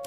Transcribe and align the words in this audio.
Hei, 0.00 0.06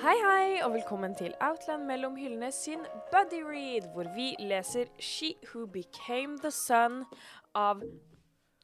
hei, 0.00 0.62
og 0.64 0.72
velkommen 0.72 1.12
til 1.16 1.34
Outland 1.40 1.84
mellom 1.84 2.16
hyllene 2.16 2.48
sin 2.52 2.78
Buddy 3.12 3.42
Read, 3.44 3.92
hvor 3.92 4.08
vi 4.16 4.32
leser 4.40 4.84
She 4.98 5.34
Who 5.52 5.66
Became 5.66 6.38
the 6.38 6.50
Sun 6.50 7.04
av 7.54 7.82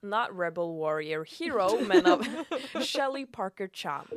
Not 0.02 0.28
Rebel 0.32 0.72
Warrior 0.80 1.24
Hero, 1.24 1.68
men 1.84 2.06
av 2.06 2.24
Shelly 2.90 3.26
Parker 3.26 3.68
Chan. 3.68 4.08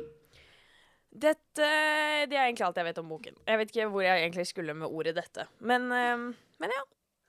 Dette 1.12 1.68
Det 2.26 2.34
er 2.34 2.46
egentlig 2.48 2.64
alt 2.66 2.80
jeg 2.80 2.88
vet 2.88 2.98
om 2.98 3.12
boken. 3.12 3.36
Jeg 3.46 3.58
vet 3.60 3.70
ikke 3.70 3.90
hvor 3.92 4.02
jeg 4.02 4.22
egentlig 4.22 4.46
skulle 4.46 4.74
med 4.74 4.86
ordet 4.86 5.14
'dette'. 5.16 5.46
Men, 5.60 5.92
eh, 5.92 6.34
men 6.64 6.72
ja. 6.74 6.82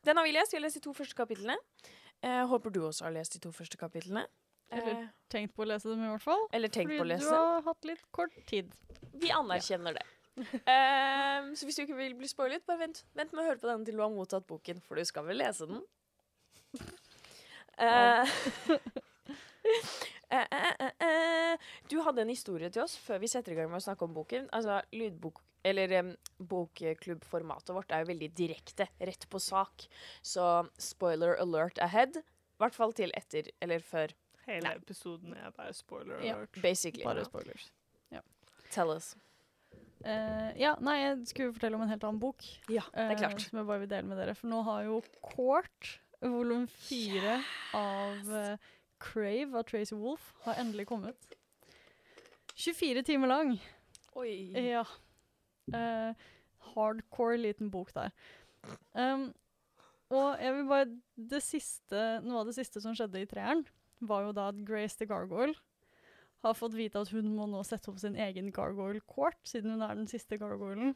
Den 0.05 0.17
har 0.19 0.25
vi 0.27 0.33
lest. 0.35 0.53
Vi 0.53 0.59
har 0.59 0.63
lest 0.65 0.77
de 0.79 0.83
to 0.85 0.93
første 0.95 1.17
kapitlene. 1.17 1.55
Eh, 2.23 2.41
håper 2.47 2.71
du 2.73 2.81
også 2.87 3.07
har 3.07 3.13
lest 3.15 3.35
de 3.35 3.39
to 3.43 3.51
første 3.55 3.77
kapitlene. 3.81 4.25
Eller 4.73 4.95
Eh, 5.03 5.07
tenkt 5.29 5.53
på 5.57 5.61
å 5.65 5.67
lese 5.69 5.89
dem, 5.91 6.01
i 6.05 6.09
hvert 6.09 6.23
fall. 6.25 6.47
eller 6.53 6.69
tenkt 6.73 6.89
Fordi 6.93 6.99
på 6.99 7.05
å 7.05 7.09
lese. 7.09 7.29
du 7.29 7.35
har 7.35 7.61
hatt 7.67 7.85
litt 7.89 8.03
kort 8.15 8.37
tid. 8.49 8.71
Vi 9.13 9.29
anerkjenner 9.33 9.93
det. 9.97 10.05
um, 10.37 11.51
så 11.57 11.65
hvis 11.67 11.77
du 11.77 11.83
ikke 11.85 11.97
vil 11.99 12.15
bli 12.17 12.27
spoilet, 12.27 12.65
bare 12.67 12.81
vent, 12.85 13.03
vent 13.15 13.33
med 13.33 13.43
å 13.43 13.47
høre 13.49 13.61
på 13.61 13.69
denne 13.69 13.85
til 13.87 13.95
du 13.97 14.01
har 14.03 14.09
mottatt 14.13 14.47
boken, 14.49 14.81
for 14.85 14.95
du 14.99 15.05
skal 15.05 15.25
vel 15.29 15.37
lese 15.41 15.67
den? 15.69 15.83
Eh, 17.77 18.35
eh, 20.29 20.47
eh, 20.51 20.73
eh, 20.79 21.07
eh. 21.07 21.65
Du 21.89 21.99
hadde 22.05 22.21
en 22.23 22.31
historie 22.31 22.69
til 22.69 22.83
oss 22.83 22.97
før 22.97 23.21
vi 23.23 23.29
setter 23.31 23.53
i 23.53 23.57
gang 23.59 23.69
med 23.71 23.81
å 23.81 23.85
snakke 23.87 24.07
om 24.07 24.13
boken. 24.15 24.49
Altså, 24.55 24.81
lydbok 24.95 25.41
eller 25.65 25.91
um, 25.97 26.11
bokklubbformatet 26.45 27.73
vårt 27.73 27.93
er 27.95 28.03
jo 28.03 28.11
veldig 28.11 28.27
direkte, 28.37 28.85
rett 29.01 29.25
på 29.31 29.39
sak. 29.41 29.87
Så 30.21 30.43
spoiler 30.77 31.39
alert 31.41 31.81
ahead. 31.81 32.19
I 32.21 32.61
hvert 32.61 32.77
fall 32.77 32.93
til 32.93 33.09
etter 33.17 33.49
eller 33.65 33.81
før. 33.81 34.13
Hele 34.45 34.67
Nei. 34.67 34.75
episoden 34.77 35.33
er 35.33 35.49
bare 35.57 35.73
spoiler 35.73 36.21
Ja. 36.21 36.35
alert. 36.35 36.61
Basically. 36.61 37.03
Bare 37.03 37.25
spoilers. 37.25 37.71
Tell 38.73 38.91
us. 38.91 39.15
Uh, 40.05 40.51
ja, 40.59 40.75
nei, 40.83 40.97
jeg 40.99 41.27
skulle 41.29 41.53
fortelle 41.55 41.77
om 41.77 41.83
en 41.85 41.89
helt 41.89 42.03
annen 42.05 42.19
bok. 42.21 42.43
Ja, 42.69 42.83
det 42.93 43.05
er 43.05 43.15
klart. 43.15 43.37
klart. 43.37 43.45
som 43.47 43.59
jeg 43.61 43.67
bare 43.69 43.81
vil 43.85 43.89
dele 43.89 44.09
med 44.09 44.19
dere. 44.21 44.35
For 44.37 44.51
nå 44.51 44.61
har 44.67 44.83
jo 44.85 44.99
Court, 45.23 45.91
volum 46.21 46.65
fire 46.67 47.39
av 47.77 48.31
eh, 48.33 48.67
Crave 49.05 49.53
av 49.57 49.67
Tracy 49.69 49.95
Wolf 49.97 50.33
har 50.45 50.57
endelig 50.61 50.87
kommet. 50.89 51.35
24 52.55 53.03
timer 53.05 53.31
lang. 53.31 53.55
Oi. 54.15 54.51
Ja. 54.57 54.85
Uh, 55.73 56.15
hardcore 56.73 57.37
liten 57.41 57.71
bok 57.71 57.91
der. 57.95 58.13
Um, 58.93 59.29
og 60.13 60.41
jeg 60.41 60.55
vil 60.55 60.67
bare 60.69 60.89
det 61.31 61.41
siste, 61.43 62.01
Noe 62.25 62.41
av 62.41 62.49
det 62.49 62.57
siste 62.57 62.81
som 62.81 62.95
skjedde 62.97 63.21
i 63.21 63.29
treeren, 63.29 63.65
var 64.05 64.25
jo 64.27 64.35
da 64.35 64.49
at 64.51 64.61
Grace 64.67 64.97
the 64.99 65.07
Gargoyle 65.09 65.55
har 66.45 66.57
fått 66.57 66.75
vite 66.77 66.99
at 67.01 67.09
hun 67.09 67.31
må 67.33 67.47
nå 67.49 67.63
sette 67.65 67.89
opp 67.89 67.97
sin 68.01 68.17
egen 68.21 68.51
gargoyle 68.53 69.01
court, 69.09 69.39
siden 69.47 69.73
hun 69.73 69.85
er 69.85 69.95
den 69.97 70.09
siste 70.09 70.37
gargoylen. 70.37 70.93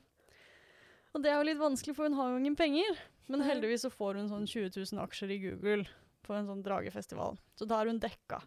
Og 1.16 1.24
det 1.24 1.32
er 1.32 1.40
jo 1.40 1.48
litt 1.48 1.62
vanskelig, 1.62 1.96
for 1.98 2.06
hun 2.06 2.18
har 2.20 2.30
jo 2.30 2.42
ingen 2.42 2.58
penger. 2.60 3.00
Men 3.30 3.42
heldigvis 3.46 3.88
så 3.88 3.90
får 3.94 4.20
hun 4.20 4.30
sånn 4.30 4.46
20 4.50 4.76
000 4.78 5.02
aksjer 5.02 5.34
i 5.34 5.40
Google 5.42 5.88
på 6.30 6.38
en 6.38 6.48
sånn 6.50 6.62
dragefestival. 6.66 7.40
Så 7.58 7.66
da 7.70 7.82
er 7.82 7.90
hun 7.92 8.00
dekka. 8.04 8.44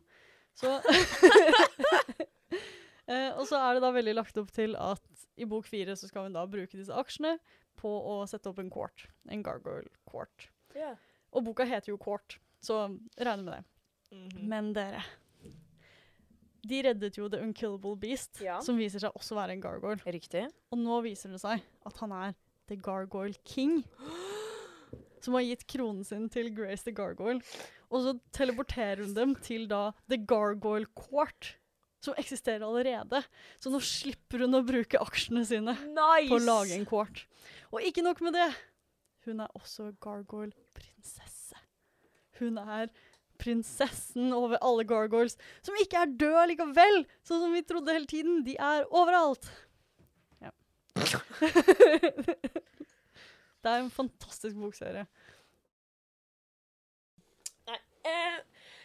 Så 0.58 0.78
Eh, 3.11 3.33
og 3.34 3.48
så 3.50 3.58
er 3.58 3.74
det 3.74 3.83
da 3.83 3.89
veldig 3.92 4.12
lagt 4.14 4.36
opp 4.39 4.52
til 4.55 4.77
at 4.78 5.02
i 5.42 5.47
bok 5.50 5.66
fire 5.66 5.97
så 5.98 6.06
skal 6.06 6.28
hun 6.28 6.36
da 6.36 6.44
bruke 6.47 6.78
disse 6.78 6.94
aksjene 6.94 7.33
på 7.80 7.91
å 7.91 8.20
sette 8.30 8.47
opp 8.52 8.61
en 8.62 8.70
court. 8.70 9.08
En 9.27 9.42
gargoyle 9.42 9.91
court. 10.08 10.47
Yeah. 10.77 10.94
Og 11.34 11.42
boka 11.48 11.66
heter 11.66 11.91
jo 11.91 11.98
Court, 12.00 12.36
så 12.62 12.84
regner 13.19 13.42
med 13.42 13.52
det. 13.56 13.64
Mhm. 14.14 14.46
Men 14.48 14.70
dere 14.77 15.02
De 16.62 16.78
reddet 16.86 17.17
jo 17.18 17.27
The 17.29 17.40
Unkillable 17.42 17.96
Beast, 17.98 18.39
Ja. 18.40 18.61
som 18.62 18.79
viser 18.79 19.02
seg 19.02 19.12
også 19.18 19.35
være 19.35 19.56
en 19.56 19.61
gargoyle. 19.64 19.98
Riktig. 20.06 20.46
Og 20.70 20.79
nå 20.79 21.01
viser 21.02 21.33
det 21.35 21.40
seg 21.42 21.61
at 21.85 21.96
han 21.98 22.12
er 22.12 22.35
The 22.68 22.77
Gargoyle 22.77 23.35
King. 23.45 23.83
Som 25.23 25.35
har 25.35 25.42
gitt 25.42 25.67
kronen 25.67 26.05
sin 26.06 26.29
til 26.29 26.55
Grace 26.55 26.85
the 26.85 26.92
Gargoyle. 26.92 27.40
Og 27.92 28.07
så 28.07 28.14
teleporterer 28.33 29.03
hun 29.05 29.13
dem 29.17 29.35
til 29.45 29.67
da 29.70 29.91
The 30.08 30.17
Gargoyle 30.29 30.89
Court, 30.97 31.55
som 32.03 32.17
eksisterer 32.19 32.64
allerede. 32.64 33.20
Så 33.61 33.70
nå 33.70 33.79
slipper 33.85 34.47
hun 34.47 34.58
å 34.58 34.64
bruke 34.67 35.01
aksjene 35.03 35.45
sine 35.47 35.77
Nice! 35.77 36.30
på 36.30 36.39
å 36.41 36.45
lage 36.45 36.75
en 36.79 36.89
court. 36.89 37.27
Og 37.70 37.85
ikke 37.85 38.05
nok 38.05 38.25
med 38.25 38.36
det. 38.39 38.48
Hun 39.29 39.45
er 39.45 39.53
også 39.55 39.92
gargoyle-prinsesse. 40.03 41.61
Hun 42.41 42.58
er 42.58 42.89
prinsessen 43.42 44.33
over 44.35 44.59
alle 44.63 44.85
gargoyles, 44.86 45.36
som 45.67 45.77
ikke 45.83 46.03
er 46.03 46.14
døde 46.19 46.47
likevel, 46.53 47.03
sånn 47.27 47.42
som 47.45 47.55
vi 47.55 47.63
trodde 47.67 47.95
hele 47.95 48.09
tiden. 48.11 48.42
De 48.47 48.57
er 48.59 48.86
overalt. 48.91 49.48
Ja. 50.42 50.53
det 53.63 53.69
er 53.69 53.79
en 53.79 53.92
fantastisk 53.95 54.59
bokserie. 54.59 55.07
Eh, 58.05 58.39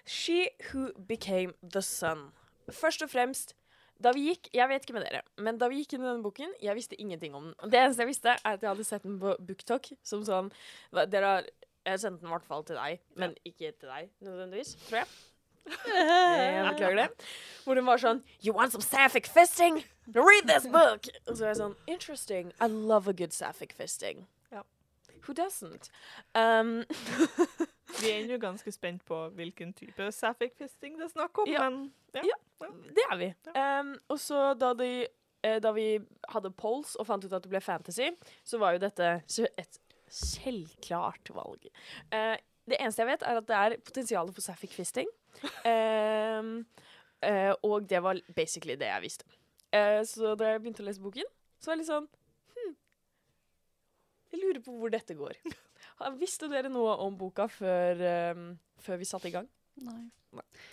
She 0.06 0.50
Who 0.70 0.92
Became 1.08 1.54
The 1.74 1.82
Sun. 1.82 2.32
Først 2.72 3.02
og 3.02 3.10
fremst, 3.10 3.56
da 4.04 4.12
vi 4.14 4.28
gikk 4.28 4.50
Jeg 4.54 4.70
vet 4.70 4.84
ikke 4.86 4.94
med 4.94 5.06
dere, 5.08 5.22
men 5.42 5.58
da 5.58 5.70
vi 5.72 5.80
gikk 5.82 5.96
inn 5.96 6.04
i 6.04 6.10
denne 6.10 6.24
boken, 6.26 6.52
jeg 6.62 6.76
visste 6.78 7.00
ingenting 7.02 7.36
om 7.36 7.48
den. 7.50 7.72
Det 7.72 7.80
eneste 7.80 8.04
jeg 8.04 8.12
visste, 8.12 8.36
er 8.36 8.58
at 8.58 8.62
jeg 8.62 8.70
hadde 8.70 8.86
sett 8.88 9.04
den 9.08 9.18
på 9.22 9.34
BookTok 9.48 9.90
som 10.06 10.26
sånn 10.28 10.52
Dere 11.10 11.32
har 11.32 11.50
Jeg 11.88 12.00
sendte 12.04 12.22
den 12.22 12.30
i 12.30 12.36
hvert 12.36 12.46
fall 12.46 12.64
til 12.68 12.76
deg, 12.78 13.00
men 13.16 13.34
ikke 13.48 13.72
til 13.72 13.90
deg 13.90 14.10
nødvendigvis, 14.22 14.76
tror 14.90 15.02
jeg. 15.02 15.08
Jeg 15.68 16.64
beklager 16.72 16.96
det. 17.02 17.28
Hvor 17.66 17.76
den 17.80 17.88
var 17.88 18.00
sånn 18.04 18.22
You 18.44 18.54
want 18.56 18.72
some 18.76 18.84
sapphic 18.86 19.28
fisting? 19.28 19.82
Read 20.14 20.48
this 20.48 20.68
book! 20.72 21.08
Og 21.28 21.36
så 21.36 21.46
er 21.48 21.54
jeg 21.56 21.62
sånn 21.64 21.76
Interesting. 21.88 22.54
I 22.62 22.68
love 22.68 23.10
a 23.10 23.14
good 23.14 23.34
sapphic 23.36 23.74
fisting. 23.76 24.28
Ja. 24.52 24.62
Who 25.26 25.34
doesn't? 25.34 25.90
Um, 26.36 26.86
Vi 28.02 28.10
er 28.14 28.28
jo 28.30 28.38
ganske 28.42 28.72
spent 28.72 29.04
på 29.08 29.18
hvilken 29.38 29.72
type 29.78 30.10
sapphic 30.14 30.54
fisting 30.60 30.98
det 31.00 31.08
er 31.08 31.14
snakk 31.14 31.38
om, 31.42 31.50
Ja. 31.50 31.66
men 31.70 31.92
ja. 32.14 32.22
Ja. 32.28 32.70
Det 32.94 33.06
er 33.12 33.18
vi. 33.18 33.30
Um, 33.54 33.94
og 34.10 34.20
så 34.20 34.54
da, 34.58 34.72
de, 34.74 35.08
eh, 35.44 35.60
da 35.62 35.72
vi 35.76 36.00
hadde 36.34 36.52
polls 36.58 36.96
og 36.98 37.06
fant 37.10 37.26
ut 37.26 37.34
at 37.34 37.44
det 37.44 37.52
ble 37.52 37.62
fantasy, 37.62 38.10
så 38.44 38.58
var 38.62 38.74
jo 38.74 38.82
dette 38.86 39.10
et 39.58 39.80
selvklart 40.10 41.30
valg. 41.36 41.68
Uh, 42.14 42.38
det 42.68 42.80
eneste 42.80 43.04
jeg 43.04 43.12
vet, 43.12 43.24
er 43.24 43.42
at 43.42 43.48
det 43.48 43.58
er 43.58 43.78
potensial 43.86 44.32
for 44.34 44.42
sapphic 44.42 44.74
fisting. 44.76 45.10
Um, 45.66 46.66
uh, 47.28 47.54
og 47.64 47.88
det 47.90 48.02
var 48.04 48.20
basically 48.36 48.76
det 48.76 48.90
jeg 48.90 49.06
visste. 49.06 49.26
Uh, 49.74 50.02
så 50.08 50.34
da 50.40 50.54
jeg 50.54 50.64
begynte 50.64 50.84
å 50.84 50.88
lese 50.88 51.04
boken, 51.04 51.30
så 51.60 51.70
var 51.70 51.78
jeg 51.78 51.84
litt 51.84 51.90
sånn 51.92 52.10
hm, 52.58 52.74
Jeg 54.34 54.42
lurer 54.44 54.62
på 54.66 54.76
hvor 54.80 54.94
dette 54.94 55.18
går. 55.18 55.40
Visste 56.20 56.48
dere 56.52 56.70
noe 56.70 56.94
om 57.06 57.16
boka 57.18 57.48
før, 57.50 58.02
um, 58.36 58.48
før 58.84 59.00
vi 59.02 59.06
satte 59.10 59.30
i 59.30 59.34
gang? 59.34 59.48
Nei. 59.86 60.02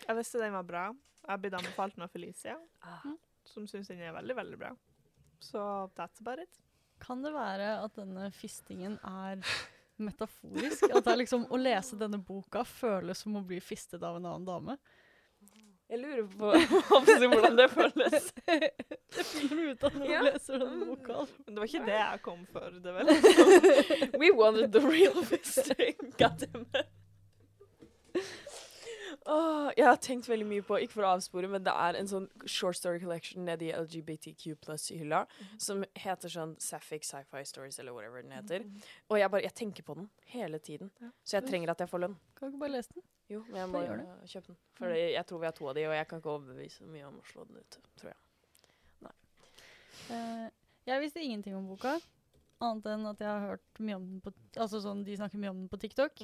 Jeg 0.08 0.16
visste 0.18 0.40
den 0.42 0.52
var 0.52 0.66
bra. 0.68 0.82
Jeg 1.24 1.30
har 1.32 1.38
blitt 1.40 1.56
anbefalt 1.56 1.94
den 1.96 2.04
av 2.04 2.10
Felicia, 2.12 2.58
Ah. 2.84 3.06
som 3.48 3.66
syns 3.66 3.88
den 3.88 4.00
er 4.04 4.12
veldig, 4.12 4.36
veldig 4.36 4.58
bra. 4.60 4.72
Så 5.40 5.60
that's 5.96 6.20
about 6.20 6.38
it. 6.42 6.60
Kan 7.00 7.22
det 7.24 7.32
være 7.32 7.82
at 7.84 7.94
denne 7.96 8.30
fistingen 8.32 8.98
er 9.04 9.40
metaforisk? 9.98 10.84
At 10.90 11.04
det 11.04 11.12
er 11.12 11.20
liksom 11.22 11.46
å 11.52 11.58
lese 11.60 11.96
denne 12.00 12.18
boka 12.20 12.64
føles 12.64 13.18
som 13.24 13.36
å 13.36 13.44
bli 13.46 13.60
fistet 13.64 14.02
av 14.02 14.16
en 14.16 14.26
annen 14.26 14.44
dame? 14.48 14.76
Jeg 15.91 15.99
lurer 16.00 16.27
på 16.39 16.50
hvordan 17.28 17.56
det 17.59 17.67
føles. 17.71 18.28
Det 19.15 19.22
finner 19.28 19.56
du 19.61 19.71
ut 19.71 19.84
av 19.84 19.95
når 20.00 20.09
Ja. 20.11 20.19
du 20.19 20.25
leser 20.31 20.59
denne 20.59 20.87
boka. 20.89 21.19
Men 21.45 21.55
det 21.55 21.61
var 21.61 21.69
ikke 21.71 21.84
det 21.87 21.99
jeg 22.00 22.22
kom 22.25 22.41
for. 22.50 22.78
Det 22.83 22.95
vel. 22.97 23.06
We 24.22 24.31
wanted 24.34 24.72
the 24.75 24.81
real 24.83 25.21
fisting. 25.28 25.95
Goddammit. 26.19 26.89
Åh, 29.24 29.71
jeg 29.76 29.86
har 29.88 29.97
tenkt 30.04 30.28
veldig 30.28 30.47
mye 30.48 30.65
på, 30.66 30.76
ikke 30.84 30.98
for 30.98 31.06
å 31.06 31.15
avspore, 31.16 31.48
men 31.48 31.65
det 31.65 31.72
er 31.72 31.97
en 31.97 32.10
sånn 32.10 32.26
short 32.44 32.76
story 32.76 33.00
collection 33.00 33.47
nede 33.48 33.71
i 33.71 33.72
LGBTQ 33.72 34.59
pluss-hylla 34.65 35.22
som 35.56 35.80
heter 35.97 36.32
sånn 36.32 36.53
Sapphic 36.60 37.09
Sci-Fi 37.09 37.41
Stories, 37.48 37.78
eller 37.80 37.97
whatever 37.97 38.21
den 38.24 38.36
heter. 38.36 38.66
Og 39.09 39.16
jeg 39.21 39.32
bare, 39.32 39.47
jeg 39.47 39.56
tenker 39.62 39.86
på 39.86 39.97
den 39.97 40.10
hele 40.34 40.60
tiden. 40.60 40.92
Ja. 41.00 41.09
Så 41.24 41.38
jeg 41.38 41.48
trenger 41.48 41.72
at 41.72 41.80
jeg 41.80 41.92
får 41.92 42.04
lønn. 42.04 42.18
Kan 42.36 42.50
du 42.50 42.54
ikke 42.54 42.66
bare 42.66 42.76
lese 42.76 42.92
den? 42.98 43.06
Jo, 43.32 43.41
men 43.48 43.62
jeg 43.62 43.72
må 43.72 43.80
gjøre 43.86 44.04
uh, 44.04 44.28
kjøpe 44.28 44.53
den. 44.53 44.60
For 44.76 44.92
mm. 44.92 45.00
jeg 45.15 45.27
tror 45.30 45.41
vi 45.41 45.48
har 45.48 45.56
to 45.56 45.70
av 45.70 45.78
de, 45.78 45.88
og 45.88 45.97
jeg 45.97 46.10
kan 46.10 46.20
ikke 46.20 46.34
overbevise 46.34 46.92
mye 46.92 47.09
om 47.09 47.16
å 47.22 47.27
slå 47.30 47.48
den 47.48 47.62
ut, 47.65 47.80
tror 47.97 48.12
jeg. 48.12 48.20
Eh, 50.12 50.48
jeg 50.84 51.00
visste 51.00 51.22
ingenting 51.24 51.56
om 51.56 51.65
boka, 51.68 51.94
annet 52.62 52.86
enn 52.92 53.09
at 53.10 53.21
jeg 53.22 53.30
har 53.30 53.54
hørt 53.54 53.83
mye 53.83 53.98
om 53.98 54.06
den 54.09 54.22
på 54.24 54.33
Altså 54.62 54.80
sånn, 54.84 55.03
de 55.06 55.16
snakker 55.18 55.41
mye 55.42 55.53
om 55.53 55.62
den 55.65 55.71
på 55.72 55.80
TikTok. 55.83 56.22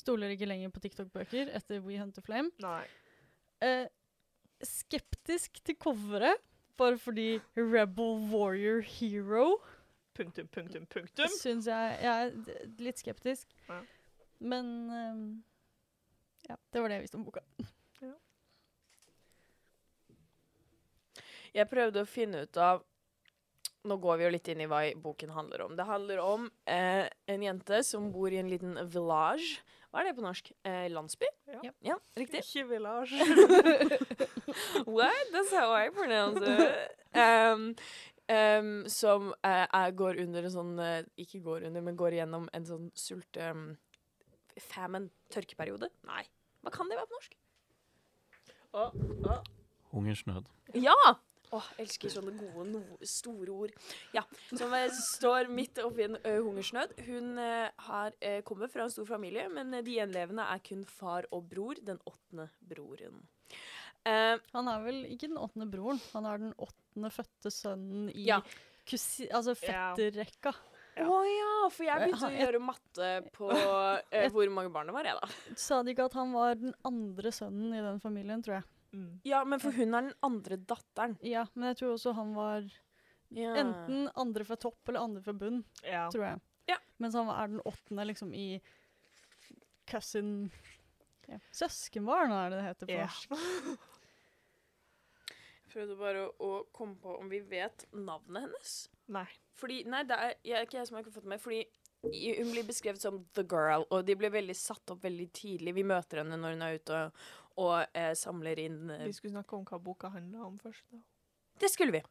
Stoler 0.00 0.32
ikke 0.32 0.48
lenger 0.48 0.72
på 0.72 0.82
TikTok-bøker 0.84 1.52
etter 1.56 1.82
We 1.84 1.98
Hunt 2.00 2.16
the 2.16 2.24
Flame. 2.24 2.52
Nei. 2.64 2.84
Eh, 3.64 3.86
skeptisk 4.64 5.60
til 5.64 5.76
coveret, 5.80 6.40
bare 6.76 6.98
fordi 7.00 7.38
Rebel 7.56 8.20
Warrior 8.32 8.82
Hero 8.84 9.56
Punktum, 10.16 10.48
punktum, 10.48 10.86
punktum. 10.88 11.28
Syns 11.40 11.66
jeg 11.68 11.96
Jeg 12.00 12.28
er 12.32 12.68
litt 12.80 13.00
skeptisk. 13.02 13.50
Ja. 13.68 13.82
Men 14.40 14.66
um, 14.88 15.44
ja, 16.48 16.56
det 16.72 16.80
var 16.80 16.88
det 16.88 17.00
jeg 17.00 17.04
visste 17.04 17.20
om 17.20 17.26
boka. 17.26 17.44
Jeg 21.56 21.68
prøvde 21.70 22.02
å 22.04 22.08
finne 22.08 22.42
ut 22.44 22.58
av 22.60 22.82
Nå 23.86 23.96
går 24.02 24.18
vi 24.18 24.26
jo 24.26 24.32
litt 24.34 24.48
inn 24.50 24.62
i 24.64 24.68
hva 24.70 24.82
boken 25.02 25.32
handler 25.34 25.62
om. 25.66 25.76
Det 25.78 25.86
handler 25.86 26.22
om 26.22 26.48
eh, 26.70 27.06
en 27.30 27.44
jente 27.46 27.82
som 27.86 28.10
bor 28.14 28.32
i 28.32 28.40
en 28.40 28.50
liten 28.50 28.74
village. 28.90 29.60
Hva 29.92 30.02
er 30.02 30.08
det 30.08 30.16
på 30.18 30.24
norsk? 30.24 30.50
Eh, 30.66 30.86
landsby? 30.92 31.28
Ja. 31.54 31.72
ja 31.92 31.96
riktig. 32.18 32.42
Ikke 32.42 32.66
village. 32.74 33.16
What? 34.96 35.30
That's 35.32 35.54
how 35.54 35.72
I 35.72 35.90
pronounce 35.94 36.42
it. 36.42 36.92
Um, 37.16 37.70
um, 38.28 38.82
som 38.92 39.30
eh, 39.40 39.86
går 39.96 40.18
under 40.20 40.44
en 40.44 40.52
sånn 40.52 40.72
eh, 40.84 41.06
Ikke 41.22 41.38
går 41.40 41.64
under, 41.64 41.80
men 41.80 41.96
går 41.96 42.18
gjennom 42.18 42.44
en 42.52 42.66
sånn 42.68 42.90
sulte... 42.92 43.40
Um, 43.48 43.70
famine, 44.60 45.08
tørkeperiode? 45.32 45.88
Nei. 46.08 46.26
Hva 46.64 46.72
kan 46.74 46.92
det 46.92 46.98
være 46.98 47.08
på 47.08 47.16
norsk? 47.16 47.38
Oh, 48.76 48.92
oh. 49.32 49.40
Hungersnød. 49.94 50.48
Ja! 50.76 50.96
Åh, 51.56 51.68
elsker 51.80 52.12
sånne 52.12 52.34
gode, 52.38 52.66
no 52.74 52.82
store 53.06 53.54
ord. 53.54 53.74
Ja, 54.14 54.22
Som 54.50 54.74
eh, 54.76 54.90
står 54.92 55.48
midt 55.52 55.78
oppi 55.82 56.04
en 56.06 56.18
ø, 56.20 56.34
hungersnød. 56.44 56.92
Hun 57.06 57.38
eh, 57.42 57.70
har 57.88 58.12
eh, 58.20 58.42
kommer 58.46 58.68
fra 58.72 58.84
en 58.86 58.92
stor 58.92 59.08
familie, 59.08 59.48
men 59.52 59.72
de 59.80 59.96
gjenlevende 59.98 60.44
er 60.52 60.60
kun 60.66 60.84
far 60.88 61.28
og 61.32 61.48
bror. 61.50 61.80
Den 61.86 61.98
åttende 62.06 62.50
broren. 62.60 63.22
Uh, 64.06 64.36
Han 64.54 64.68
er 64.70 64.84
vel 64.84 65.00
ikke 65.10 65.26
den 65.32 65.38
åttende 65.42 65.66
broren, 65.72 65.98
han 66.12 66.26
er 66.30 66.38
den 66.38 66.52
åttende 66.62 67.08
fødte 67.10 67.50
sønnen 67.50 68.10
i 68.14 68.28
Ja. 68.28 68.36
kusi, 68.86 69.26
altså 69.34 69.56
Ja. 69.66 69.94
fetterrekka. 69.96 70.52
Å 70.96 71.02
Ja. 71.02 71.24
ja. 71.26 71.68
for 71.74 71.84
jeg 71.84 72.04
begynte 72.04 72.28
å 72.30 72.38
gjøre 72.38 72.60
matte 72.62 73.08
på 73.34 73.50
uh, 73.50 74.28
hvor 74.30 74.48
mange 74.54 74.70
barn 74.72 74.86
det 74.86 74.94
var, 74.94 75.04
jeg, 75.10 75.18
da. 75.20 75.56
Sa 75.58 75.82
de 75.82 75.90
ikke 75.92 76.06
at 76.06 76.14
han 76.14 76.30
var 76.32 76.54
den 76.54 76.72
andre 76.86 77.32
sønnen 77.34 77.74
i 77.74 77.82
den 77.82 77.98
familien, 78.00 78.44
tror 78.46 78.60
jeg. 78.60 78.64
Mm. 78.94 79.20
Ja, 79.24 79.44
men 79.44 79.60
for 79.60 79.72
hun 79.76 79.94
er 79.94 80.06
den 80.08 80.14
andre 80.22 80.56
datteren. 80.56 81.16
Ja, 81.26 81.46
men 81.54 81.68
jeg 81.72 81.78
tror 81.80 81.94
også 81.96 82.14
han 82.14 82.34
var 82.34 82.62
Ja. 83.34 83.54
enten 83.58 84.08
andre 84.16 84.44
fra 84.44 84.56
topp 84.56 84.88
eller 84.88 85.00
andre 85.00 85.20
fra 85.22 85.32
bunn, 85.32 85.64
Ja. 85.82 86.08
tror 86.10 86.22
jeg. 86.28 86.40
Ja. 86.68 86.76
Mens 86.98 87.14
han 87.14 87.28
er 87.28 87.46
den 87.48 87.60
åttende 87.66 88.06
liksom 88.06 88.32
i 88.34 88.60
cousin 89.86 90.50
ja. 91.28 91.38
Søskenbarn 91.52 92.30
er 92.30 92.50
det 92.50 92.58
det 92.60 92.64
heter 92.68 92.86
på 92.86 92.92
Ja. 92.92 93.06
norsk. 93.06 93.78
Prøvde 95.72 95.96
bare 95.98 96.20
å, 96.28 96.30
å 96.40 96.50
komme 96.72 96.96
på 97.02 97.16
om 97.20 97.28
vi 97.28 97.40
vet 97.40 97.84
navnet 97.92 98.46
hennes. 98.46 98.76
Nei. 99.12 99.26
Fordi, 99.58 99.82
nei, 99.90 100.02
det 100.08 100.16
er 100.16 100.34
jeg, 100.46 100.66
ikke 100.68 100.78
jeg 100.78 100.88
som 100.88 100.96
har 100.96 101.04
ikke 101.04 101.12
fått 101.16 101.26
det 101.26 101.32
med. 101.34 101.42
Fordi 101.42 101.66
hun 102.38 102.52
blir 102.54 102.64
beskrevet 102.68 103.02
som 103.02 103.18
the 103.34 103.42
girl, 103.50 103.84
og 103.90 104.04
de 104.06 104.14
blir 104.16 104.30
veldig 104.32 104.56
satt 104.56 104.92
opp 104.94 105.02
veldig 105.04 105.26
tidlig. 105.36 105.74
Vi 105.76 105.84
møter 105.86 106.22
henne 106.22 106.38
når 106.40 106.54
hun 106.56 106.62
er 106.62 106.78
ute 106.78 107.00
og, 107.08 107.26
og 107.56 107.86
eh, 107.96 108.12
samler 108.18 108.58
inn 108.60 108.90
eh, 108.90 109.06
Vi 109.08 109.12
skulle 109.16 109.32
snakke 109.36 109.56
om 109.56 109.64
hva 109.68 109.78
boka 109.82 110.10
handler 110.12 110.44
om 110.46 110.58
først. 110.60 110.84
da. 110.92 110.98
Det 111.60 111.70
skulle 111.72 111.92
vi. 111.96 112.02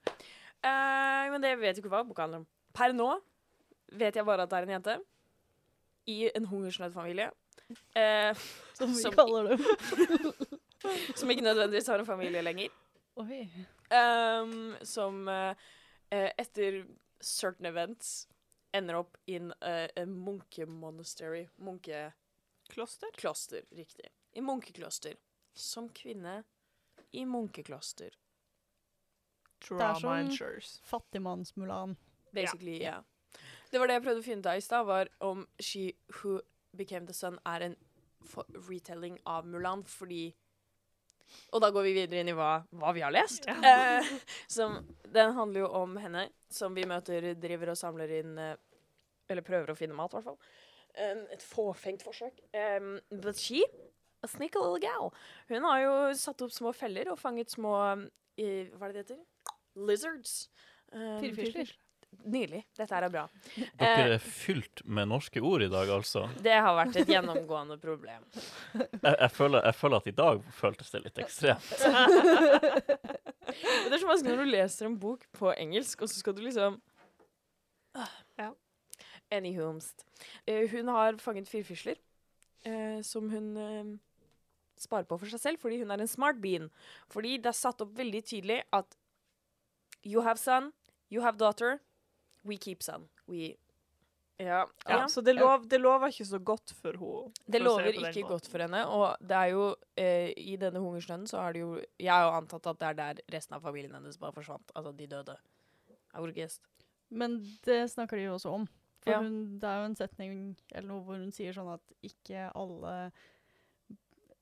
Eh, 0.66 1.26
men 1.32 1.42
det 1.44 1.56
vet 1.62 1.78
jo 1.78 1.84
ikke 1.84 1.94
hva 1.94 2.04
boka 2.08 2.26
handler 2.26 2.44
om. 2.44 2.48
Per 2.76 2.94
nå 2.98 3.10
vet 3.94 4.16
jeg 4.18 4.26
bare 4.26 4.44
at 4.48 4.50
det 4.52 4.58
er 4.58 4.68
en 4.68 4.76
jente 4.78 4.96
i 6.10 6.18
en 6.36 6.46
hungersnødfamilie. 6.50 7.30
Eh, 7.98 8.34
Som 8.78 8.94
vi 8.94 9.02
Som- 9.06 9.14
kaller 9.14 9.54
det. 9.54 9.60
som 11.18 11.30
ikke 11.32 11.42
nødvendigvis 11.42 11.88
har 11.90 12.00
en 12.00 12.06
familie 12.06 12.42
lenger. 12.46 12.70
Oi. 13.18 13.46
Ehm, 13.96 14.76
som 14.86 15.28
eh, 15.32 15.56
eh, 16.14 16.30
etter 16.38 16.84
certain 17.22 17.66
events 17.66 18.28
ender 18.76 19.00
opp 19.00 19.16
i 19.26 19.38
en 19.40 19.54
uh, 19.64 20.06
munkemonastery. 20.06 21.46
Munkekloster, 21.64 23.08
Kloster? 23.16 23.64
riktig. 23.72 24.10
I 24.36 24.42
munkekloster. 24.44 25.16
Som 25.56 25.90
kvinne 25.96 26.44
i 27.16 27.24
munkekloster. 27.26 28.12
Det 29.66 29.72
er 29.72 29.78
Trauma 29.80 30.00
som- 30.00 30.26
Insurers. 30.28 30.80
Fattigmanns-Mulan. 30.84 31.96
Basically, 32.34 32.82
ja. 32.84 33.02
Det 33.72 33.80
var 33.80 33.88
det 33.88 33.94
jeg 33.96 34.04
prøvde 34.04 34.22
å 34.22 34.24
finne 34.24 34.40
ut 34.40 34.46
av 34.52 34.58
i 34.58 34.62
stad, 34.62 34.86
var 34.86 35.10
om 35.22 35.48
She 35.60 35.94
Who 36.18 36.40
Became 36.76 37.08
The 37.08 37.14
Sun 37.14 37.40
er 37.46 37.62
en 37.62 37.76
retelling 38.70 39.20
av 39.26 39.46
Mulan, 39.46 39.84
fordi 39.84 40.34
Og 41.52 41.60
da 41.62 41.72
går 41.72 41.84
vi 41.84 41.94
videre 41.94 42.22
inn 42.22 42.30
i 42.30 42.36
hva, 42.38 42.64
hva 42.72 42.94
vi 42.94 43.02
har 43.02 43.12
lest. 43.12 43.48
Ja. 43.48 43.56
Eh, 43.66 44.06
som, 44.48 44.78
den 45.12 45.34
handler 45.34 45.60
jo 45.62 45.68
om 45.82 45.98
henne, 45.98 46.30
som 46.50 46.76
vi 46.76 46.86
møter 46.86 47.34
driver 47.34 47.72
og 47.74 47.78
samler 47.78 48.12
inn 48.20 48.38
eh, 48.38 48.56
Eller 49.30 49.42
prøver 49.42 49.74
å 49.74 49.76
finne 49.76 49.96
mat, 49.98 50.14
i 50.14 50.20
hvert 50.20 50.24
fall. 50.26 50.38
Um, 50.96 51.26
et 51.34 51.42
fåfengt 51.44 52.04
forsøk. 52.06 52.38
Um, 52.54 53.00
but 53.10 53.36
she, 53.42 53.64
a 54.26 54.32
sneaky 54.32 54.60
little 54.62 54.82
gal, 54.84 55.14
hun 55.52 55.66
har 55.70 55.80
jo 55.86 55.96
satt 56.20 56.42
opp 56.46 56.54
små 56.56 56.74
feller 56.76 57.14
og 57.14 57.20
fanget 57.22 57.54
små 57.54 57.76
i, 58.42 58.66
Hva 58.76 58.90
er 58.90 58.94
det 58.94 59.06
det 59.06 59.06
heter? 59.06 59.24
Lizards. 59.88 60.38
Um, 60.92 61.20
Firfisler. 61.24 61.72
Nydelig. 62.26 62.62
Dette 62.80 62.96
her 62.96 63.04
er 63.04 63.12
bra. 63.12 63.24
Dere 63.76 63.88
Eh, 64.06 64.14
er 64.16 64.22
fylt 64.24 64.80
med 64.88 65.10
norske 65.12 65.42
ord 65.44 65.66
i 65.66 65.68
dag, 65.68 65.90
altså. 65.92 66.22
det 66.46 66.54
har 66.56 66.72
vært 66.78 66.96
et 67.02 67.10
gjennomgående 67.12 67.76
problem. 67.82 68.24
Jeg, 68.72 68.94
jeg, 69.04 69.32
føler, 69.36 69.66
jeg 69.68 69.76
føler 69.76 69.98
at 70.00 70.08
i 70.08 70.14
dag 70.16 70.46
føltes 70.56 70.94
det 70.96 71.02
litt 71.10 71.20
ekstremt. 71.26 71.74
Det 73.46 73.94
er 73.94 74.02
så 74.02 74.08
vanskelig 74.10 74.32
når 74.34 74.42
du 74.42 74.50
leser 74.52 74.88
en 74.88 74.96
bok 75.00 75.22
på 75.38 75.52
engelsk, 75.54 76.02
og 76.02 76.10
så 76.12 76.20
skal 76.24 76.36
du 76.38 76.42
liksom 76.46 76.80
Ja. 78.40 78.50
Anyhomst. 79.32 80.04
Uh, 80.50 80.66
hun 80.72 80.88
har 80.92 81.18
fanget 81.22 81.48
firfisler, 81.50 82.00
uh, 82.68 83.00
som 83.06 83.30
hun 83.32 83.52
eh, 83.58 83.94
sparer 84.82 85.08
på 85.08 85.18
for 85.20 85.32
seg 85.32 85.40
selv, 85.42 85.60
fordi 85.62 85.80
hun 85.82 85.92
er 85.92 86.02
en 86.04 86.08
smart 86.12 86.42
bean. 86.44 86.70
Fordi 87.14 87.38
det 87.38 87.52
er 87.52 87.58
satt 87.58 87.82
opp 87.82 87.94
veldig 87.98 88.24
tydelig 88.28 88.62
at 88.74 88.98
you 90.06 90.22
have 90.22 90.38
son, 90.38 90.72
you 91.12 91.22
have 91.22 91.38
daughter, 91.38 91.80
we 92.46 92.58
keep 92.58 92.84
son. 92.84 93.08
We 93.28 93.56
Ja. 94.38 94.66
Ja, 94.86 94.98
ja. 95.00 95.08
Så 95.08 95.22
det, 95.24 95.34
lov, 95.38 95.64
det 95.72 95.78
lover 95.80 96.08
ikke 96.12 96.26
så 96.28 96.40
godt 96.44 96.74
for 96.76 96.92
henne. 97.00 97.32
Det 97.48 97.62
for 97.62 97.64
lover 97.64 97.86
det 97.86 97.94
ikke 97.96 98.26
måten. 98.26 98.28
godt 98.34 98.48
for 98.52 98.60
henne, 98.66 98.82
og 98.92 99.16
det 99.24 99.32
er 99.38 99.46
jo 99.54 99.76
eh, 99.98 100.34
I 100.36 100.58
denne 100.60 100.80
hungersnøden 100.84 101.24
så 101.28 101.38
er 101.40 101.54
det 101.56 101.62
jo 101.62 101.78
Jeg 102.00 102.12
har 102.12 102.26
jo 102.26 102.34
antatt 102.42 102.68
at 102.68 102.80
det 102.82 102.88
er 102.90 102.98
der 103.00 103.22
resten 103.32 103.56
av 103.56 103.62
familien 103.64 103.94
hennes 103.96 104.18
bare 104.20 104.34
forsvant. 104.36 104.72
Altså, 104.76 104.92
de 104.92 105.08
døde. 105.08 105.38
I. 106.16 106.48
Men 107.10 107.40
det 107.64 107.90
snakker 107.92 108.18
de 108.18 108.24
jo 108.28 108.34
også 108.34 108.50
om. 108.60 108.68
For 109.04 109.12
Ja. 109.12 109.20
hun, 109.22 109.58
det 109.60 109.70
er 109.70 109.80
jo 109.80 109.86
en 109.86 109.96
setning 109.96 110.36
eller 110.74 110.88
noe 110.90 111.04
hvor 111.06 111.16
hun 111.22 111.32
sier 111.32 111.54
sånn 111.54 111.72
at 111.74 111.96
ikke 112.04 112.50
alle 112.56 113.12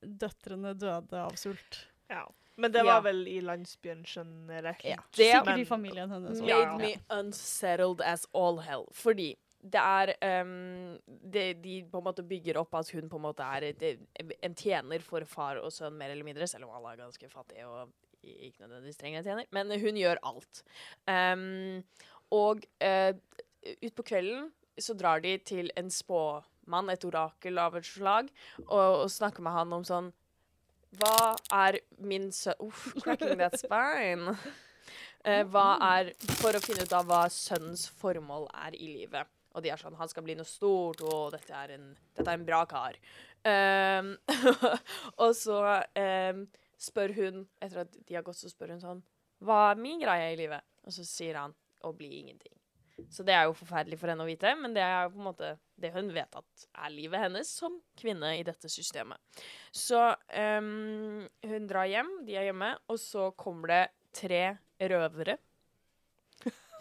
døtrene 0.06 0.74
døde 0.78 1.12
av 1.20 1.36
sult. 1.40 1.86
Ja. 2.10 2.26
Men 2.56 2.70
det 2.70 2.84
Ja. 2.84 2.94
var 2.94 3.00
vel 3.02 3.26
i 3.26 3.40
landsbyen 3.42 4.04
generelt. 4.06 4.84
Ja, 4.84 4.96
Det- 5.12 5.32
Sikkert 5.32 5.46
Men- 5.46 5.60
i 5.60 5.64
familien 5.64 6.10
hennes. 6.10 6.40
Made 6.40 6.42
også. 6.42 6.48
Ja, 6.48 6.60
ja. 6.60 6.76
me 6.78 6.94
unsettled 7.20 8.00
as 8.00 8.26
all 8.32 8.58
hell. 8.60 8.84
Fordi 8.92 9.36
det 9.64 9.80
er 9.80 10.42
um, 10.42 10.98
det, 11.08 11.62
De 11.62 11.82
på 11.90 11.98
en 11.98 12.04
måte 12.04 12.22
bygger 12.22 12.56
opp 12.60 12.74
at 12.74 12.90
hun 12.90 13.08
på 13.08 13.16
en 13.16 13.22
måte 13.22 13.40
er 13.42 13.62
et, 13.72 13.98
en 14.42 14.54
tjener 14.54 15.00
for 15.02 15.24
far 15.24 15.56
og 15.56 15.72
sønn, 15.72 15.96
mer 15.98 16.10
eller 16.10 16.24
mindre, 16.24 16.46
selv 16.46 16.64
om 16.64 16.70
alle 16.76 16.92
er 16.92 17.02
ganske 17.04 17.28
fattige 17.30 17.66
og 17.66 17.90
ikke 18.22 18.60
nødvendigvis 18.60 18.96
trenger 18.98 19.18
en 19.18 19.24
tjener. 19.24 19.46
Men 19.50 19.70
hun 19.80 19.94
gjør 19.96 20.16
alt. 20.22 20.62
Um, 21.08 21.82
og 22.30 22.62
uh, 22.84 23.12
utpå 23.82 24.04
kvelden 24.04 24.52
så 24.78 24.94
drar 24.96 25.20
de 25.22 25.38
til 25.38 25.70
en 25.76 25.88
spåmann, 26.64 26.90
et 26.90 27.04
orakel 27.04 27.58
av 27.58 27.76
et 27.76 27.86
slag, 27.86 28.30
og, 28.68 29.04
og 29.04 29.10
snakker 29.10 29.42
med 29.42 29.52
han 29.52 29.72
om 29.72 29.84
sånn 29.84 30.12
Hva 30.94 31.34
er 31.52 31.80
min 31.98 32.30
sønn 32.32 32.54
Uff, 32.60 32.94
cracking 33.02 33.38
that 33.38 33.58
spine. 33.62 34.36
Eh, 35.24 35.44
hva 35.48 35.78
er 35.80 36.12
For 36.38 36.54
å 36.54 36.62
finne 36.62 36.84
ut 36.84 36.92
av 36.92 37.06
hva 37.06 37.28
sønnens 37.28 37.88
formål 37.88 38.48
er 38.66 38.74
i 38.76 38.88
livet. 38.88 39.26
Og 39.54 39.62
de 39.62 39.70
er 39.70 39.78
sånn 39.78 39.96
Han 39.96 40.08
skal 40.08 40.24
bli 40.24 40.34
noe 40.34 40.46
stort, 40.46 41.00
og 41.02 41.32
dette 41.32 41.54
er 41.54 41.76
en, 41.76 41.94
dette 42.14 42.28
er 42.28 42.38
en 42.38 42.46
bra 42.46 42.64
kar. 42.66 42.98
Um, 43.44 44.14
og 45.22 45.34
så 45.36 45.58
um, 46.00 46.46
spør 46.80 47.12
hun, 47.12 47.44
etter 47.60 47.84
at 47.84 47.98
de 48.08 48.16
har 48.16 48.24
gått, 48.24 48.40
så 48.40 48.48
spør 48.48 48.74
hun 48.74 48.82
sånn 48.82 49.02
Hva 49.44 49.70
er 49.70 49.80
min 49.80 50.00
greie 50.02 50.32
i 50.32 50.38
livet? 50.40 50.64
Og 50.84 50.92
så 50.92 51.04
sier 51.08 51.40
han 51.40 51.54
å 51.84 51.92
bli 51.96 52.10
ingenting. 52.20 52.54
Så 53.12 53.24
det 53.26 53.34
er 53.36 53.48
jo 53.48 53.56
forferdelig 53.56 53.98
for 54.00 54.10
henne 54.12 54.24
å 54.24 54.28
vite, 54.28 54.54
men 54.58 54.74
det 54.76 54.82
er 54.84 55.06
jo 55.06 55.14
på 55.14 55.20
en 55.22 55.28
måte 55.28 55.54
det 55.80 55.90
hun 55.94 56.10
vet 56.14 56.38
at 56.38 56.66
er 56.86 56.92
livet 56.94 57.24
hennes 57.24 57.48
som 57.50 57.76
kvinne 57.98 58.34
i 58.38 58.44
dette 58.46 58.70
systemet. 58.70 59.18
Så 59.74 60.00
um, 60.58 61.24
hun 61.44 61.66
drar 61.70 61.90
hjem, 61.90 62.12
de 62.26 62.38
er 62.38 62.48
hjemme, 62.50 62.74
og 62.88 63.00
så 63.02 63.30
kommer 63.38 63.72
det 63.72 63.82
tre 64.14 64.44
røvere. 64.80 65.38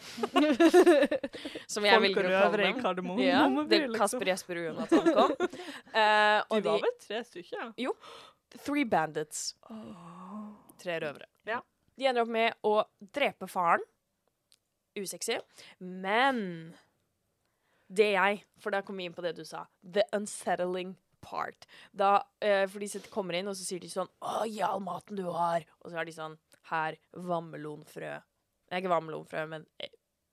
som 1.73 1.85
jeg 1.87 2.01
velger 2.03 2.27
å 2.27 2.39
kalle 2.81 2.97
dem. 2.99 3.11
Ja, 3.23 3.43
det 3.69 3.79
er 3.85 3.93
Kasper, 3.95 4.27
Jesper 4.33 4.59
og 4.59 4.65
Jonathan 4.67 5.05
kom. 5.15 5.35
De 5.39 6.07
og 6.49 6.57
var 6.57 6.65
de 6.65 6.73
vel 6.83 6.97
tre 7.05 7.21
stykker? 7.27 7.71
Three 8.63 8.85
bandits. 8.85 9.53
Tre 10.81 10.99
røvere. 11.01 11.29
Ja. 11.49 11.61
De 11.97 12.09
ender 12.09 12.25
opp 12.25 12.33
med 12.33 12.57
å 12.65 12.75
drepe 13.13 13.47
faren. 13.49 13.83
Usexy. 15.00 15.39
Men 15.79 16.73
det 17.93 18.12
er 18.12 18.15
jeg 18.17 18.43
For 18.62 18.73
da 18.73 18.81
kom 18.85 18.97
vi 18.97 19.07
inn 19.09 19.15
på 19.15 19.23
det 19.25 19.35
du 19.38 19.43
sa. 19.45 19.65
The 19.83 20.05
unsettling 20.15 20.95
part. 21.23 21.67
Da, 21.91 22.23
eh, 22.41 22.65
for 22.67 22.83
de 22.83 23.03
kommer 23.13 23.38
inn, 23.38 23.47
og 23.47 23.55
så 23.55 23.65
sier 23.67 23.79
de 23.79 23.91
sånn 23.91 24.09
Å, 24.19 24.43
gi 24.50 24.62
all 24.65 24.83
maten 24.83 25.19
du 25.19 25.25
har. 25.31 25.65
Og 25.81 25.91
så 25.91 26.01
er 26.01 26.09
de 26.09 26.15
sånn 26.15 26.38
Her, 26.71 26.97
vammelonfrø. 27.12 28.15
Nei, 28.71 28.79
ikke 28.79 28.91
vammelonfrø, 28.91 29.45
men 29.51 29.67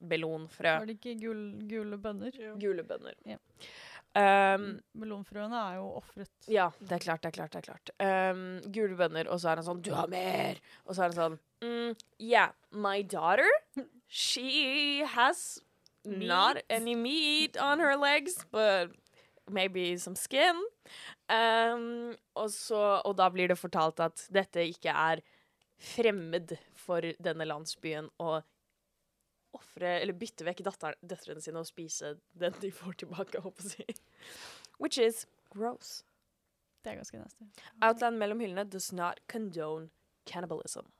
belonfrø. 0.00 0.78
Var 0.80 0.88
det 0.88 0.96
ikke 0.98 1.16
gul, 1.20 1.40
gule 1.68 1.98
bønner? 2.00 2.36
Gule 2.60 2.84
bønner. 2.88 3.16
Ja. 3.28 3.36
Um, 4.10 4.80
Melonfrøene 4.98 5.58
er 5.68 5.76
jo 5.78 5.84
ofret. 6.00 6.30
ja, 6.50 6.64
det 6.80 6.96
er 6.96 7.02
klart, 7.04 7.22
det 7.22 7.30
er 7.30 7.36
klart. 7.36 7.52
det 7.52 7.60
er 7.60 7.66
klart. 7.68 7.92
Um, 8.02 8.72
gule 8.72 8.96
bønner, 8.98 9.28
og 9.30 9.38
så 9.38 9.52
er 9.52 9.60
han 9.60 9.66
sånn 9.68 9.82
'Du 9.82 9.92
har 9.94 10.08
mer!' 10.10 10.58
Og 10.86 10.96
så 10.96 11.04
er 11.04 11.12
han 11.12 11.18
sånn 11.18 11.38
mm, 11.62 11.96
Yeah, 12.18 12.50
my 12.72 13.02
daughter, 13.02 13.46
she 14.10 15.04
has 15.06 15.60
not 16.04 16.58
any 16.68 16.94
meat 16.94 17.56
on 17.56 17.78
her 17.78 17.96
legs, 17.96 18.44
but 18.50 18.90
maybe 19.48 19.96
some 19.96 20.16
skin. 20.16 20.56
Um, 21.28 22.16
og, 22.34 22.50
så, 22.50 23.00
og 23.04 23.16
da 23.16 23.28
blir 23.30 23.48
det 23.48 23.58
fortalt 23.58 24.00
at 24.02 24.26
dette 24.34 24.66
ikke 24.66 24.90
er 24.90 25.22
fremmed 25.80 26.56
for 26.76 27.06
denne 27.22 27.46
landsbyen 27.46 28.10
å 28.20 28.40
ofre 29.56 29.96
eller 30.02 30.14
bytte 30.14 30.44
vekk 30.46 30.62
døtrene 30.66 31.42
sine 31.42 31.62
og 31.62 31.66
spise 31.66 32.16
den 32.38 32.54
de 32.60 32.70
får 32.74 33.00
tilbake, 33.04 33.40
håper 33.46 33.74
jeg. 33.78 33.96
Which 34.78 34.98
is 34.98 35.26
gross. 35.54 36.02
Det 36.82 36.92
er 36.92 37.00
ganske 37.00 37.18
nasty. 37.18 37.46
Outland 37.82 38.18
mellom 38.18 38.40
hyllene 38.40 38.64
does 38.64 38.90
not 38.92 39.20
condone 39.28 39.90
cannibalism. 40.26 40.90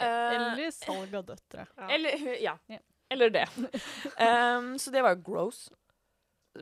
Eh, 0.00 0.34
Eller 0.36 0.70
salg 0.74 1.14
av 1.14 1.26
døtre. 1.28 1.66
Ja. 1.76 1.88
eller, 1.96 2.26
ja. 2.42 2.54
Ja. 2.72 2.78
Eller 3.10 3.30
det. 3.34 3.46
Um, 4.20 4.78
så 4.78 4.90
det 4.94 5.02
var 5.02 5.16
jo 5.16 5.22
gross. 5.26 5.64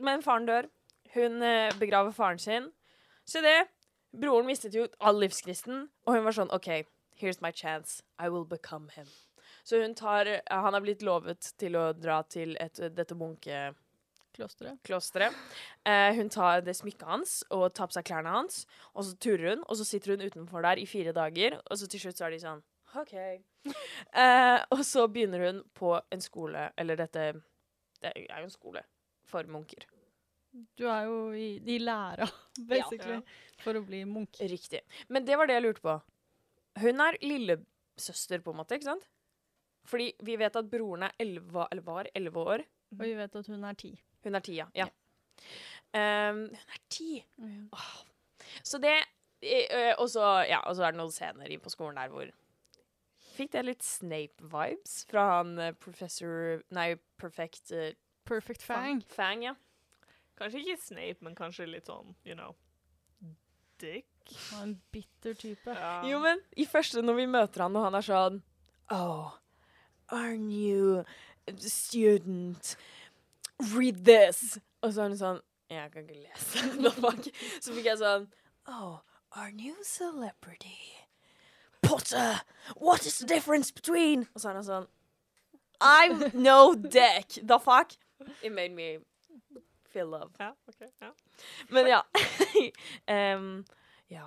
Men 0.01 0.23
faren 0.25 0.47
dør. 0.49 0.67
Hun 1.13 1.41
eh, 1.45 1.71
begraver 1.79 2.11
faren 2.13 2.39
sin. 2.41 2.71
Se 3.25 3.41
det! 3.45 3.67
Broren 4.09 4.47
mistet 4.49 4.73
jo 4.73 4.87
all 5.05 5.19
livskristen, 5.21 5.83
og 6.07 6.15
hun 6.15 6.23
var 6.25 6.33
sånn 6.33 6.49
OK, 6.55 6.67
here's 7.21 7.37
my 7.45 7.51
chance. 7.53 8.01
I 8.17 8.29
will 8.33 8.45
become 8.49 8.89
him. 8.95 9.05
Så 9.63 9.77
hun 9.83 9.93
tar 9.97 10.25
eh, 10.25 10.41
Han 10.49 10.73
har 10.73 10.81
blitt 10.81 11.03
lovet 11.05 11.51
til 11.61 11.77
å 11.77 11.91
dra 11.93 12.23
til 12.25 12.55
et, 12.59 12.81
dette 12.97 13.13
munke 13.17 13.69
Klosteret. 14.33 14.77
klosteret. 14.85 15.35
Eh, 15.85 16.13
hun 16.17 16.29
tar 16.33 16.61
det 16.65 16.73
smykket 16.77 17.05
hans 17.09 17.31
og 17.53 17.67
tar 17.75 17.89
på 17.89 17.97
seg 17.97 18.05
klærne 18.07 18.33
hans, 18.33 18.63
og 18.93 19.03
så 19.05 19.15
turer 19.21 19.49
hun, 19.55 19.63
og 19.67 19.77
så 19.77 19.85
sitter 19.85 20.13
hun 20.15 20.25
utenfor 20.25 20.63
der 20.63 20.79
i 20.81 20.85
fire 20.89 21.11
dager, 21.13 21.57
og 21.65 21.77
så 21.81 21.89
til 21.89 21.99
slutt 22.05 22.17
så 22.21 22.27
er 22.29 22.33
de 22.37 22.41
sånn 22.45 22.61
OK. 22.95 23.13
Eh, 23.13 24.59
og 24.71 24.81
så 24.87 25.05
begynner 25.11 25.43
hun 25.45 25.61
på 25.77 25.93
en 26.11 26.21
skole, 26.23 26.69
eller 26.79 26.97
dette 26.97 27.25
Det 28.01 28.11
er 28.15 28.39
jo 28.39 28.47
en 28.47 28.53
skole 28.53 28.81
for 29.27 29.43
munker. 29.51 29.85
Du 30.79 30.87
er 30.89 31.03
jo 31.05 31.17
i, 31.37 31.59
i 31.61 31.77
læra, 31.83 32.25
basically, 32.71 33.19
Ja. 33.19 33.59
for 33.61 33.77
å 33.77 33.83
bli 33.85 34.01
munk. 34.09 34.39
Riktig. 34.39 34.81
Men 35.09 35.25
det 35.27 35.37
var 35.37 35.47
det 35.49 35.59
jeg 35.59 35.65
lurte 35.67 35.83
på. 35.85 35.95
Hun 36.79 37.03
er 37.05 37.17
lillesøster, 37.21 38.41
på 38.41 38.53
en 38.55 38.61
måte, 38.61 38.79
ikke 38.79 38.89
sant? 38.89 39.05
Fordi 39.89 40.09
vi 40.25 40.37
vet 40.39 40.55
at 40.57 40.69
broren 40.71 41.05
er 41.09 41.13
11, 41.19 41.67
eller 41.71 41.85
var 41.85 42.09
elleve 42.15 42.45
år. 42.55 42.65
Og 42.95 43.03
vi 43.05 43.13
vet 43.17 43.35
at 43.35 43.47
hun 43.51 43.63
er 43.67 43.77
ti. 43.77 43.93
Hun 44.25 44.35
er 44.39 44.45
ti, 44.45 44.57
ja. 44.57 44.65
ja. 44.77 44.87
Um, 45.93 46.45
hun 46.49 46.73
er 46.73 46.81
ti. 46.89 47.11
Så 48.63 48.81
det 48.81 48.97
Og 49.97 50.09
så 50.11 50.23
ja, 50.49 50.59
er 50.67 50.91
det 50.91 50.97
noen 50.99 51.13
scener 51.15 51.53
på 51.63 51.71
skolen 51.71 51.95
der 51.95 52.11
hvor 52.11 52.27
Fikk 53.39 53.53
det 53.55 53.61
litt 53.63 53.85
Snape-vibes 53.85 55.05
fra 55.07 55.25
han 55.37 55.53
eh, 55.63 55.75
professor 55.79 56.59
Nei, 56.75 56.91
Perfect 57.21 57.71
uh, 57.71 57.91
Perfect 58.27 58.65
fang. 58.65 58.99
Fang, 59.07 59.45
ja. 59.47 59.55
Kanskje 60.39 60.59
ikke 60.63 60.81
Snape, 60.83 61.23
men 61.23 61.37
kanskje 61.37 61.69
litt 61.69 61.87
sånn, 61.87 62.17
you 62.27 62.35
know 62.35 62.57
Dick. 63.79 64.07
Og 64.53 64.61
en 64.61 64.73
bitter 64.91 65.33
type. 65.39 65.71
Ja. 65.71 66.01
Jo, 66.03 66.19
men 66.19 66.41
i 66.59 66.65
første 66.67 66.99
når 66.99 67.15
vi 67.21 67.27
møter 67.31 67.63
han, 67.63 67.77
og 67.79 67.87
han 67.87 67.95
er 67.95 68.05
sånn 68.05 68.41
Oh, 68.91 69.37
aren't 70.11 70.51
you 70.51 71.05
student? 71.63 72.75
Read 73.71 74.03
this! 74.03 74.59
Og 74.83 74.91
så 74.91 75.05
er 75.05 75.13
han 75.13 75.19
sånn 75.21 75.43
Jeg 75.71 75.93
kan 75.93 76.03
ikke 76.03 76.19
lese. 76.25 77.31
Så 77.63 77.71
fikk 77.71 77.87
jeg 77.87 78.01
sånn 78.03 78.27
Oh, 78.67 78.99
aren't 79.31 79.63
you 79.63 79.79
celebrity? 79.85 80.98
Potter! 81.89 82.39
What 82.77 83.05
is 83.05 83.17
the 83.19 83.27
difference 83.27 83.73
between 83.73 84.27
Og 84.35 84.41
så 84.43 84.49
er 84.53 84.59
han 84.61 84.67
sånn 84.67 84.87
I'm 85.81 86.29
no 86.35 86.73
dick! 86.75 87.39
The 87.47 87.57
fuck? 87.63 87.93
It 88.43 88.51
made 88.51 88.73
me 88.75 88.97
feel 89.89 90.09
love. 90.11 90.29
Ja, 90.39 90.51
okay, 90.67 90.89
ja. 91.01 91.13
Men 91.71 91.87
ja. 91.87 92.01
um, 93.37 93.65
ja. 94.11 94.25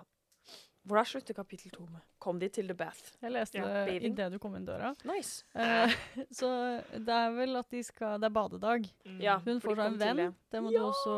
Hvordan 0.89 1.07
slutter 1.07 1.35
kapittel 1.37 1.71
to 1.71 1.85
med? 1.87 2.01
Kom 2.19 2.41
de 2.41 2.49
til 2.49 2.67
The 2.67 2.75
Bath? 2.75 3.13
Jeg 3.23 3.31
leste 3.37 3.59
Ja, 3.61 3.67
det 3.69 3.85
bathing. 3.93 4.17
idet 4.17 4.33
du 4.33 4.39
kom 4.43 4.57
inn 4.59 4.65
døra. 4.67 4.95
Nice. 5.07 5.45
Eh, 5.55 5.93
så 6.41 6.49
det 6.97 7.15
er 7.15 7.31
vel 7.37 7.55
at 7.61 7.69
de 7.71 7.83
skal 7.87 8.17
Det 8.19 8.27
er 8.31 8.35
badedag. 8.35 8.89
Mm. 9.07 9.21
Ja. 9.23 9.37
Hun 9.45 9.61
får 9.63 9.77
seg 9.79 9.87
en 9.93 10.01
venn. 10.01 10.17
det. 10.25 10.29
Det 10.51 10.63
må 10.65 10.73
Ja! 10.73 10.81
du 10.81 10.89
også 10.89 11.15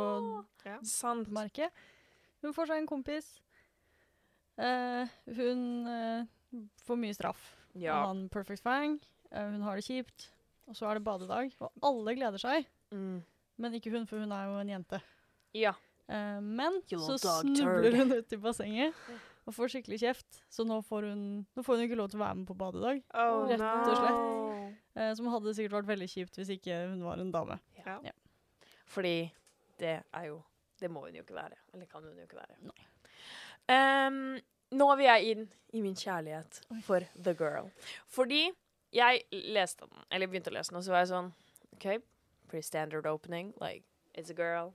ja. 0.67 1.15
merke. 1.39 1.71
Hun 2.43 2.53
får 2.53 2.67
seg 2.73 2.83
en 2.83 2.91
kompis. 2.91 3.31
Eh, 4.61 5.15
hun 5.39 5.63
uh, 5.89 6.61
får 6.87 6.99
mye 7.01 7.17
straff 7.17 7.49
Ja. 7.75 7.97
Og 7.97 8.13
han 8.13 8.21
Perfect 8.31 8.63
Fang. 8.63 9.01
Uh, 9.33 9.49
hun 9.57 9.65
har 9.67 9.81
det 9.81 9.87
kjipt. 9.89 10.29
Og 10.71 10.77
så 10.79 10.87
er 10.89 10.97
det 10.99 11.05
badedag, 11.05 11.51
og 11.61 11.73
alle 11.85 12.15
gleder 12.17 12.41
seg. 12.41 12.69
Mm. 12.95 13.19
Men 13.61 13.75
ikke 13.77 13.93
hun, 13.93 14.07
for 14.09 14.23
hun 14.23 14.33
er 14.33 14.47
jo 14.49 14.61
en 14.63 14.71
jente. 14.73 15.01
Ja. 15.55 15.75
Eh, 16.09 16.41
men 16.41 16.81
så 16.89 17.17
snubler 17.19 17.97
hun 17.97 18.13
ut 18.13 18.33
i 18.33 18.39
bassenget 18.41 18.97
og 19.45 19.55
får 19.57 19.75
skikkelig 19.75 20.01
kjeft. 20.03 20.41
Så 20.53 20.67
nå 20.69 20.81
får 20.85 21.11
hun, 21.11 21.23
nå 21.57 21.65
får 21.65 21.79
hun 21.79 21.85
ikke 21.87 21.99
lov 22.01 22.11
til 22.13 22.21
å 22.21 22.25
være 22.25 22.39
med 22.41 22.49
på 22.49 22.57
badedag. 22.61 23.05
Oh, 23.13 23.45
Rett 23.49 23.61
og 23.61 23.97
slett. 24.01 24.19
no. 24.19 24.41
Eh, 24.95 25.13
som 25.19 25.29
hadde 25.33 25.55
sikkert 25.57 25.79
vært 25.81 25.93
veldig 25.93 26.09
kjipt 26.11 26.41
hvis 26.41 26.55
ikke 26.57 26.81
hun 26.93 27.05
var 27.07 27.21
en 27.21 27.33
dame. 27.35 27.59
Ja. 27.85 27.99
Fordi 28.95 29.17
det 29.81 30.01
er 30.01 30.27
jo 30.31 30.43
Det 30.81 30.89
må 30.91 31.05
hun 31.05 31.15
jo 31.15 31.23
ikke 31.23 31.37
være. 31.37 31.57
Eller 31.73 31.87
kan 31.87 32.03
hun 32.03 32.17
jo 32.19 32.25
ikke 32.27 32.37
være. 32.37 32.57
Em, 33.73 34.19
nå 34.75 34.89
vil 34.99 35.07
jeg 35.09 35.35
inn 35.35 35.47
i 35.75 35.83
min 35.83 35.97
kjærlighet 35.99 36.61
for 36.87 37.07
The 37.17 37.35
Girl. 37.35 37.71
Fordi 38.09 38.49
jeg 38.95 39.23
leste 39.33 39.89
den, 39.89 40.05
eller 40.11 40.31
begynte 40.31 40.53
å 40.53 40.55
lese 40.55 40.71
den, 40.71 40.79
og 40.79 40.87
så 40.87 40.95
var 40.95 41.05
jeg 41.05 41.13
sånn 41.15 41.33
OK, 41.75 41.87
pretty 42.49 42.67
standard 42.67 43.07
opening. 43.07 43.53
Like, 43.61 43.83
it's 44.15 44.31
a 44.31 44.37
girl 44.37 44.75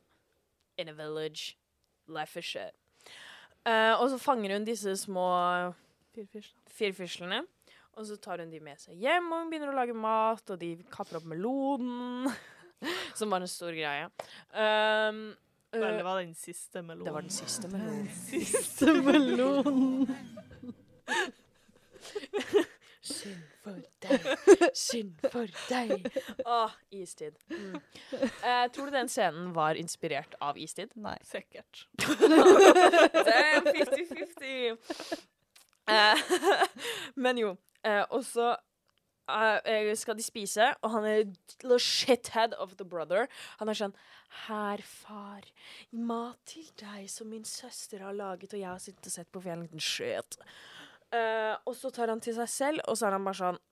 in 0.78 0.90
a 0.90 0.94
village. 0.94 1.56
Life 2.08 2.40
is 2.40 2.46
shit. 2.46 2.76
Uh, 3.68 3.96
og 4.00 4.10
så 4.10 4.18
fanger 4.20 4.56
hun 4.56 4.68
disse 4.68 4.96
små 4.98 5.30
firfislene. 6.74 7.44
Og 8.00 8.06
så 8.08 8.16
tar 8.22 8.40
hun 8.40 8.52
de 8.52 8.62
med 8.64 8.80
seg 8.80 9.00
hjem, 9.00 9.28
og 9.32 9.44
hun 9.44 9.50
begynner 9.52 9.74
å 9.74 9.76
lage 9.76 9.96
mat, 9.98 10.44
og 10.52 10.60
de 10.62 10.76
kapper 10.92 11.20
opp 11.20 11.28
melonen. 11.28 12.30
Som 13.20 13.34
var 13.34 13.44
en 13.44 13.52
stor 13.52 13.76
greie. 13.76 14.08
Um, 14.56 15.34
Det 15.72 16.04
var 16.04 16.20
den 16.20 16.36
siste 16.36 16.82
melonen. 16.82 17.06
det 17.06 17.14
var 17.14 17.22
den 17.22 17.30
siste 17.30 17.68
melonen. 17.74 18.08
Siste 18.10 18.94
melonen. 18.94 20.16
Synd 23.02 23.44
for 23.64 23.78
deg, 24.04 24.26
synd 24.76 25.22
for 25.32 25.48
deg. 25.70 26.10
Åh, 26.46 26.74
istid. 26.92 27.38
Mm. 27.48 27.78
Eh, 28.12 28.66
tror 28.76 28.90
du 28.90 28.92
den 28.92 29.08
scenen 29.10 29.54
var 29.56 29.80
inspirert 29.80 30.36
av 30.44 30.58
istid? 30.60 30.92
Nei. 31.00 31.16
Sikkert. 31.24 31.88
Damn, 33.30 33.70
50-50. 33.74 34.78
Eh, 35.90 36.20
men 37.18 37.38
jo. 37.42 37.56
Eh, 37.82 38.04
og 38.14 38.22
så 38.22 38.52
eh, 39.66 39.92
skal 39.98 40.18
de 40.18 40.24
spise, 40.26 40.68
og 40.84 40.94
han 40.96 41.06
er 41.08 41.22
little 41.64 41.80
shithead 41.80 42.56
of 42.58 42.76
the 42.78 42.86
brother. 42.88 43.28
Han 43.60 43.70
er 43.70 43.78
sånn 43.78 43.96
Her, 44.46 44.82
far, 44.86 45.48
mat 45.92 46.38
til 46.50 46.68
deg 46.78 47.08
som 47.10 47.32
min 47.32 47.46
søster 47.48 48.04
har 48.06 48.14
laget, 48.14 48.54
og 48.54 48.62
jeg 48.62 48.70
har 48.70 48.82
sittet 48.84 49.10
og 49.10 49.16
sett 49.16 49.32
på 49.34 49.42
for 49.42 49.54
en 49.54 49.64
liten 49.66 49.82
shit. 49.82 50.38
Uh, 51.10 51.56
og 51.66 51.74
så 51.74 51.90
tar 51.90 52.12
han 52.12 52.22
til 52.22 52.36
seg 52.38 52.50
selv, 52.54 52.84
og 52.86 52.98
så 53.00 53.08
er 53.08 53.18
han 53.18 53.26
bare 53.26 53.40
sånn 53.40 53.66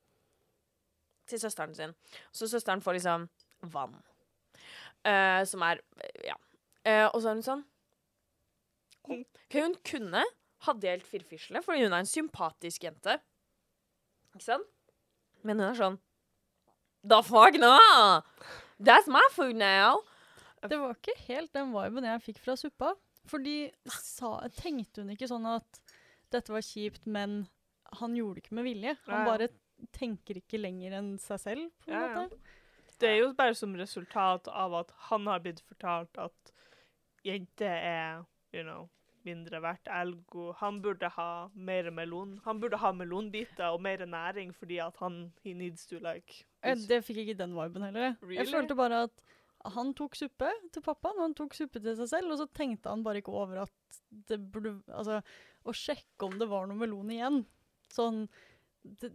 Til 1.28 1.42
søsteren 1.42 1.76
sin. 1.76 1.94
Så 2.32 2.48
søsteren 2.48 2.82
får 2.82 2.96
liksom 2.98 3.28
vann. 3.74 3.98
Uh, 5.06 5.44
som 5.46 5.66
er 5.68 5.84
Ja. 6.26 6.38
Og 7.12 7.20
så 7.20 7.30
er 7.30 7.36
hun 7.36 7.44
sånn 7.44 7.64
Hun, 9.10 9.26
hun 9.52 9.76
kunne 9.84 10.24
ha 10.66 10.74
delt 10.74 11.06
firfislene, 11.06 11.62
fordi 11.62 11.84
hun 11.84 11.94
er 11.94 12.02
en 12.02 12.10
sympatisk 12.10 12.88
jente. 12.88 13.20
Ikke 14.34 14.48
sant? 14.48 14.77
Men 15.48 15.62
hun 15.62 15.70
er 15.72 15.80
sånn 15.80 15.98
The 17.08 17.22
fuck 17.24 17.56
no! 17.62 17.78
That's 18.84 19.08
my 19.08 19.24
food 19.32 19.56
now! 19.56 20.02
Det 20.68 20.80
var 20.82 20.98
ikke 20.98 21.16
helt 21.28 21.54
den 21.56 21.70
viben 21.72 22.08
jeg 22.08 22.24
fikk 22.26 22.42
fra 22.44 22.58
suppa. 22.60 22.92
Fordi 23.30 23.70
sa, 23.92 24.40
tenkte 24.58 25.04
hun 25.04 25.14
ikke 25.14 25.30
sånn 25.30 25.46
at 25.50 25.80
dette 26.34 26.52
var 26.52 26.66
kjipt, 26.66 27.06
men 27.08 27.46
han 28.02 28.16
gjorde 28.18 28.40
det 28.40 28.46
ikke 28.46 28.58
med 28.60 28.68
vilje. 28.68 28.94
Han 29.08 29.28
bare 29.28 29.50
tenker 29.96 30.40
ikke 30.42 30.60
lenger 30.60 30.98
enn 30.98 31.12
seg 31.22 31.42
selv, 31.44 31.70
på 31.86 31.94
en 31.94 31.96
Ja, 31.96 32.24
ja. 32.24 32.56
Det 32.98 33.12
er 33.12 33.20
jo 33.22 33.34
bare 33.38 33.54
som 33.54 33.76
resultat 33.78 34.48
av 34.50 34.74
at 34.80 34.92
han 35.12 35.28
har 35.30 35.44
blitt 35.44 35.62
fortalt 35.68 36.18
at 36.18 36.52
jenter 37.28 37.70
er, 37.70 38.24
you 38.56 38.64
know, 38.66 38.88
mindre 39.28 39.60
verdt. 39.64 39.88
Elgo 39.92 40.50
han 40.62 40.80
burde 40.84 41.10
ha 41.18 41.28
mer 41.54 41.90
melon. 41.92 42.38
Han 42.46 42.60
burde 42.64 42.80
ha 42.82 42.92
melonbiter 42.96 43.70
og 43.74 43.82
mer 43.86 44.06
næring 44.10 44.54
fordi 44.56 44.80
at 44.84 44.98
han 45.04 45.20
he 45.44 45.54
needs 45.54 45.86
to 45.90 46.00
like 46.04 46.44
Eh, 46.64 46.76
Det 46.88 47.04
fikk 47.06 47.20
ikke 47.24 47.38
den 47.38 47.54
viben 47.56 47.84
heller. 47.86 48.16
Jeg 48.34 48.48
følte 48.50 48.76
bare 48.76 49.04
at 49.08 49.24
han 49.76 49.94
tok 49.98 50.16
suppe 50.16 50.50
til 50.74 50.82
pappaen, 50.86 51.18
og 51.20 51.26
han 51.28 51.34
tok 51.38 51.54
suppe 51.58 51.80
til 51.84 51.96
seg 51.98 52.08
selv, 52.10 52.32
og 52.32 52.38
så 52.40 52.48
tenkte 52.56 52.90
han 52.90 53.04
bare 53.06 53.20
ikke 53.22 53.34
over 53.36 53.64
at 53.66 54.02
det 54.30 54.40
burde 54.52 54.76
Altså, 54.90 55.22
å 55.68 55.74
sjekke 55.76 56.26
om 56.30 56.38
det 56.40 56.48
var 56.50 56.68
noe 56.70 56.78
melon 56.80 57.10
igjen. 57.12 57.42
Sånn 57.94 58.28
det, 58.84 59.12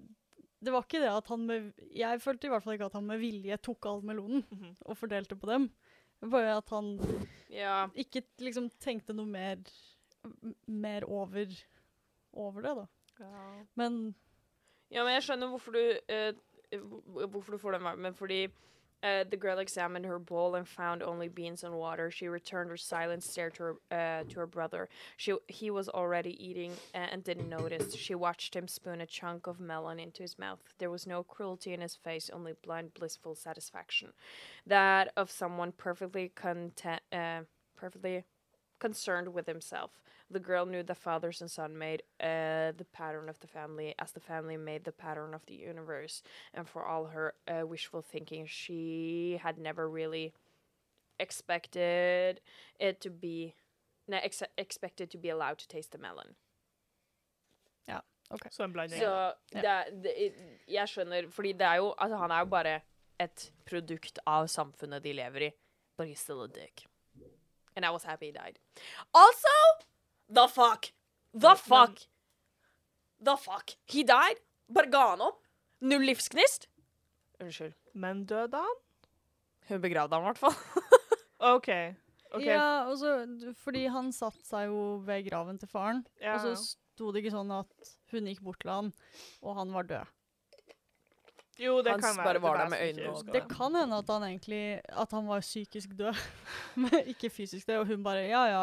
det 0.63 0.73
var 0.73 0.85
ikke 0.87 1.01
det 1.03 1.11
at 1.11 1.27
han 1.33 1.47
med 1.49 1.73
Jeg 1.97 2.21
følte 2.23 2.47
i 2.47 2.53
hvert 2.53 2.63
fall 2.65 2.75
ikke 2.77 2.87
at 2.91 2.99
han 2.99 3.07
med 3.09 3.21
vilje 3.23 3.59
tok 3.63 3.87
all 3.91 4.03
melonen 4.07 4.45
Mhm. 4.51 4.77
og 4.87 4.97
fordelte 5.01 5.35
på 5.41 5.47
dem. 5.51 5.71
Bare 6.23 6.57
at 6.59 6.69
han 6.71 6.93
Ja. 7.51 7.89
ikke 7.97 8.23
liksom 8.39 8.71
tenkte 8.79 9.13
noe 9.15 9.27
mer 9.27 9.57
mer 10.67 11.05
over 11.05 11.47
over 12.35 12.63
det, 12.63 12.77
da. 12.77 12.87
Ja. 13.21 13.65
Men 13.75 14.15
Ja, 14.91 15.05
men 15.05 15.15
jeg 15.15 15.23
skjønner 15.23 15.49
hvorfor 15.49 15.73
du 15.73 15.99
hvor- 16.81 17.27
hvorfor 17.27 17.53
du 17.53 17.59
får 17.59 17.73
den 17.73 17.83
varmen. 17.83 18.15
Fordi 18.15 18.49
eh, 19.05 19.25
the 19.25 19.37
girl 19.37 19.59
examined 19.59 20.05
her 20.07 20.19
bowl 20.19 20.55
and 20.55 20.67
found 20.69 21.03
only 21.03 21.29
beans 21.29 21.65
and 21.65 21.75
water. 21.75 22.11
She 22.11 22.29
returned 22.29 22.71
her 22.71 22.77
silent 22.77 23.25
stare 23.25 23.51
to 23.51 23.63
her, 23.63 23.75
uh, 23.91 24.25
to 24.29 24.39
her 24.41 24.47
brother. 24.47 24.89
She, 25.17 25.33
he 25.49 25.71
was 25.71 25.89
already 25.89 26.31
eating 26.39 26.73
uh, 26.95 27.09
and 27.11 27.25
didn't 27.25 27.49
notice. 27.49 27.95
She 27.97 28.15
watched 28.15 28.55
him 28.55 28.69
spoon 28.69 29.01
a 29.01 29.07
chunk 29.07 29.47
of 29.49 29.59
melon 29.59 29.99
into 29.99 30.23
his 30.23 30.39
mouth. 30.39 30.61
There 30.79 30.91
was 30.91 31.07
no 31.07 31.25
cruelty 31.25 31.73
in 31.73 31.81
his 31.81 31.97
face, 31.97 32.31
only 32.31 32.53
blind, 32.63 32.95
blissful 32.95 33.35
satisfaction. 33.35 34.13
That 34.67 35.13
of 35.17 35.31
someone 35.31 35.73
perfectly 35.73 36.29
content, 36.29 37.03
uh, 37.13 37.41
perfectly 37.77 38.25
concerned 38.79 39.33
with 39.35 39.47
himself. 39.47 39.91
The 40.33 40.41
girl 40.41 40.65
knew 40.67 40.83
the 40.83 40.95
fathers 40.95 41.41
and 41.43 41.51
son 41.51 41.77
made 41.79 42.03
uh, 42.21 42.73
the 42.77 42.87
pattern 42.93 43.29
of 43.29 43.39
the 43.41 43.47
family 43.47 43.95
as 43.99 44.13
the 44.13 44.21
family 44.21 44.57
made 44.57 44.85
the 44.85 44.93
pattern 44.93 45.35
of 45.35 45.45
the 45.47 45.55
universe. 45.55 46.23
And 46.55 46.67
for 46.67 46.85
all 46.87 47.05
her 47.07 47.35
uh, 47.47 47.67
wishful 47.67 48.03
thinking, 48.03 48.47
she 48.47 49.39
had 49.43 49.59
never 49.59 49.89
really 49.89 50.33
expected 51.21 52.41
it 52.81 53.01
to 53.01 53.11
be. 53.11 53.55
No, 54.09 54.17
ex 54.23 54.43
expected 54.57 55.11
to 55.11 55.19
be 55.19 55.29
allowed 55.29 55.59
to 55.59 55.69
taste 55.69 55.93
the 55.93 55.99
melon. 55.99 56.35
Så 58.51 58.65
en 58.65 58.73
blanding. 58.73 59.01
Så 59.01 59.35
det, 59.53 59.65
er- 59.65 59.91
det, 60.03 60.33
jeg 60.69 60.89
skjønner, 60.89 61.31
fordi 61.31 61.53
det 61.53 61.67
er 61.67 61.75
jo 61.75 61.95
Altså, 61.99 62.17
han 62.17 62.31
er 62.31 62.39
jo 62.39 62.45
bare 62.45 62.81
et 63.21 63.53
produkt 63.67 64.19
av 64.27 64.47
samfunnet 64.49 65.03
de 65.05 65.13
lever 65.13 65.41
i. 65.49 65.51
But 65.99 66.09
he's 66.09 66.19
still 66.21 66.43
a 66.43 66.49
dick. 66.49 66.87
And 67.77 67.85
I 67.85 67.91
was 67.91 68.03
happy 68.05 68.27
he 68.27 68.33
died. 68.33 68.59
Also, 69.15 69.49
the 70.35 70.47
fuck! 70.49 70.91
The 71.35 71.55
fuck! 71.57 71.99
The 73.23 73.37
fuck! 73.37 73.75
He 73.87 74.05
died? 74.05 74.41
Bare 74.73 74.91
ga 74.91 75.05
han 75.13 75.21
opp? 75.25 75.41
Null 75.81 76.05
livsgnist? 76.07 76.69
Unnskyld. 77.43 77.75
Men 77.95 78.25
døde 78.27 78.57
han? 78.63 78.79
Hun 79.69 79.83
begravde 79.83 80.17
han 80.17 80.25
i 80.25 80.31
hvert 80.31 80.41
fall. 80.43 80.57
OK. 81.55 81.69
okay. 82.33 82.47
Ja, 82.47 82.87
også, 82.89 83.15
fordi 83.65 83.87
han 83.91 84.13
satte 84.15 84.45
seg 84.47 84.71
jo 84.71 84.83
ved 85.07 85.27
graven 85.29 85.59
til 85.59 85.71
faren, 85.71 86.05
Ja, 86.23 86.37
og 86.37 86.45
så 86.45 86.55
sto 86.63 87.11
det 87.13 87.23
ikke 87.23 87.35
sånn 87.35 87.51
at 87.55 87.93
hun 88.13 88.29
gikk 88.31 88.43
bort 88.47 88.61
til 88.63 88.71
han, 88.73 88.91
og 89.43 89.57
han 89.59 89.73
var 89.75 89.89
død. 89.91 90.13
Jo, 91.61 91.77
det 91.85 91.93
Han 91.93 92.01
kan 92.01 92.17
være. 92.17 92.33
det 92.33 92.43
var 92.43 92.57
der 92.59 92.71
med 92.73 92.81
øynene 92.81 93.11
det. 93.27 93.33
Det 93.35 93.43
kan 93.51 93.75
hende 93.77 93.99
at 94.01 94.09
han 94.09 94.23
egentlig 94.25 94.63
At 94.89 95.11
han 95.13 95.27
var 95.29 95.43
psykisk 95.45 95.93
død, 95.99 96.17
men 96.81 97.11
ikke 97.13 97.31
fysisk 97.31 97.69
død, 97.69 97.83
og 97.83 97.91
hun 97.93 98.03
bare 98.03 98.25
Ja 98.27 98.45
ja, 98.49 98.63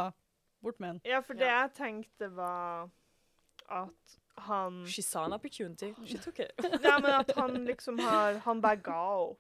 bort 0.62 0.80
med 0.80 0.90
den. 0.90 1.02
Ja, 1.06 1.20
for 1.22 1.34
det 1.34 1.48
jeg 1.48 1.74
tenkte 1.78 2.30
var 2.36 2.90
at 3.70 4.18
han 4.50 4.86
She 4.88 5.02
saw 5.04 5.26
an 5.26 5.34
opportunity. 5.34 5.94
She 6.06 6.18
took 6.18 6.40
it. 6.40 6.52
Nei, 6.84 7.00
men 7.02 7.12
at 7.12 7.32
han 7.36 7.66
liksom 7.66 8.00
har 8.00 8.40
Han 8.46 8.62
bare 8.62 8.78
ga 8.82 9.00
opp. 9.30 9.40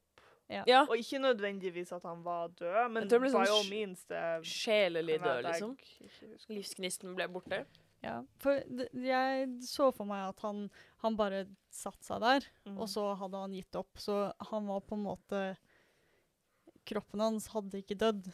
Ja. 0.49 0.81
Og 0.89 0.97
ikke 0.97 1.19
nødvendigvis 1.21 1.91
at 1.93 2.03
han 2.03 2.23
var 2.25 2.47
død, 2.57 2.89
men 2.91 3.03
Jeg 3.03 3.09
tror 3.11 3.19
det 3.19 3.21
ble 3.21 3.29
by 3.29 3.33
sånn 3.35 3.53
all 3.53 3.63
sj- 3.63 3.69
means 3.69 4.03
det 4.09 4.23
Sjelelig 4.49 5.19
død, 5.21 5.43
liksom. 5.45 5.75
Livsgnisten 6.49 7.13
ble 7.15 7.27
borte. 7.29 7.59
Ja, 8.01 8.21
for 8.39 8.59
d- 8.65 8.87
jeg 9.03 9.47
så 9.67 9.91
for 9.93 10.05
meg 10.09 10.29
at 10.29 10.39
han, 10.41 10.69
han 11.03 11.17
bare 11.19 11.43
satte 11.69 12.01
seg 12.07 12.21
der, 12.23 12.45
Mhm. 12.65 12.77
og 12.79 12.87
så 12.89 13.03
hadde 13.19 13.37
han 13.43 13.51
gitt 13.53 13.75
opp. 13.75 13.91
Så 13.99 14.31
han 14.49 14.65
var 14.67 14.79
på 14.81 14.95
en 14.95 15.03
måte 15.03 15.57
Kroppen 16.89 17.19
hans 17.21 17.47
hadde 17.53 17.83
ikke 17.83 17.95
dødd, 17.99 18.31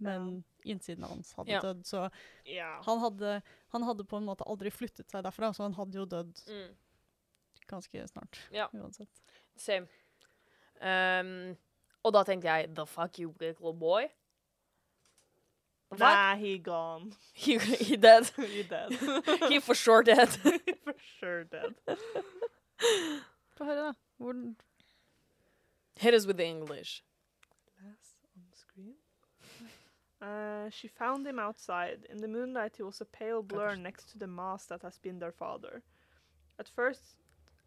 men 0.00 0.42
innsiden 0.64 1.04
hans 1.04 1.32
hadde 1.32 1.50
Ja. 1.52 1.60
dødd. 1.60 1.84
Så 1.84 2.10
Ja. 2.46 2.80
han 2.82 2.98
hadde, 2.98 3.42
han 3.72 3.82
hadde 3.82 4.04
på 4.04 4.16
en 4.16 4.24
måte 4.26 4.44
aldri 4.46 4.70
flyttet 4.70 5.10
seg 5.10 5.22
derfra, 5.24 5.52
så 5.54 5.62
han 5.62 5.74
hadde 5.74 5.94
jo 5.98 6.04
dødd 6.06 6.42
Mm. 6.48 6.76
ganske 7.68 8.08
snart. 8.08 8.38
Ja. 8.52 8.66
Uansett. 8.74 9.08
Same. 9.56 9.86
Um, 10.82 11.56
og 12.04 12.12
da 12.12 12.22
tenkte 12.24 12.48
jeg 12.48 12.74
The 12.74 12.86
fuck 12.86 13.18
you, 13.18 13.34
little 13.40 13.72
boy? 13.74 14.08
Nah? 15.98 16.36
He 16.36 16.58
gone. 16.58 17.12
He, 17.34 17.58
he 17.58 17.96
dead. 17.96 18.24
he 18.36 18.62
dead. 18.62 18.92
He 19.50 19.60
for 19.60 19.74
sure 19.74 20.02
dead. 20.04 20.28
For 20.28 20.94
sure 21.18 21.44
dead. 21.44 21.74
Få 23.58 23.64
høre, 23.64 23.86
da. 23.88 23.92
Hvordan 24.18 24.56
Hit 25.98 26.14
us 26.14 26.26
with 26.26 26.36
the 26.38 26.46
English. 26.46 27.02
Uh, 30.20 30.68
she 30.70 30.88
found 30.88 31.26
him 31.26 31.38
outside. 31.38 32.06
In 32.10 32.18
the 32.18 32.28
moonlight, 32.28 32.76
he 32.76 32.82
was 32.82 33.00
a 33.00 33.06
pale 33.06 33.42
blur 33.42 33.74
next 33.76 34.10
to 34.10 34.18
the 34.18 34.26
mass 34.26 34.66
that 34.66 34.82
has 34.82 34.98
been 34.98 35.18
their 35.18 35.32
father. 35.32 35.82
At 36.58 36.68
first, 36.68 37.16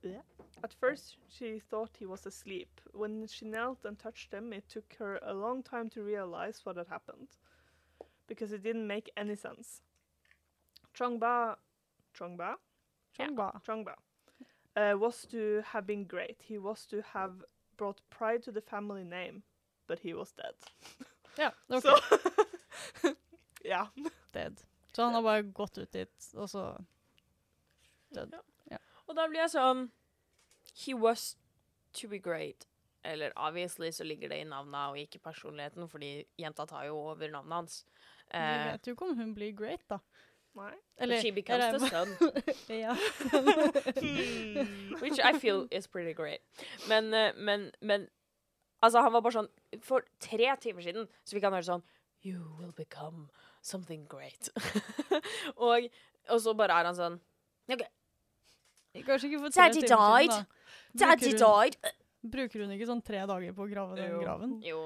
yeah. 0.04 0.22
At 0.64 0.74
first, 0.74 1.18
she 1.30 1.60
thought 1.60 1.98
he 1.98 2.06
was 2.06 2.26
asleep. 2.26 2.82
When 2.94 3.26
she 3.28 3.46
knelt 3.46 3.86
and 3.86 3.98
touched 3.98 4.34
him, 4.34 4.54
it 4.54 4.68
took 4.70 4.96
her 5.00 5.20
a 5.24 5.34
long 5.34 5.64
time 5.64 5.90
to 5.92 6.04
realize 6.04 6.62
what 6.64 6.78
had 6.78 6.88
happened, 6.88 7.30
because 8.28 8.52
it 8.52 8.64
didn't 8.64 8.88
make 8.88 9.10
any 9.16 9.36
sense. 9.36 9.82
Chongba, 10.98 11.56
Chongba, 12.18 12.56
Chongba. 13.18 13.62
Chongba, 13.66 13.96
uh, 14.76 14.98
was 14.98 15.26
to 15.32 15.64
have 15.66 15.88
been 15.88 16.04
great. 16.04 16.42
He 16.44 16.58
was 16.58 16.86
to 16.88 17.02
have 17.14 17.44
brought 17.78 18.02
pride 18.10 18.44
to 18.44 18.52
the 18.52 18.62
family 18.62 19.04
name, 19.04 19.44
but 19.88 20.00
he 20.00 20.14
was 20.14 20.32
dead. 20.34 20.56
Ja, 21.38 21.52
ok. 21.70 21.82
Så 21.84 21.98
Ja. 23.64 23.88
Dead. 24.34 24.62
Så 24.94 25.04
han 25.04 25.14
har 25.14 25.22
bare 25.22 25.44
gått 25.44 25.78
ut 25.78 25.92
dit, 25.92 26.30
og 26.36 26.50
så 26.50 26.66
dødd. 28.14 28.36
Og 29.08 29.16
da 29.18 29.26
blir 29.28 29.40
jeg 29.44 29.52
sånn 29.54 29.88
He 30.86 30.94
was 30.96 31.36
to 31.94 32.08
be 32.10 32.20
great. 32.20 32.68
Eller 33.04 33.34
obviously 33.36 33.92
så 33.92 34.04
ligger 34.08 34.30
det 34.32 34.38
i 34.42 34.48
navnet 34.48 34.90
og 34.94 34.98
ikke 34.98 35.20
personligheten, 35.20 35.90
fordi 35.92 36.24
jenta 36.40 36.66
tar 36.66 36.86
jo 36.88 36.96
over 37.12 37.30
navnet 37.30 37.54
hans. 37.56 37.86
Vi 38.32 38.38
Eh, 38.40 38.72
vet 38.72 38.88
jo 38.88 38.94
ikke 38.96 39.06
om 39.10 39.18
hun 39.18 39.34
blir 39.36 39.52
great, 39.56 39.84
da. 39.90 39.98
Nei. 40.56 40.72
Eller 40.98 41.20
she 41.22 41.32
becomes 41.32 41.64
eller- 41.66 41.80
the 41.80 41.90
son, 41.90 42.78
ja. 42.80 42.96
Hmm. 44.04 44.96
which 45.02 45.20
I 45.20 45.38
feel 45.40 45.68
is 45.72 45.88
pretty 45.88 46.14
great. 46.14 46.42
Men, 46.88 47.14
eh, 47.14 47.34
men, 47.36 47.72
men 47.82 48.08
Altså, 48.84 49.00
han 49.06 49.14
var 49.16 49.24
bare 49.24 49.38
sånn 49.38 49.48
For 49.86 50.04
tre 50.20 50.50
timer 50.60 50.84
siden 50.86 51.06
så 51.24 51.38
fikk 51.38 51.46
han 51.48 51.56
høre 51.56 51.68
sånn 51.70 51.84
You 52.24 52.40
will 52.60 52.72
become 52.76 53.30
something 53.64 54.06
great. 54.12 54.50
og, 55.64 55.88
og 56.32 56.40
så 56.44 56.54
bare 56.60 56.76
er 56.82 56.90
han 56.92 56.98
sånn 57.00 57.18
OK, 57.72 57.84
Kanskje 59.08 59.30
ikke 59.32 59.42
for 59.46 59.56
tre 59.56 59.70
Daddy 59.70 59.82
timer 59.82 59.90
siden, 59.90 60.18
died. 60.20 60.36
da. 60.36 61.08
daddy 61.08 61.32
Bruker 61.32 61.46
hun, 61.48 61.72
died. 61.72 61.94
bruker 62.36 62.64
hun 62.66 62.74
ikke 62.76 62.90
sånn 62.92 63.04
tre 63.08 63.24
dager 63.30 63.56
på 63.58 63.66
å 63.66 63.72
grave 63.72 63.98
den 64.00 64.12
Jo. 64.12 64.20
graven? 64.22 64.58
Jo. 64.64 64.82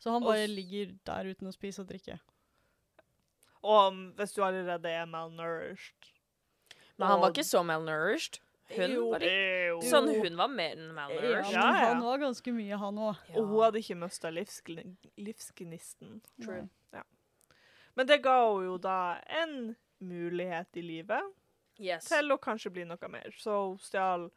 Så 0.00 0.12
han 0.14 0.24
bare 0.24 0.44
og, 0.46 0.52
ligger 0.56 0.92
der 1.10 1.32
uten 1.34 1.50
å 1.50 1.52
spise 1.52 1.82
og 1.82 1.88
drikke. 1.90 2.16
Og 3.60 3.80
um, 3.90 3.98
hvis 4.16 4.32
du 4.32 4.40
allerede 4.46 4.88
er 4.88 5.08
malnourished 5.10 6.06
Men 6.96 7.10
han 7.10 7.20
var 7.20 7.34
ikke 7.34 7.44
så 7.44 7.60
malnourished. 7.66 8.38
Hun 8.76 8.90
Jo. 8.94 9.10
var 9.10 9.18
litt, 9.24 9.84
Sånn, 9.90 10.08
hun 10.22 10.36
var 10.38 10.48
mer 10.48 10.76
enn 10.76 10.86
Ja, 10.88 10.92
malnourished. 10.94 11.52
Ja, 11.52 11.64
ja. 11.72 11.86
han 11.94 12.02
var 12.04 12.18
ganske 12.22 12.52
mye, 12.54 12.76
han 12.78 12.98
òg. 12.98 13.16
Og 13.34 13.46
hun 13.48 13.62
hadde 13.64 13.78
ikke 13.82 13.96
mista 13.98 14.30
livsgnisten. 15.18 16.20
True. 16.42 16.68
Men 17.96 18.06
det 18.06 18.20
ga 18.22 18.36
henne 18.46 18.64
jo 18.68 18.76
da 18.78 18.98
en 19.42 19.76
mulighet 20.00 20.76
i 20.78 20.82
livet 20.82 21.32
Yes. 21.80 22.06
til 22.08 22.30
å 22.30 22.38
kanskje 22.38 22.70
bli 22.72 22.84
noe 22.84 23.08
mer. 23.08 23.30
Så 23.36 23.50
hun 23.70 23.78
stjal 23.78 24.28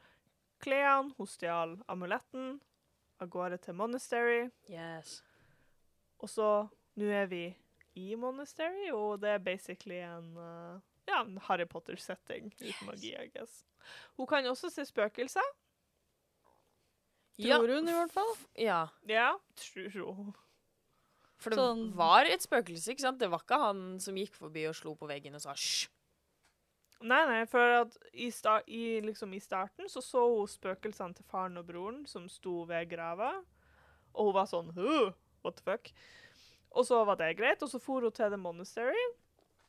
klærne, 0.63 1.13
hun 1.17 1.27
stjal 1.27 1.77
amuletten, 1.91 2.59
av 3.21 3.29
gårde 3.29 3.57
til 3.61 3.73
Monastery. 3.75 4.49
Yes. 4.69 5.21
Og 6.19 6.29
så 6.29 6.47
nå 6.97 7.05
er 7.11 7.27
vi 7.27 7.55
i 7.95 8.15
Monastery, 8.15 8.89
og 8.91 9.19
det 9.21 9.29
er 9.29 9.37
basically 9.43 9.99
en 10.01 10.35
uh, 10.37 10.79
ja, 11.07 11.21
en 11.21 11.37
Harry 11.49 11.65
Potter-setting 11.65 12.51
uten 12.59 12.87
magi, 12.87 13.13
I 13.15 13.27
guess. 13.33 13.63
Hun 14.17 14.27
kan 14.27 14.45
også 14.49 14.69
se 14.71 14.85
spøkelser. 14.87 15.45
Tror 17.41 17.67
hun, 17.73 17.87
i 17.89 17.95
hvert 17.97 18.13
fall. 18.13 18.33
Ja. 18.61 18.83
Ja, 19.09 19.31
tror 19.57 19.89
hun. 20.05 20.33
For 21.41 21.49
det 21.51 21.57
Sånn- 21.59 21.89
var 21.97 22.25
et 22.29 22.41
spøkelse, 22.45 22.93
ikke 22.93 23.01
sant? 23.03 23.19
Det 23.19 23.29
var 23.29 23.41
ikke 23.43 23.57
han 23.59 23.99
som 23.99 24.15
gikk 24.15 24.35
forbi 24.37 24.67
og 24.69 24.75
slo 24.77 24.93
på 24.95 25.07
veggen 25.09 25.35
og 25.35 25.41
sa 25.43 25.51
hysj. 25.57 25.89
Nei, 27.03 27.25
nei, 27.27 27.41
for 27.51 27.59
at 27.81 27.97
i, 28.13 28.29
sta 28.31 28.61
i, 28.65 29.01
liksom 29.03 29.33
i 29.35 29.39
starten 29.43 29.89
så 29.91 29.99
så 30.01 30.21
hun 30.37 30.47
spøkelsene 30.47 31.13
til 31.17 31.25
faren 31.27 31.57
og 31.59 31.65
broren 31.67 32.05
som 32.07 32.29
sto 32.31 32.61
ved 32.69 32.87
grava, 32.93 33.33
og 34.15 34.29
hun 34.29 34.33
var 34.37 34.45
sånn 34.47 34.71
«Huh, 34.77 35.11
What 35.43 35.57
the 35.57 35.63
fuck? 35.65 35.89
Og 36.71 36.85
så 36.87 37.01
var 37.05 37.17
det 37.19 37.35
greit, 37.35 37.61
og 37.61 37.67
så 37.69 37.81
for 37.81 37.99
hun 37.99 38.11
til 38.15 38.29
The 38.31 38.37
Monastery, 38.39 39.03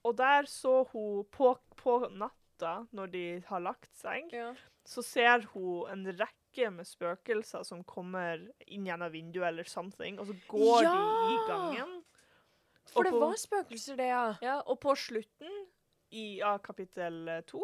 og 0.04 0.16
der 0.18 0.46
så 0.50 0.82
hun 0.92 1.24
på, 1.32 1.54
på 1.80 1.98
natta, 2.12 2.86
når 2.92 3.10
de 3.12 3.24
har 3.48 3.60
lagt 3.64 3.90
seg, 3.96 4.28
Ja. 4.32 4.52
så 4.84 5.02
ser 5.02 5.46
hun 5.54 5.88
en 5.90 6.04
rekke 6.12 6.70
med 6.70 6.86
spøkelser 6.86 7.64
som 7.66 7.82
kommer 7.84 8.42
inn 8.66 8.84
gjennom 8.86 9.10
vinduet 9.12 9.48
eller 9.48 9.64
something, 9.64 10.18
og 10.20 10.26
så 10.28 10.36
går 10.48 10.82
de 10.86 10.98
i 11.34 11.38
gangen. 11.48 11.94
For 12.92 13.00
Og 13.00 13.04
det 13.04 13.12
på- 13.16 13.20
var 13.24 13.34
spøkelser, 13.40 13.96
det, 13.96 14.06
ja. 14.12 14.36
Ja, 14.42 14.60
og 14.66 14.78
på 14.80 14.94
slutten 14.94 15.66
i 16.12 16.40
av 16.44 16.58
kapittel 16.62 17.28
eh, 17.28 17.40
to, 17.48 17.62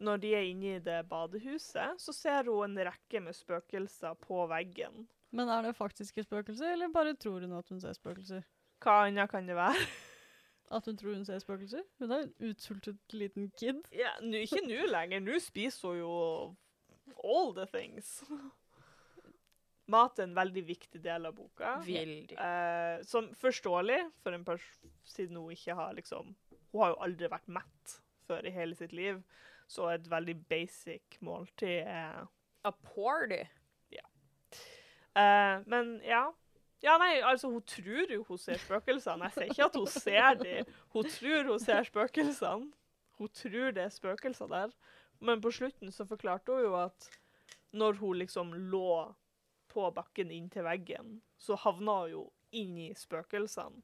når 0.00 0.20
de 0.22 0.30
er 0.34 0.46
inne 0.48 0.76
i 0.76 0.78
det 0.82 1.02
badehuset, 1.08 1.98
så 2.00 2.12
ser 2.14 2.44
hun 2.48 2.64
en 2.78 2.86
rekke 2.86 3.20
med 3.22 3.34
spøkelser 3.34 4.14
på 4.22 4.46
veggen. 4.48 5.06
Men 5.34 5.48
er 5.50 5.62
det 5.66 5.76
faktiske 5.76 6.22
spøkelser, 6.24 6.72
eller 6.72 6.88
bare 6.94 7.14
tror 7.18 7.40
hun 7.42 7.52
at 7.58 7.68
hun 7.68 7.80
ser 7.82 7.92
spøkelser? 7.98 8.44
Hva 8.80 9.04
annet 9.08 9.30
kan 9.30 9.46
det 9.46 9.56
være? 9.58 9.74
At 10.72 10.86
hun 10.88 10.96
tror 10.96 11.14
hun 11.14 11.24
ser 11.28 11.42
spøkelser? 11.42 11.84
Hun 12.00 12.12
er 12.14 12.24
en 12.24 12.50
utsultet 12.50 13.14
liten 13.14 13.50
kid. 13.58 13.82
Ja, 13.92 14.14
nu, 14.22 14.38
ikke 14.40 14.62
nå 14.64 14.86
lenger. 14.88 15.22
Nå 15.24 15.38
spiser 15.42 15.92
hun 15.92 15.98
jo 16.00 16.14
all 17.24 17.52
the 17.56 17.66
things. 17.70 18.22
Mat 19.92 20.18
er 20.18 20.30
en 20.30 20.36
veldig 20.36 20.62
viktig 20.64 21.02
del 21.04 21.28
av 21.28 21.34
boka. 21.36 21.76
Veldig. 21.84 22.38
Eh, 22.40 23.02
som 23.04 23.28
forståelig, 23.36 24.00
for 24.24 24.36
en 24.36 24.46
person 24.46 24.94
siden 25.04 25.36
hun 25.36 25.52
ikke 25.52 25.76
har 25.76 25.92
liksom 25.98 26.32
Hun 26.72 26.80
har 26.80 26.94
jo 26.94 27.02
aldri 27.06 27.28
vært 27.30 27.50
mett 27.52 27.98
før 28.26 28.46
i 28.48 28.50
hele 28.50 28.74
sitt 28.74 28.94
liv, 28.96 29.20
så 29.70 29.92
et 29.92 30.08
veldig 30.10 30.34
basic 30.48 31.20
måltid 31.22 31.84
er 31.84 32.24
A 32.64 32.72
party. 32.72 33.44
Eh, 35.14 35.60
men 35.66 36.00
ja. 36.04 36.24
Ja, 36.82 36.98
nei, 36.98 37.20
altså, 37.22 37.48
hun 37.48 37.62
tror 37.62 38.10
jo 38.12 38.24
hun 38.28 38.38
ser 38.38 38.58
spøkelsene. 38.60 39.30
Jeg 39.30 39.36
sier 39.36 39.52
ikke 39.52 39.68
at 39.70 39.76
hun 39.78 39.86
ser 39.86 40.40
dem. 40.40 40.72
Hun 40.92 41.08
tror 41.08 41.50
hun 41.52 41.62
ser 41.62 41.86
spøkelsene. 41.88 42.72
Hun 43.18 43.28
tror 43.28 43.70
det 43.76 43.84
er 43.84 43.92
spøkelser 43.94 44.50
der. 44.50 44.72
Men 45.20 45.40
på 45.40 45.52
slutten 45.54 45.92
så 45.94 46.06
forklarte 46.08 46.52
hun 46.52 46.66
jo 46.66 46.74
at 46.76 47.10
når 47.74 47.98
hun 48.00 48.18
liksom 48.18 48.52
lå 48.70 49.14
på 49.70 49.90
bakken 49.94 50.30
inntil 50.30 50.66
veggen, 50.66 51.20
så 51.38 51.56
havna 51.58 52.00
hun 52.04 52.10
jo 52.10 52.24
inn 52.54 52.76
i 52.78 52.90
spøkelsene. 52.98 53.82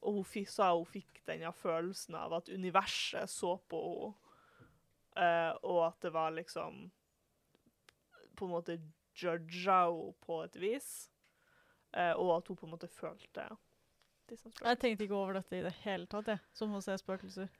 Og 0.00 0.22
hun 0.24 0.46
sa 0.48 0.70
hun 0.72 0.88
fikk 0.88 1.20
denne 1.28 1.52
følelsen 1.52 2.16
av 2.16 2.38
at 2.38 2.48
universet 2.48 3.28
så 3.30 3.58
på 3.68 3.80
henne, 3.84 4.14
eh, 5.20 5.52
og 5.66 5.80
at 5.88 6.00
det 6.06 6.12
var 6.14 6.30
liksom 6.30 6.90
På 8.36 8.46
en 8.46 8.52
måte 8.54 8.78
judga 9.14 9.82
henne 9.90 10.14
på 10.24 10.42
et 10.44 10.56
vis. 10.56 11.09
Eh, 11.96 12.12
og 12.14 12.36
at 12.36 12.48
hun 12.48 12.56
på 12.56 12.66
en 12.68 12.74
måte 12.76 12.88
følte 12.88 13.48
disse 14.30 14.50
Jeg 14.62 14.78
tenkte 14.78 15.04
ikke 15.06 15.18
over 15.18 15.40
dette 15.40 15.58
i 15.58 15.64
det 15.64 15.74
hele 15.84 16.06
tatt, 16.10 16.30
jeg, 16.30 16.42
som 16.54 16.74
å 16.76 16.82
se 16.84 16.94
spøkelser. 17.00 17.50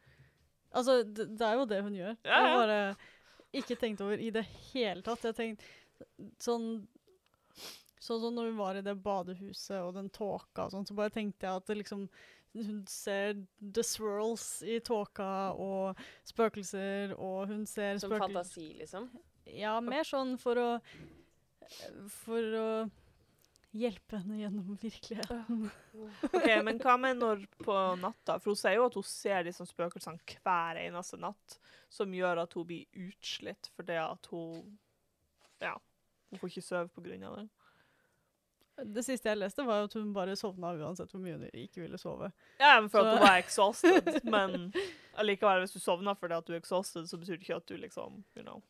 Altså, 0.71 1.01
det, 1.03 1.27
det 1.38 1.47
er 1.47 1.59
jo 1.59 1.66
det 1.66 1.83
hun 1.83 1.97
gjør. 1.99 2.16
Ja, 2.25 2.31
Jeg 2.31 2.47
ja. 2.47 2.51
Jeg 2.51 2.61
bare 2.62 2.81
ikke 3.61 3.77
tenkte 3.81 4.07
over 4.07 4.23
i 4.23 4.31
det 4.31 4.45
hele 4.71 5.03
tatt. 5.03 5.25
Jeg 5.27 5.38
tenkte 5.38 6.09
sånn 6.43 6.73
Sånn 8.01 8.23
som 8.23 8.33
når 8.33 8.47
hun 8.49 8.57
var 8.57 8.79
i 8.79 8.83
det 8.85 8.95
badehuset 9.05 9.83
og 9.85 9.90
den 9.93 10.07
tåka 10.09 10.64
og 10.64 10.71
sånn, 10.73 10.87
så 10.88 10.95
bare 10.97 11.12
tenkte 11.12 11.45
jeg 11.45 11.61
at 11.61 11.66
det 11.69 11.75
liksom 11.83 12.07
hun 12.57 12.79
ser 12.88 13.35
the 13.61 13.83
swirls 13.85 14.62
i 14.64 14.79
tåka 14.83 15.53
og 15.53 16.01
spøkelser, 16.27 17.12
og 17.14 17.53
hun 17.53 17.66
ser 17.69 18.01
Som 18.03 18.16
fantasi, 18.16 18.73
liksom. 18.81 19.11
Ja, 19.53 19.77
mer 19.85 20.09
sånn 20.09 20.37
for 20.40 20.59
å 20.59 20.71
For 22.25 22.57
å 22.59 22.66
hjelpe 23.76 24.18
henne 24.18 24.38
gjennom 24.40 24.72
virkeligheten. 24.80 25.70
OK, 26.33 26.48
men 26.66 26.80
hva 26.83 26.96
med 26.98 27.20
når 27.20 27.44
på 27.62 27.76
natta? 28.00 28.38
For 28.40 28.50
hun 28.52 28.59
sier 28.59 28.78
jo 28.80 28.88
at 28.88 28.96
hun 28.98 29.06
ser 29.06 29.44
disse 29.46 29.66
spøkelsene 29.68 30.18
hver 30.42 30.80
eneste 30.83 31.18
natt, 31.22 31.59
som 31.92 32.12
gjør 32.14 32.42
at 32.44 32.56
hun 32.59 32.66
blir 32.66 32.87
utslitt 33.09 33.70
fordi 33.76 33.98
at 34.02 34.30
hun 34.33 34.76
Ja, 35.62 35.76
hun 36.30 36.38
får 36.40 36.50
ikke 36.54 36.62
sove 36.66 36.88
av 37.28 37.37
det. 37.37 37.48
Det 38.80 39.02
siste 39.04 39.28
jeg 39.28 39.37
leste, 39.37 39.64
var 39.68 39.85
at 39.85 39.92
hun 39.92 40.12
bare 40.16 40.33
sovna 40.40 40.70
uansett 40.72 41.11
hvor 41.12 41.20
mye 41.20 41.35
hun 41.37 41.48
ikke 41.52 41.83
ville 41.83 41.98
sove. 42.00 42.30
Ja, 42.59 42.78
men 42.80 42.88
for 42.88 43.04
at 43.04 43.04
Så- 43.04 43.18
hun 43.18 43.26
var 43.28 43.38
exhausted, 43.38 44.24
men 44.35 44.72
allikevel, 45.20 45.61
hvis 45.61 45.74
du 45.76 45.80
sovner 45.85 46.16
fordi 46.16 46.35
at 46.38 46.46
du 46.48 46.54
er 46.54 46.62
exhausted, 46.62 47.04
så 47.11 47.18
betyr 47.20 47.37
det 47.37 47.44
ikke 47.44 47.56
at 47.61 47.66
du 47.68 47.76
liksom 47.76 48.24
You 48.37 48.42
know. 48.42 48.62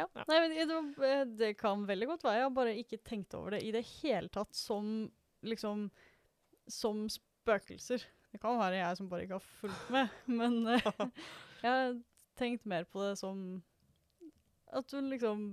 Ja. 0.00 0.24
Nei, 0.28 0.38
men 0.44 0.94
det, 0.96 1.14
det 1.40 1.50
kan 1.60 1.86
veldig 1.88 2.08
godt 2.12 2.24
være. 2.26 2.38
Jeg 2.40 2.46
har 2.48 2.54
bare 2.56 2.76
ikke 2.80 3.00
tenkt 3.06 3.36
over 3.38 3.56
det 3.56 3.62
i 3.66 3.72
det 3.74 3.84
hele 4.00 4.30
tatt 4.32 4.54
som 4.56 5.10
liksom 5.46 5.88
Som 6.70 7.06
spøkelser. 7.10 8.04
Det 8.30 8.38
kan 8.42 8.58
være 8.60 8.78
jeg 8.78 8.98
som 8.98 9.08
bare 9.10 9.24
ikke 9.26 9.38
har 9.40 9.48
fulgt 9.60 9.88
med, 9.90 10.12
men 10.40 10.60
uh, 10.68 11.08
jeg 11.64 11.70
har 11.70 11.96
tenkt 12.38 12.68
mer 12.68 12.86
på 12.86 13.02
det 13.02 13.16
som 13.18 13.40
at 14.70 14.92
hun 14.94 15.08
liksom 15.10 15.48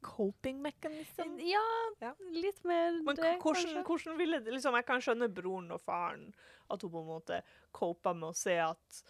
Coping 0.00 0.62
mechanism? 0.62 1.34
Ja, 1.44 1.64
Ja. 2.00 2.14
litt 2.32 2.64
mer 2.64 3.02
Men 3.02 3.16
det, 3.16 3.34
hvordan, 3.42 3.82
hvordan 3.84 4.16
ville 4.16 4.38
det 4.40 4.54
liksom, 4.54 4.74
Jeg 4.74 4.86
kan 4.88 5.02
skjønne 5.02 5.28
broren 5.28 5.70
og 5.74 5.80
faren, 5.80 6.30
at 6.70 6.82
hun 6.82 6.92
på 6.94 7.02
en 7.02 7.10
måte 7.10 7.40
coper 7.76 8.14
med 8.16 8.30
å 8.30 8.36
se 8.36 8.54
at 8.64 9.02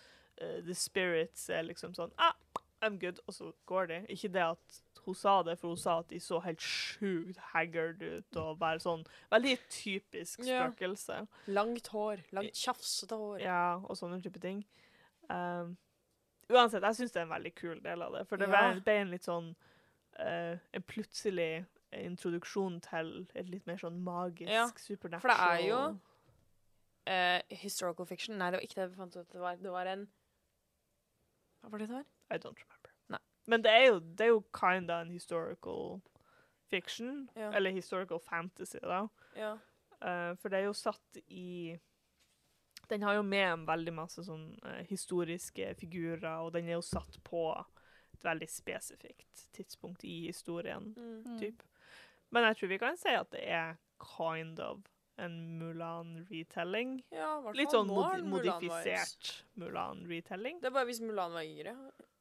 uh, 0.42 0.58
the 0.66 0.74
spirits 0.74 1.46
er 1.50 1.62
liksom 1.68 1.94
sånn 1.94 2.10
ah, 2.18 2.34
I'm 2.82 2.98
good, 2.98 3.18
og 3.26 3.34
så 3.34 3.52
går 3.66 3.86
de. 3.90 4.06
Ikke 4.08 4.28
det 4.32 4.42
at 4.42 4.82
hun 5.04 5.14
sa 5.14 5.42
det, 5.42 5.58
for 5.58 5.68
hun 5.68 5.76
sa 5.76 5.98
at 6.00 6.08
de 6.08 6.18
så 6.20 6.38
helt 6.44 6.60
sjukt 6.60 7.36
haggard 7.52 8.00
ut 8.02 8.36
og 8.36 8.58
bare 8.58 8.80
sånn 8.80 9.04
Veldig 9.32 9.58
typisk 9.68 10.40
Ja. 10.46 10.62
Langt 11.46 11.88
hår. 11.92 12.22
Langt 12.32 12.54
tjafsete 12.56 13.16
hår. 13.16 13.40
Ja, 13.40 13.76
og 13.84 13.96
sånne 13.96 14.22
type 14.22 14.40
ting. 14.40 14.64
Um, 15.28 15.76
uansett, 16.50 16.82
jeg 16.82 16.96
syns 16.96 17.12
det 17.12 17.20
er 17.20 17.26
en 17.28 17.34
veldig 17.36 17.54
kul 17.54 17.80
del 17.84 18.02
av 18.02 18.12
det, 18.12 18.26
for 18.28 18.36
det 18.36 18.48
Ja. 18.48 18.72
ble 18.80 18.92
en 19.00 19.10
litt 19.10 19.24
sånn 19.24 19.54
uh, 20.18 20.56
En 20.74 20.82
plutselig 20.82 21.66
introduksjon 21.92 22.80
til 22.80 23.26
et 23.34 23.48
litt 23.48 23.66
mer 23.66 23.76
sånn 23.76 24.00
magisk, 24.02 24.48
Ja, 24.50 24.66
supernatural 24.76 25.20
for 25.20 25.28
det 25.28 25.60
er 25.60 25.68
jo- 25.68 26.00
uh, 27.08 27.56
historical 27.56 28.06
fiction. 28.06 28.38
Nei, 28.38 28.50
det 28.50 28.58
var 28.58 28.62
ikke 28.66 28.74
det 28.80 28.90
vi 28.90 28.96
fant 28.96 29.16
ut. 29.16 29.28
Det 29.30 29.40
var, 29.40 29.56
det 29.56 29.70
var 29.70 29.86
en 29.86 30.08
Hva 31.62 31.70
var 31.70 31.78
det 31.78 31.88
det 31.88 31.96
var? 31.96 32.04
I 32.30 32.38
don't 32.38 32.58
remember. 32.58 32.90
Nei. 33.08 33.18
Men 33.46 33.62
det 33.62 33.70
er 33.72 33.86
jo, 33.88 33.98
det 34.00 34.20
er 34.20 34.28
jo 34.34 34.44
kinda 34.54 35.00
en 35.02 35.10
historical 35.10 36.00
fiction, 36.70 37.28
Ja. 37.36 37.50
eller 37.52 37.70
historical 37.70 38.20
fantasy, 38.20 38.78
da. 38.82 39.06
Ja. 39.36 39.52
Uh, 40.00 40.36
for 40.36 40.48
det 40.48 40.58
er 40.58 40.64
jo 40.64 40.72
satt 40.72 41.18
i 41.28 41.78
Den 42.88 43.02
har 43.02 43.14
jo 43.14 43.22
med 43.22 43.44
en 43.52 43.66
veldig 43.66 43.92
masse 43.94 44.22
sånn 44.24 44.56
uh, 44.64 44.80
historiske 44.88 45.74
figurer, 45.78 46.40
og 46.42 46.52
den 46.52 46.64
er 46.68 46.72
jo 46.78 46.82
satt 46.82 47.18
på 47.24 47.42
et 48.14 48.24
veldig 48.24 48.48
spesifikt 48.50 49.44
tidspunkt 49.54 50.02
i 50.04 50.26
historien, 50.26 50.94
Mm. 50.96 51.22
Mm. 51.26 51.38
typ. 51.38 51.62
Men 52.30 52.44
jeg 52.44 52.56
tror 52.56 52.68
vi 52.68 52.78
kan 52.78 52.96
si 52.96 53.08
at 53.08 53.30
det 53.30 53.44
er 53.48 53.76
kind 53.98 54.58
of 54.60 54.80
en 55.24 55.34
Mulan-retelling. 55.60 56.94
ja 57.14 57.30
Litt 57.56 57.70
sånn 57.74 57.86
mod 57.90 58.04
Mulan 58.20 58.28
modifisert 58.30 59.30
Mulan-retelling. 59.60 60.60
Det 60.60 60.70
er 60.70 60.74
bare 60.74 60.88
hvis 60.90 61.00
Mulan 61.04 61.32
var 61.36 61.44
yngre, 61.46 61.74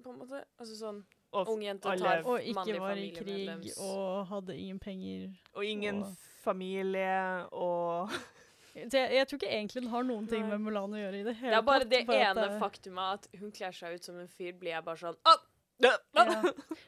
på 0.04 0.12
en 0.14 0.20
måte. 0.22 0.44
Altså 0.60 0.76
sånn 0.80 1.04
Og, 1.32 1.48
ung 1.54 1.62
jente 1.62 1.86
mannlig 1.86 2.02
tar 2.10 2.26
Og 2.26 2.42
ikke 2.42 2.80
var 2.82 2.98
i 2.98 3.10
krig 3.14 3.74
og 3.78 4.28
hadde 4.32 4.56
ingen 4.58 4.80
penger. 4.80 5.30
og 5.54 5.66
ingen 5.66 6.04
og- 6.04 6.16
familie 6.44 7.46
og 7.52 8.10
jeg, 8.76 8.90
jeg 8.94 9.28
tror 9.28 9.38
ikke 9.38 9.52
egentlig 9.52 9.82
den 9.84 9.90
har 9.92 10.04
noen 10.08 10.28
ting 10.28 10.42
Nei. 10.48 10.50
med 10.56 10.62
Mulan 10.66 10.94
å 10.96 10.98
gjøre 11.02 11.20
i 11.20 11.24
det 11.28 11.36
hele 11.36 11.52
Det 11.52 11.58
er 11.60 11.68
bare 11.68 11.80
tatt, 11.86 11.90
det 11.90 12.02
ene 12.10 12.34
det- 12.48 12.60
faktumet 12.62 13.14
at 13.14 13.28
hun 13.40 13.52
kler 13.52 13.72
seg 13.76 13.96
ut 14.00 14.04
som 14.04 14.18
en 14.20 14.28
fyr, 14.28 14.54
blir 14.58 14.72
jeg 14.78 14.84
bare 14.86 14.98
sånn 14.98 15.18
Å! 15.26 15.36
Ja. 15.80 15.94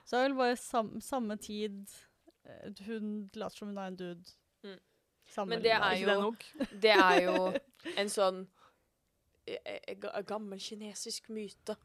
Så 0.03 0.17
er 0.17 0.23
det 0.23 0.31
vel 0.31 0.37
bare 0.39 0.55
sam, 0.59 0.89
samme 0.99 1.37
tid 1.39 1.85
eh, 2.45 2.71
Hun 2.87 3.29
later 3.35 3.55
som 3.61 3.69
hun 3.69 3.77
er 3.77 3.87
en 3.91 3.95
dude. 3.95 4.33
Mm. 4.65 4.79
Men 5.49 5.61
det 5.63 5.71
er 5.75 5.95
jo- 6.01 6.35
Det 6.85 6.91
er 6.95 7.21
jo 7.25 7.53
en 7.97 8.09
sånn 8.11 8.41
eh, 9.47 9.57
eh, 9.65 9.95
ga- 9.95 10.21
gammel 10.27 10.59
kinesisk 10.59 11.29
myte. 11.29 11.75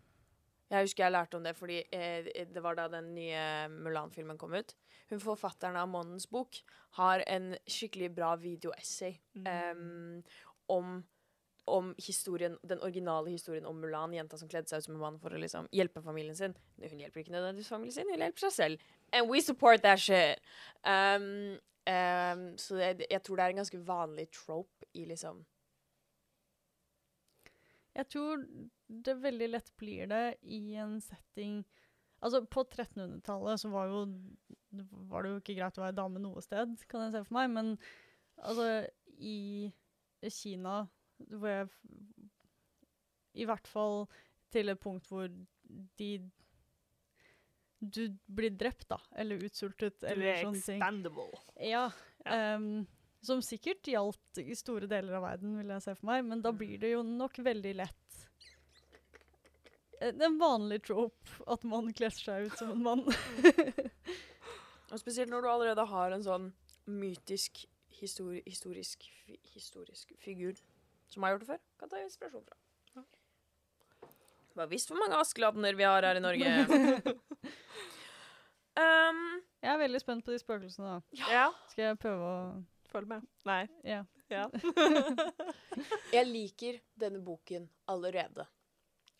Jeg 0.70 0.82
husker 0.88 1.04
jeg 1.06 1.12
lærte 1.14 1.36
om 1.38 1.44
det 1.46 1.54
fordi 1.56 1.76
eh, 1.94 2.26
det 2.50 2.62
var 2.62 2.74
da 2.74 2.88
den 2.90 3.12
nye 3.14 3.68
Mulan-filmen 3.70 4.38
kom 4.38 4.54
ut. 4.58 4.74
Hun 5.10 5.20
Forfatteren 5.22 5.76
av 5.78 5.86
Månens 5.88 6.26
bok 6.26 6.58
har 6.98 7.22
en 7.30 7.52
skikkelig 7.70 8.08
bra 8.16 8.32
videoessay 8.36 9.18
Mm. 9.36 9.46
um, 9.46 10.24
om 10.68 10.96
om 11.68 11.88
historien, 11.98 12.52
den 12.62 12.78
originale 12.78 13.30
historien 13.32 13.64
om 13.66 13.80
Mulan, 13.82 14.12
jenta 14.14 14.38
som 14.38 14.46
kledde 14.48 14.68
seg 14.70 14.78
ut 14.78 14.84
som 14.84 14.94
en 14.94 15.00
mann 15.00 15.16
for 15.18 15.34
å 15.34 15.38
liksom 15.42 15.66
hjelpe 15.74 15.98
familien 16.02 16.36
sin. 16.38 16.52
Hun 16.78 17.00
hjelper 17.02 17.24
ikke 17.24 17.32
nødvendigvis 17.34 17.68
familien 17.72 17.92
sin, 17.96 18.06
hun 18.12 18.20
hjelper 18.22 18.38
seg 18.44 18.52
selv. 18.54 18.84
And 19.12 19.26
we 19.28 19.40
support 19.42 19.82
that 19.82 19.98
shit. 19.98 20.38
Um, 20.84 21.58
um, 21.86 22.46
så 22.58 22.78
det, 22.78 23.06
jeg 23.10 23.22
tror 23.22 23.38
det 23.38 23.44
er 23.44 23.54
en 23.54 23.62
ganske 23.62 23.82
vanlig 23.86 24.26
trope 24.34 24.88
i 24.94 25.04
liksom 25.08 25.44
Jeg 27.96 28.08
tror 28.12 28.42
det 28.86 29.14
veldig 29.22 29.46
lett 29.48 29.70
blir 29.80 30.10
det 30.10 30.36
i 30.52 30.74
en 30.76 30.98
setting. 31.00 31.62
Altså, 32.20 32.42
på 32.44 32.60
1300-tallet 32.64 33.62
så 33.62 33.70
var, 33.72 33.88
jo, 33.88 34.02
var 35.08 35.24
det 35.24 35.30
jo 35.30 35.38
ikke 35.40 35.56
greit 35.56 35.80
å 35.80 35.84
være 35.86 35.96
dame 35.96 36.20
noe 36.20 36.42
sted, 36.44 36.74
kan 36.90 37.06
jeg 37.06 37.14
se 37.14 37.22
for 37.24 37.38
meg, 37.38 37.54
men 37.54 37.72
altså 38.36 38.68
i 39.16 39.72
Kina 40.28 40.82
hvor 41.16 41.48
jeg 41.48 41.68
I 43.40 43.46
hvert 43.48 43.68
fall 43.68 44.02
til 44.52 44.68
et 44.68 44.80
punkt 44.80 45.08
hvor 45.08 45.30
de 45.98 46.10
Du 47.78 48.02
blir 48.26 48.54
drept, 48.56 48.86
da, 48.88 48.98
eller 49.20 49.42
utsultet, 49.46 50.02
eller 50.02 50.30
er 50.32 50.44
sånne 50.46 50.62
ting. 50.62 50.78
expandable. 50.78 51.40
Ja. 51.60 51.88
Um, 52.24 52.86
som 53.26 53.42
sikkert 53.44 53.86
gjaldt 53.90 54.40
i 54.40 54.54
store 54.56 54.88
deler 54.90 55.18
av 55.18 55.26
verden, 55.26 55.56
vil 55.60 55.72
jeg 55.74 55.84
se 55.84 55.94
for 55.98 56.08
meg, 56.08 56.24
men 56.28 56.42
da 56.44 56.52
blir 56.56 56.78
det 56.82 56.92
jo 56.94 57.02
nok 57.06 57.38
veldig 57.44 57.74
lett 57.82 58.18
eh, 60.00 60.12
en 60.12 60.38
vanlig 60.40 60.82
trope 60.86 61.40
at 61.52 61.64
man 61.68 61.90
kler 61.96 62.14
seg 62.14 62.48
ut 62.48 62.58
som 62.60 62.72
en 62.76 62.84
mann. 62.84 63.04
Og 64.92 65.00
spesielt 65.02 65.32
når 65.32 65.42
du 65.42 65.50
allerede 65.50 65.86
har 65.90 66.14
en 66.14 66.24
sånn 66.24 66.50
mytisk 66.86 67.64
histori 67.98 68.42
historisk, 68.46 69.08
fi 69.24 69.38
historisk 69.54 70.12
figur 70.22 70.54
som 71.10 71.24
har 71.24 71.34
gjort 71.34 71.46
det 71.46 71.50
før. 71.54 71.62
Kan 71.80 71.92
ta 71.92 72.02
inspirasjon 72.02 72.46
fra. 72.46 72.60
Bare 74.56 74.70
visst 74.70 74.88
hvor 74.90 75.00
mange 75.00 75.18
askeladner 75.20 75.76
vi 75.76 75.84
har 75.84 76.06
her 76.06 76.16
i 76.16 76.24
Norge. 76.24 76.52
um, 77.46 79.22
Jeg 79.62 79.72
er 79.72 79.78
veldig 79.78 80.00
spent 80.02 80.24
på 80.24 80.34
de 80.34 80.40
spøkelsene, 80.42 80.96
da. 80.96 81.26
Ja. 81.30 81.46
Skal 81.72 81.90
jeg 81.90 82.00
prøve 82.02 82.32
å 82.32 82.40
Følg 82.86 83.08
med. 83.10 83.24
Nei. 83.44 83.64
Ja. 83.84 84.04
Ja. 84.30 84.46
jeg 86.16 86.26
liker 86.26 86.78
denne 86.98 87.20
boken 87.22 87.68
allerede. 87.90 88.46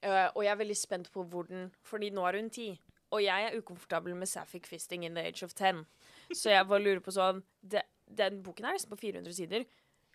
Uh, 0.05 0.29
og 0.35 0.45
jeg 0.45 0.53
er 0.53 0.61
veldig 0.61 0.77
spent 0.79 1.11
på 1.13 1.25
hvor 1.27 1.49
den 1.49 1.71
Fordi 1.83 2.11
nå 2.15 2.27
er 2.29 2.39
hun 2.41 2.51
ti. 2.51 2.71
Og 3.15 3.23
jeg 3.23 3.47
er 3.47 3.59
ukomfortabel 3.59 4.17
med 4.19 4.31
sapphic 4.31 4.67
fisting 4.67 5.05
in 5.07 5.15
the 5.15 5.27
age 5.27 5.45
of 5.45 5.55
ten. 5.55 5.85
Så 6.35 6.51
jeg 6.51 6.67
bare 6.67 6.83
lurer 6.83 7.03
på 7.03 7.15
sånn 7.15 7.43
det, 7.63 7.83
Den 8.07 8.43
boken 8.43 8.67
er 8.67 8.77
nesten 8.77 8.91
på 8.91 9.01
400 9.03 9.35
sider. 9.35 9.67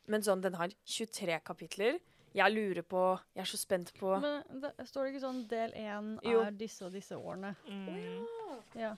Men 0.07 0.23
sånn, 0.25 0.41
den 0.43 0.57
har 0.59 0.73
23 0.85 1.39
kapitler. 1.45 1.99
Jeg 2.31 2.53
lurer 2.53 2.85
på 2.87 2.99
Jeg 3.35 3.41
er 3.43 3.49
så 3.49 3.57
spent 3.59 3.89
på 3.97 4.13
Men 4.23 4.61
det, 4.63 4.71
står 4.87 5.03
det 5.03 5.13
ikke 5.13 5.23
sånn 5.25 5.41
del 5.51 5.73
én 5.75 6.11
Jo. 6.23 6.43
er 6.45 6.53
disse 6.55 6.85
og 6.87 6.93
disse 6.95 7.17
årene? 7.17 7.55
Mm. 7.67 8.27
Ja. 8.79 8.93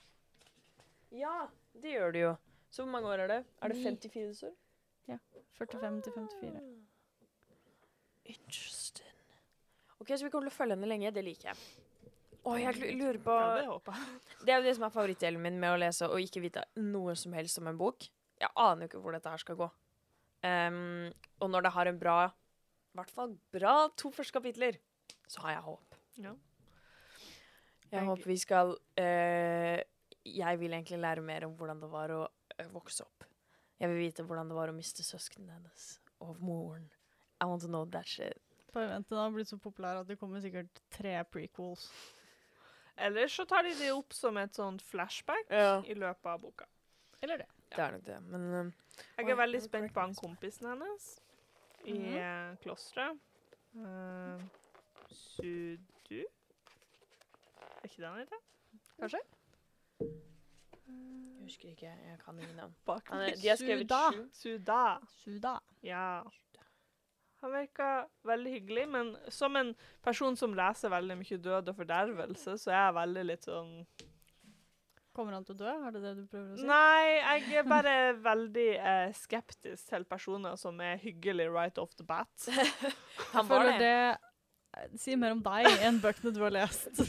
Ja, 1.13 1.33
det 1.73 1.95
gjør 1.95 2.13
det 2.13 2.21
jo. 2.25 2.33
Så 2.73 2.83
hvor 2.83 2.91
mange 2.93 3.09
år 3.09 3.23
er 3.25 3.31
det? 3.31 3.39
Er 3.61 3.73
det 3.73 3.77
Ni. 3.79 3.83
54 3.89 4.43
år? 4.49 4.53
45 5.57 6.01
til 6.05 6.13
54. 6.15 6.61
Interesting. 8.33 9.09
OK, 9.99 10.07
så 10.17 10.25
vi 10.25 10.31
kommer 10.33 10.49
til 10.49 10.53
å 10.53 10.55
følge 10.55 10.75
henne 10.77 10.89
lenge. 10.89 11.11
Det 11.13 11.23
liker 11.25 11.51
jeg. 11.51 11.59
Å, 12.43 12.55
jeg 12.59 12.95
lurer 12.97 13.19
på 13.23 13.35
Ja, 13.37 13.51
det 13.61 13.67
håper 13.69 13.95
jeg. 13.99 14.21
Det 14.45 14.51
er 14.51 14.59
jo 14.59 14.65
det 14.65 14.73
som 14.75 14.85
er 14.87 14.91
favorittdelen 14.95 15.43
min 15.43 15.59
med 15.61 15.75
å 15.75 15.79
lese 15.79 16.09
og 16.09 16.19
ikke 16.19 16.41
vite 16.43 16.65
noe 16.81 17.13
som 17.19 17.35
helst 17.37 17.61
om 17.61 17.69
en 17.71 17.77
bok. 17.79 18.09
Jeg 18.41 18.51
aner 18.59 18.83
jo 18.83 18.89
ikke 18.91 19.03
hvor 19.05 19.15
dette 19.15 19.31
her 19.31 19.39
skal 19.39 19.59
gå. 19.61 19.69
Um, 20.43 21.13
og 21.39 21.53
når 21.53 21.63
det 21.67 21.71
har 21.77 21.87
en 21.87 21.99
bra, 22.01 22.17
i 22.93 22.97
hvert 22.99 23.09
fall 23.11 23.33
bra 23.51 23.87
to 23.97 24.11
første 24.13 24.35
kapitler, 24.37 24.77
så 25.27 25.41
har 25.45 25.55
jeg 25.55 25.63
håp. 25.65 25.95
Ja. 26.21 26.33
Jeg 26.33 27.99
Jeg- 27.99 28.05
håper 28.05 28.25
vi 28.25 28.37
skal 28.37 28.77
eh, 28.97 29.81
Jeg 30.25 30.59
vil 30.59 30.71
egentlig 30.71 30.99
lære 30.99 31.21
mer 31.21 31.45
om 31.45 31.55
hvordan 31.57 31.81
det 31.81 31.89
var 31.91 32.09
å 32.09 32.27
eh, 32.59 32.67
vokse 32.71 33.01
opp. 33.03 33.23
Jeg 33.79 33.89
vil 33.89 33.97
vite 33.97 34.23
hvordan 34.23 34.47
det 34.47 34.55
var 34.55 34.69
å 34.69 34.73
miste 34.75 35.03
søsknene 35.03 35.51
hennes 35.51 35.99
og 36.21 36.39
moren. 36.39 36.89
I 37.41 37.45
want 37.45 37.61
to 37.61 37.67
know 37.67 37.83
that 37.85 38.05
shit. 38.07 38.37
Bare 38.73 38.87
vent, 38.87 39.09
den 39.09 39.17
har 39.17 39.29
blitt 39.31 39.47
så 39.49 39.57
populær 39.59 39.99
at 39.99 40.07
det 40.07 40.17
kommer 40.17 40.39
sikkert 40.41 40.69
tre 40.89 41.23
prequels. 41.25 41.89
Eller 42.97 43.25
så 43.27 43.45
tar 43.45 43.63
de 43.63 43.73
det 43.75 43.91
opp 43.91 44.13
som 44.13 44.37
et 44.37 44.53
sånt 44.55 44.81
flashback 44.81 45.49
Ja. 45.51 45.81
i 45.81 45.93
løpet 45.93 46.25
av 46.25 46.39
boka. 46.41 46.65
Eller 47.21 47.37
det. 47.37 47.47
Det 47.69 47.79
er 47.79 47.91
nok 47.91 48.03
det, 48.05 48.21
men 48.29 48.53
eh, 48.53 48.71
Jeg 49.17 49.29
er 49.29 49.35
veldig 49.35 49.61
spent 49.61 49.93
på 49.93 49.99
han 49.99 50.13
kompisen 50.15 50.67
hennes 50.69 51.19
i 51.85 51.97
eh, 52.17 52.53
klosteret. 52.63 53.19
Uh, 53.73 54.41
Sudu? 55.09 56.21
Er 57.81 57.89
ikke 57.89 58.01
det 58.01 58.09
han 58.09 58.19
heter? 58.19 58.43
Kanskje? 58.99 59.23
jeg 59.99 61.49
husker 61.49 61.69
ikke. 61.69 61.85
Jeg 61.85 62.19
kan 62.25 62.39
ingen 62.39 62.55
navn. 62.55 62.75
Bak 62.85 63.11
meg. 63.11 63.35
de 63.41 63.49
har 63.49 63.59
skrevet 63.59 63.83
Suda. 63.83 64.27
Suda. 64.31 64.83
Suda. 65.17 65.57
Ja. 65.83 66.21
Han 67.43 67.51
virka 67.51 68.05
veldig 68.23 68.51
hyggelig, 68.51 68.87
men 68.89 69.15
som 69.27 69.55
en 69.59 69.73
person 70.01 70.37
som 70.39 70.53
leser 70.55 70.89
veldig 70.93 71.17
mye 71.19 71.37
død 71.37 71.73
og 71.73 71.75
fordervelse, 71.75 72.57
så 72.57 72.71
er 72.71 72.79
jeg 72.85 72.95
veldig 72.95 73.23
litt 73.27 73.47
sånn 73.49 73.73
Kommer 75.13 75.37
han 75.37 75.45
til 75.45 75.53
å 75.53 75.61
dø? 75.61 75.71
Er 75.71 75.93
det 75.93 76.01
det 76.01 76.11
du 76.17 76.23
prøver 76.25 76.55
å 76.55 76.57
si? 76.57 76.65
Nei, 76.65 77.21
jeg 77.21 77.59
er 77.61 77.67
bare 77.69 77.95
veldig 78.17 78.69
eh, 78.75 79.09
skeptisk 79.17 79.91
til 79.91 80.05
personer 80.09 80.57
som 80.57 80.79
er 80.81 80.97
hyggelig 81.01 81.51
right 81.53 81.77
off 81.81 81.93
the 81.99 82.05
bat. 82.07 82.47
Han 83.35 83.49
var 83.49 83.69
det. 83.69 83.77
det 83.83 83.97
sier 84.97 85.19
mer 85.19 85.35
om 85.35 85.43
deg 85.43 85.67
enn 85.85 86.01
bøkene 86.03 86.33
du 86.33 86.41
har 86.43 86.53
lest. 86.53 86.99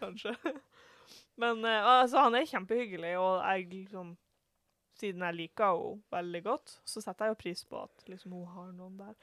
Kanskje. 0.00 0.34
Men 1.40 1.64
eh, 1.64 1.84
altså, 1.84 2.24
han 2.24 2.36
er 2.36 2.48
kjempehyggelig, 2.48 3.14
og 3.20 3.40
jeg 3.44 3.70
liksom 3.74 4.16
Siden 5.00 5.22
jeg 5.24 5.32
liker 5.32 5.78
henne 5.78 6.10
veldig 6.12 6.40
godt, 6.44 6.72
så 6.84 7.00
setter 7.00 7.24
jeg 7.24 7.32
jo 7.32 7.36
pris 7.40 7.62
på 7.64 7.78
at 7.80 8.02
liksom, 8.10 8.34
hun 8.36 8.50
har 8.52 8.66
noen 8.76 8.98
der. 8.98 9.14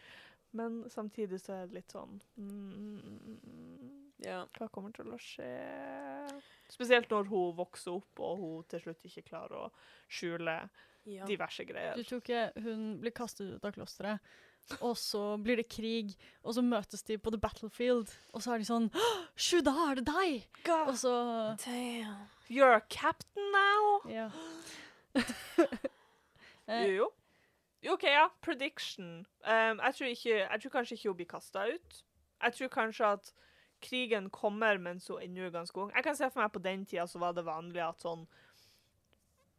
Men 0.57 0.79
samtidig 0.89 1.37
så 1.43 1.53
er 1.53 1.67
det 1.67 1.77
litt 1.77 1.93
sånn 1.93 2.17
mm, 2.33 4.17
Ja. 4.25 4.39
Hva 4.57 4.71
kommer 4.73 4.89
til 4.95 5.11
å 5.13 5.19
skje? 5.21 5.45
Spesielt 6.69 7.09
når 7.11 7.29
hun 7.31 7.55
vokser 7.57 7.95
opp, 7.95 8.19
og 8.19 8.37
hun 8.41 8.63
til 8.67 8.81
slutt 8.83 9.05
ikke 9.07 9.23
klarer 9.29 9.67
å 9.67 9.71
skjule 10.11 10.57
ja. 11.07 11.25
diverse 11.25 11.63
Du 11.63 11.71
greier. 11.71 12.03
tror 12.03 12.19
ikke 12.21 12.41
hun 12.65 12.99
blir 13.01 13.15
kastet 13.15 13.53
ut 13.55 13.65
av 13.65 13.75
klosteret, 13.77 14.19
og 14.81 14.97
så 14.99 15.37
blir 15.39 15.61
det 15.61 15.69
krig, 15.71 16.11
og 16.43 16.57
så 16.57 16.63
møtes 16.65 17.03
de 17.07 17.15
på 17.17 17.31
the 17.31 17.39
battlefield, 17.39 18.11
og 18.33 18.43
så 18.43 18.53
er 18.53 18.63
de 18.63 18.67
sånn 18.67 18.89
«Åh, 18.91 19.21
Shuda, 19.39 19.71
er 19.87 20.01
det 20.01 20.07
deg? 20.09 20.49
Og 20.89 20.97
så 20.99 21.13
Damn. 21.63 22.27
You're 22.49 22.75
a 22.75 22.81
captain 22.89 23.51
now? 23.55 24.01
Ja. 24.11 24.29
Jo, 26.67 26.73
Eh, 26.73 26.95
jo. 26.97 27.05
Jo, 27.79 27.93
OK, 27.93 28.03
ja. 28.03 28.25
Prediction. 28.43 29.25
Um, 29.47 29.79
jeg, 29.79 29.93
tror 29.95 30.07
ikke, 30.11 30.29
jeg 30.35 30.61
tror 30.61 30.71
kanskje 30.73 30.95
ikke 30.97 31.09
hun 31.09 31.15
blir 31.21 31.29
kasta 31.31 31.61
ut. 31.69 31.99
Jeg 32.43 32.53
tror 32.57 32.67
kanskje 32.73 33.11
at 33.15 33.29
krigen 33.87 34.29
kommer 34.33 34.79
mens 34.81 35.07
hun 35.11 35.21
ennå 35.23 35.47
er 35.47 35.55
ganske 35.55 35.79
ung. 35.81 35.93
Jeg 35.95 36.03
kan 36.05 36.17
se 36.19 36.29
for 36.29 36.43
meg 36.43 36.51
på 36.53 36.63
den 36.63 36.85
tida 36.85 37.07
så 37.07 37.21
var 37.23 37.35
det 37.37 37.45
vanlig 37.47 37.83
at 37.85 38.03
sånn 38.03 38.27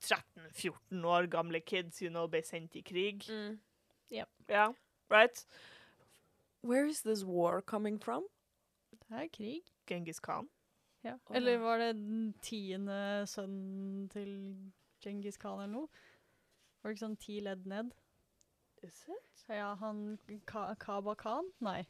13-14 0.04 1.04
år 1.10 1.26
gamle 1.32 1.60
kids 1.60 2.02
you 2.04 2.10
know, 2.12 2.28
ble 2.30 2.44
sendt 2.46 2.76
i 2.78 2.84
krig. 2.86 3.26
Mm. 3.32 3.58
Ja, 4.12 4.72
right? 5.10 5.44
Where 6.62 6.86
is 6.86 7.02
this 7.02 7.24
war 7.24 7.60
coming 7.60 7.98
from? 7.98 8.28
det 9.08 9.16
er 9.16 9.28
krig. 9.32 9.62
Genghis 9.86 10.20
Khan. 10.20 10.48
Ja. 11.04 11.14
Eller 11.34 11.58
var 11.58 11.78
det 11.78 11.94
den 11.94 12.34
tiende 12.42 13.26
sønnen 13.26 14.08
til 14.08 14.56
Genghis 15.00 15.36
Khan 15.36 15.62
eller 15.62 15.72
noe? 15.72 15.88
Var 16.82 16.90
det 16.90 16.96
ikke 16.96 17.06
sånn 17.06 17.20
ti 17.22 17.38
ledd 17.40 17.66
ned? 17.66 17.94
Is 18.82 19.00
it? 19.08 19.44
Ja, 19.48 19.72
han 19.80 20.18
Ka 20.46 20.74
Kaba 20.78 21.14
Khan? 21.18 21.48
Nei. 21.64 21.86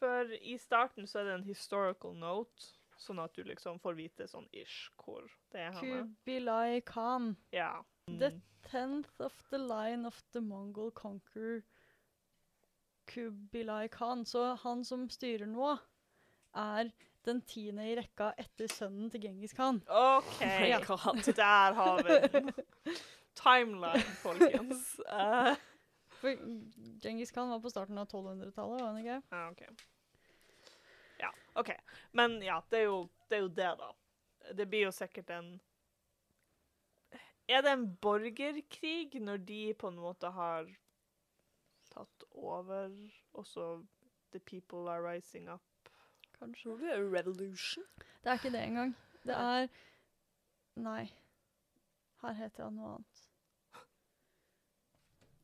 For 0.00 0.32
i 0.40 0.56
starten 0.60 1.08
så 1.08 1.20
er 1.20 1.28
det 1.28 1.34
en 1.38 1.48
historical 1.48 2.14
note, 2.16 2.70
sånn 3.00 3.20
at 3.22 3.34
du 3.36 3.44
liksom 3.44 3.80
får 3.80 3.96
vite 3.98 4.26
sånn 4.28 4.48
ish 4.52 4.90
hvor 5.00 5.26
det 5.52 5.66
er 5.68 5.76
han. 5.76 5.84
Kubilai 5.84 6.80
Khan. 6.88 7.34
Ja. 7.54 7.74
The. 8.08 8.34
Tenth 8.70 9.20
of 9.24 9.32
the 9.50 9.58
line 9.58 10.04
of 10.06 10.18
the 10.32 10.40
Mongol 10.44 10.90
conqueror 10.92 11.62
Kubilai 13.08 13.88
Khan. 13.88 14.26
Så 14.28 14.54
han 14.62 14.84
som 14.84 15.08
styrer 15.10 15.48
nå, 15.48 15.78
er 16.56 16.90
den 17.26 17.40
tiende 17.48 17.86
i 17.88 17.96
rekka 17.98 18.30
etter 18.40 18.70
sønnen 18.70 19.10
til 19.12 19.24
Genghis 19.24 19.54
Khan. 19.56 19.80
OK. 19.88 20.40
ja. 20.72 20.80
Der 20.80 21.80
har 21.80 22.04
vi 22.04 22.20
den. 22.28 22.52
Timeline, 23.40 24.04
folkens. 24.20 24.98
For 26.20 26.36
Genghis 27.00 27.32
Khan 27.32 27.48
var 27.50 27.62
på 27.64 27.70
starten 27.72 27.98
av 27.98 28.08
1200-tallet, 28.10 28.80
var 28.80 28.86
han 28.86 29.00
ikke? 29.00 29.22
ja, 29.30 29.50
OK. 29.50 29.62
Ja, 31.20 31.32
OK. 31.54 31.70
Men 32.12 32.42
ja, 32.44 32.62
det 32.70 32.82
er, 32.82 32.86
jo, 32.90 33.08
det 33.28 33.38
er 33.38 33.42
jo 33.44 33.48
det, 33.48 33.70
da. 33.80 33.90
Det 34.56 34.66
blir 34.68 34.86
jo 34.88 34.92
sikkert 34.92 35.30
en 35.36 35.50
Er 37.50 37.64
det 37.66 37.72
en 37.72 37.88
borgerkrig 38.02 39.20
når 39.20 39.40
de 39.48 39.62
på 39.74 39.88
en 39.90 39.98
måte 39.98 40.30
har 40.30 40.68
tatt 41.90 42.24
over, 42.30 42.92
og 43.32 43.46
så 43.46 43.70
The 44.32 44.38
people 44.38 44.86
are 44.90 45.02
rising 45.02 45.48
up. 45.50 45.90
Kanskje. 46.38 46.76
Det 46.78 46.92
er 46.92 47.10
revolution? 47.12 47.84
Det 48.22 48.30
er 48.30 48.38
ikke 48.38 48.52
det 48.54 48.62
engang. 48.62 48.96
Det 49.24 49.34
er 49.34 49.66
Nei. 50.80 51.10
Her 52.22 52.32
heter 52.32 52.64
han 52.64 52.78
noe 52.78 52.94
annet. 52.94 53.24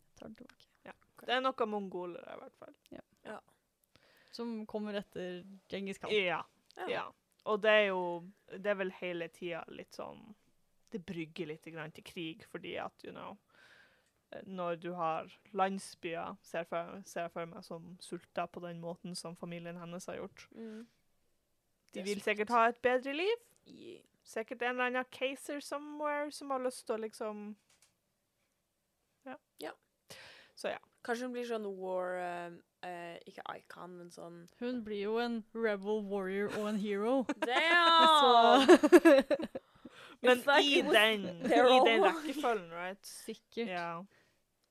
Jeg 0.07 0.21
tar 0.21 0.39
det. 0.39 0.56
Det 1.27 1.35
er 1.35 1.43
noe 1.43 1.67
mongoler 1.69 2.23
i 2.23 2.41
hvert 2.41 2.59
fall. 2.61 2.75
Som 4.37 4.67
kommer 4.69 4.99
etter 5.01 5.41
Djengis 5.71 5.99
Khan. 5.99 6.13
Ja. 6.13 6.43
ja. 6.91 7.07
Og 7.47 7.63
det 7.63 7.71
er 7.71 7.85
jo 7.89 8.01
Det 8.51 8.71
er 8.71 8.79
vel 8.79 8.93
hele 9.01 9.29
tida 9.33 9.63
litt 9.73 9.97
sånn 9.97 10.23
Det 10.93 11.01
brygger 11.07 11.51
litt 11.53 11.67
grann 11.73 11.95
til 11.95 12.05
krig, 12.05 12.45
fordi 12.51 12.77
at, 12.83 13.05
you 13.05 13.15
know 13.15 13.37
eh, 14.33 14.43
Når 14.45 14.77
du 14.83 14.91
har 14.99 15.31
landsbyer, 15.53 16.37
ser 16.43 16.65
jeg 16.65 16.69
for, 16.69 17.31
for 17.33 17.53
meg, 17.53 17.65
som 17.65 17.95
sulter 18.01 18.47
på 18.47 18.61
den 18.67 18.83
måten 18.83 19.17
som 19.17 19.37
familien 19.37 19.81
hennes 19.81 20.07
har 20.07 20.21
gjort 20.21 20.49
Mm. 20.53 20.87
De 21.95 22.03
vil 22.05 22.21
sikkert 22.21 22.51
ha 22.53 22.67
et 22.69 22.77
bedre 22.85 23.13
liv. 23.17 23.45
Yeah. 23.65 24.03
Sikkert 24.27 24.63
en 24.63 24.75
eller 24.75 24.91
annen 24.91 25.05
caser 25.11 25.61
somewhere 25.65 26.31
som 26.31 26.51
har 26.51 26.61
lyst 26.61 26.85
til 26.87 26.99
å 26.99 27.01
liksom 27.01 27.47
Ja. 29.25 29.37
Ja. 29.59 29.73
Så 30.55 30.69
ja. 30.75 30.79
Kanskje 31.07 31.29
hun 31.29 31.37
blir 31.37 31.47
sånn 31.47 31.67
war 31.79 32.17
uh, 32.19 32.51
uh, 32.83 33.17
Ikke 33.31 33.45
icon, 33.55 33.95
men 34.01 34.11
sånn 34.11 34.43
Hun 34.59 34.83
blir 34.87 35.05
jo 35.05 35.17
en 35.23 35.41
rebel 35.55 36.03
warrior 36.11 36.51
og 36.59 36.73
en 36.73 36.81
hero. 36.83 37.21
Damn! 37.47 38.67
Men 40.27 40.41
i 40.65 40.81
den, 40.83 41.27
i 41.45 41.79
den 41.87 42.03
rekkefølgen, 42.03 42.71
right? 42.73 43.07
sikkert. 43.07 43.69
Ja. 43.69 43.91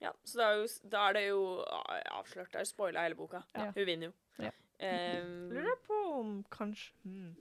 Ja, 0.01 0.11
så 0.23 0.37
da 0.37 0.47
er, 0.49 0.57
jo, 0.57 0.67
da 0.91 1.03
er 1.07 1.13
det 1.15 1.23
jo 1.27 1.41
ah, 1.63 1.99
avslørt. 2.19 2.51
Det 2.53 2.59
er 2.59 2.67
spoila 2.67 3.03
hele 3.05 3.15
boka. 3.15 3.41
Ja. 3.55 3.69
Hun 3.75 3.85
vinner 3.87 4.09
jo. 4.09 4.15
Ja. 4.43 4.51
Um, 5.21 5.51
Lurer 5.53 5.77
på 5.85 5.99
om 6.17 6.31
kanskje 6.51 6.91
hmm. 7.05 7.35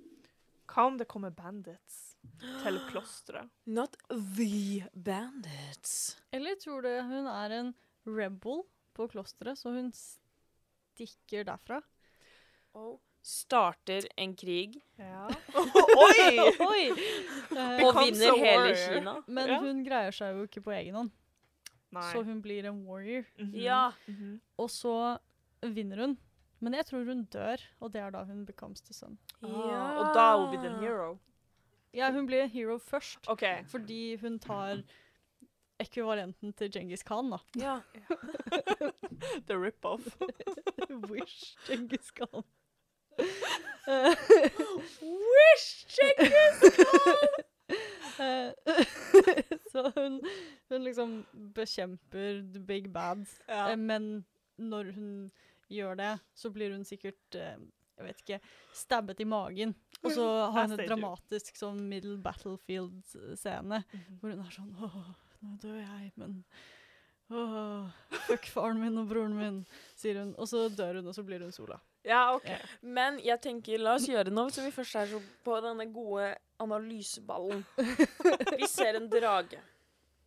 Hva 0.71 0.85
om 0.87 0.99
det 1.01 1.09
kommer 1.11 1.33
bandits 1.35 2.15
til 2.63 2.79
klosteret? 2.93 3.51
not 3.79 3.97
the 4.11 4.87
bandits. 4.95 6.17
Eller 6.33 6.55
tror 6.63 6.87
du 6.87 6.93
hun 7.03 7.27
er 7.27 7.57
en 7.59 7.75
rebel 8.07 8.63
på 8.95 9.09
klosteret, 9.13 9.59
så 9.59 9.73
hun 9.75 9.91
stikker 9.95 11.45
derfra? 11.49 11.81
Og 12.75 13.01
starter 13.25 14.05
en 14.21 14.35
krig 14.37 14.75
Ja. 15.01 15.29
Oi! 16.07 16.39
Oi! 16.61 16.83
Eh, 17.55 17.85
og 17.87 18.01
vinner 18.03 18.37
hele. 18.41 18.75
Kina. 18.77 19.15
men 19.27 19.49
Ja. 19.49 19.61
hun 19.63 19.85
greier 19.87 20.13
seg 20.13 20.37
jo 20.37 20.45
ikke 20.49 20.63
på 20.67 20.75
egen 20.77 20.95
hånd, 20.99 21.11
Nei. 21.95 22.09
så 22.13 22.23
hun 22.27 22.43
blir 22.43 22.67
en 22.69 22.83
warrior. 22.87 23.25
Mhm. 23.39 23.55
Ja. 23.57 23.93
Mhm. 24.09 24.41
Og 24.59 24.69
så 24.71 25.19
vinner 25.63 26.03
hun. 26.05 26.19
Men 26.61 26.75
jeg 26.75 26.87
tror 26.87 27.05
hun 27.05 27.25
dør, 27.33 27.61
og 27.81 27.93
det 27.93 28.01
er 28.01 28.11
da 28.11 28.25
hun 28.25 28.45
becomes 28.47 28.81
the 28.83 28.95
sun. 28.95 29.19
Ja. 29.43 29.99
og 30.01 30.15
da 30.15 30.33
er 30.33 30.39
hun 30.41 30.51
blitt 30.53 30.65
en 30.71 30.79
hero. 30.81 31.19
Ja, 31.95 32.11
hun 32.11 32.27
blir 32.27 32.43
en 32.43 32.51
hero 32.51 32.79
først, 32.79 33.29
OK. 33.31 33.43
fordi 33.71 34.17
hun 34.21 34.39
tar 34.39 34.83
ekvivalenten 35.81 36.53
til 36.57 36.71
Genghis 36.73 37.03
Khan, 37.03 37.31
da. 37.31 37.39
Ja. 37.59 37.81
The 39.49 39.57
rip-off. 39.59 40.07
Wish 41.11 41.57
Genghis 41.67 42.11
Khan. 42.11 42.45
Wish 45.03 45.87
Eh, 48.19 48.53
Så 49.73 49.93
hun, 49.97 50.21
hun 50.69 50.85
liksom 50.85 51.25
bekjemper 51.55 52.43
the 52.53 52.61
big 52.61 52.93
bad. 52.93 53.25
Ja. 53.49 53.71
Eh, 53.73 53.77
Men 53.77 54.25
når 54.59 54.93
hun 54.95 55.31
gjør 55.73 55.95
det, 55.99 56.13
så 56.35 56.51
blir 56.55 56.71
hun 56.77 56.85
sikkert 56.87 57.35
eh, 57.35 57.57
jeg 57.99 58.07
vet 58.07 58.21
ikke, 58.23 58.39
stabbet 58.75 59.21
i 59.21 59.25
magen. 59.27 59.75
Og 60.05 60.13
så 60.13 60.25
har 60.53 60.67
hun 60.69 60.77
et 60.77 60.85
en 60.85 60.89
dramatisk 60.93 61.57
sånn 61.59 61.81
middle 61.89 62.19
battlefield-scene 62.23 63.83
Mhm. 63.83 64.19
hvor 64.21 64.31
hun 64.35 64.41
er 64.45 64.51
sånn 64.55 64.73
Åh, 64.83 65.15
nå 65.45 65.59
dør 65.63 65.79
jeg, 65.83 66.11
men 66.21 66.41
Åh, 67.33 67.87
fuck 68.27 68.47
faren 68.53 68.81
min 68.83 68.99
og 69.01 69.09
broren 69.09 69.33
min, 69.37 69.63
sier 69.97 70.19
hun. 70.21 70.35
Og 70.37 70.49
så 70.51 70.67
dør 70.69 71.01
hun, 71.01 71.07
og 71.09 71.17
så 71.17 71.25
blir 71.25 71.41
hun 71.41 71.55
Sola. 71.55 71.79
Ja, 72.05 72.35
OK. 72.37 72.51
Men 72.85 73.17
jeg 73.25 73.41
tenker, 73.41 73.81
la 73.81 73.95
oss 73.97 74.05
gjøre 74.11 74.29
det 74.29 74.35
nå, 74.37 74.45
så 74.53 74.65
vi 74.65 74.73
først 74.75 74.99
er 75.01 75.09
så 75.15 75.21
på 75.47 75.57
denne 75.65 75.87
gode 75.93 76.35
analyseballen. 76.61 77.65
Vi 78.61 78.69
ser 78.71 78.99
en 78.99 79.09
drage. 79.11 79.59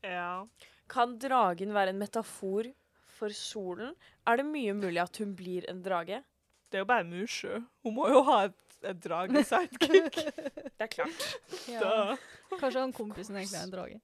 Ja. 0.01 0.41
Kan 0.89 1.15
dragen 1.21 1.75
være 1.75 1.93
en 1.93 2.01
metafor 2.01 2.71
for 3.17 3.33
solen? 3.33 3.93
Er 4.27 4.41
det 4.41 4.47
mye 4.49 4.73
mulig 4.77 4.99
at 5.05 5.21
hun 5.21 5.35
blir 5.37 5.69
en 5.69 5.83
drage? 5.85 6.23
Det 6.67 6.79
er 6.79 6.83
jo 6.83 6.89
bare 6.89 7.05
en 7.05 7.13
musje. 7.13 7.61
Hun 7.85 7.95
må 7.95 8.09
jo 8.11 8.25
ha 8.27 8.41
et, 8.49 8.57
et 8.81 8.99
drage-sidekick. 9.05 10.17
Det 10.77 10.85
er 10.85 10.91
klart. 10.91 11.29
Ja. 11.69 11.79
Da. 11.81 12.17
Kanskje 12.57 12.81
han 12.81 12.93
kompisen 12.93 13.37
egentlig 13.37 13.61
er 13.61 13.69
en 13.69 13.73
drage. 13.73 14.01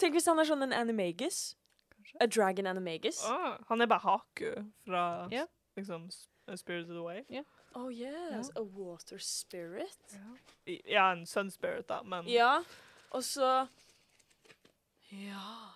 Tenk 0.00 0.16
hvis 0.16 0.28
han 0.30 0.40
er 0.40 0.48
sånn 0.48 0.66
en 0.66 0.74
animagus. 0.76 1.54
Kanskje. 1.92 2.20
A 2.20 2.26
dragon 2.26 2.68
animagus. 2.70 3.22
Ah, 3.28 3.58
han 3.68 3.84
er 3.84 3.90
bare 3.90 4.04
Haku 4.04 4.52
fra 4.86 5.04
yeah. 5.32 5.48
liksom 5.78 6.08
A 6.50 6.56
Spirited 6.58 6.96
Away. 6.96 7.22
Oh 7.74 7.88
yes, 7.88 8.50
a 8.56 8.62
water 8.62 9.18
spirit. 9.18 10.18
Ja, 10.66 11.12
en 11.12 11.24
Sun 11.26 11.50
Spirit, 11.50 11.86
da, 11.88 12.02
men 12.02 12.26
Ja, 12.28 12.62
og 13.10 13.24
så 13.24 13.68
Ja. 15.08 15.72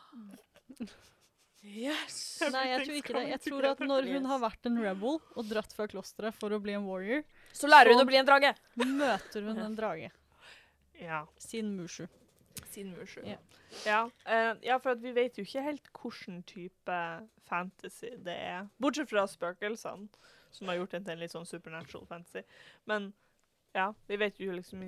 Yes. 1.67 2.39
Nei, 2.53 2.67
jeg 2.71 2.85
tror 2.85 2.97
ikke 3.01 3.15
det. 3.17 3.25
Jeg 3.33 3.41
tror 3.49 3.67
at 3.73 3.81
når 3.83 4.07
hun 4.13 4.29
har 4.31 4.39
vært 4.43 4.69
en 4.69 4.77
rebel 4.79 5.19
og 5.19 5.49
dratt 5.49 5.73
fra 5.75 5.89
klosteret 5.91 6.37
for 6.39 6.55
å 6.55 6.61
bli 6.63 6.77
en 6.79 6.87
warrior, 6.87 7.25
Så 7.53 7.67
lærer 7.67 7.95
hun 7.95 8.05
å 8.05 8.07
bli 8.07 8.21
en 8.21 8.29
drage. 8.29 8.53
møter 8.77 9.43
hun 9.43 9.59
en 9.59 9.75
drage. 9.75 10.13
Ja. 11.01 11.25
Sin 11.43 11.75
Mushu. 11.77 12.07
Sin 12.77 12.93
Mushu. 12.93 13.23
Ja. 13.25 13.39
Ja, 13.87 14.01
uh, 14.05 14.53
ja, 14.65 14.77
for 14.77 14.93
at 14.93 15.01
vi 15.01 15.15
vet 15.17 15.39
jo 15.39 15.45
ikke 15.47 15.65
helt 15.65 15.87
hvilken 15.97 16.43
type 16.45 16.97
fantasy 17.49 18.11
det 18.27 18.35
er. 18.37 18.67
Bortsett 18.83 19.09
fra 19.09 19.25
spøkelsene, 19.31 20.11
som 20.53 20.69
har 20.69 20.77
gjort 20.77 20.93
det 20.93 21.05
til 21.07 21.15
en 21.15 21.23
litt 21.25 21.33
sånn 21.33 21.49
supernatural 21.49 22.05
fantasy. 22.11 22.45
Men 22.85 23.15
ja, 23.77 23.91
vi 24.09 24.19
vet 24.21 24.41
jo 24.41 24.53
liksom 24.57 24.85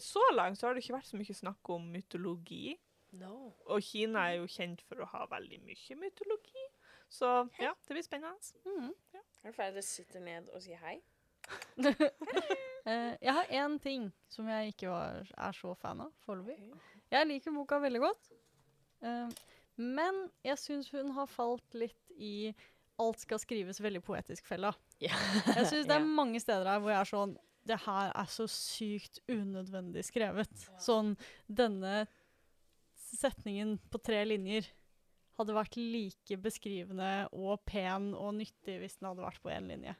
Så 0.00 0.20
langt 0.34 0.58
så 0.58 0.66
har 0.68 0.74
det 0.76 0.82
ikke 0.84 0.96
vært 0.96 1.08
så 1.08 1.20
mye 1.20 1.36
snakk 1.36 1.70
om 1.72 1.90
mytologi. 1.92 2.78
No. 3.20 3.52
Og 3.68 3.84
Kina 3.84 4.26
er 4.28 4.40
jo 4.40 4.48
kjent 4.48 4.82
for 4.88 5.04
å 5.04 5.08
ha 5.12 5.26
veldig 5.30 5.60
mye 5.64 6.00
mytologi. 6.00 6.64
Så 7.08 7.28
ja, 7.60 7.74
det 7.86 7.94
blir 7.94 8.04
spennende. 8.04 8.56
Mhm. 8.64 8.92
Er 9.44 9.52
det 9.52 9.54
fordi 9.54 9.80
å 9.80 9.84
sitter 9.84 10.24
ned 10.24 10.48
og 10.52 10.64
sier 10.64 10.80
hei? 10.82 10.98
Eh, 12.88 13.14
jeg 13.20 13.32
har 13.36 13.50
én 13.52 13.74
ting 13.84 14.04
som 14.32 14.46
jeg 14.48 14.70
ikke 14.70 14.88
var, 14.88 15.26
er 15.36 15.52
så 15.52 15.74
fan 15.76 15.98
av 16.00 16.12
foreløpig. 16.24 16.70
Jeg 17.12 17.28
liker 17.28 17.54
boka 17.54 17.78
veldig 17.82 18.02
godt. 18.02 18.30
Uh, 19.04 19.30
men 19.78 20.24
jeg 20.46 20.58
syns 20.60 20.90
hun 20.92 21.12
har 21.16 21.30
falt 21.30 21.76
litt 21.78 22.12
i 22.18 22.50
alt 22.98 23.20
skal 23.22 23.38
skrives 23.38 23.78
veldig 23.80 24.02
poetisk-fella. 24.02 24.72
Yeah. 24.98 25.18
Jeg 25.60 25.68
syns 25.70 25.86
det 25.86 25.94
er 25.94 26.02
mange 26.02 26.40
steder 26.42 26.66
her 26.66 26.80
hvor 26.82 26.90
jeg 26.90 26.98
er 26.98 27.06
sånn 27.06 27.34
Det 27.70 27.76
her 27.84 28.08
er 28.10 28.30
så 28.32 28.48
sykt 28.50 29.20
unødvendig 29.30 30.02
skrevet. 30.08 30.64
Sånn 30.82 31.12
denne 31.46 32.08
setningen 32.98 33.76
på 33.92 34.00
tre 34.02 34.24
linjer 34.26 34.66
hadde 35.38 35.54
vært 35.54 35.78
like 35.78 36.40
beskrivende 36.42 37.28
og 37.30 37.62
pen 37.68 38.10
og 38.18 38.34
nyttig 38.40 38.80
hvis 38.82 38.98
den 38.98 39.12
hadde 39.12 39.22
vært 39.22 39.42
på 39.44 39.52
én 39.54 39.70
linje. 39.70 39.94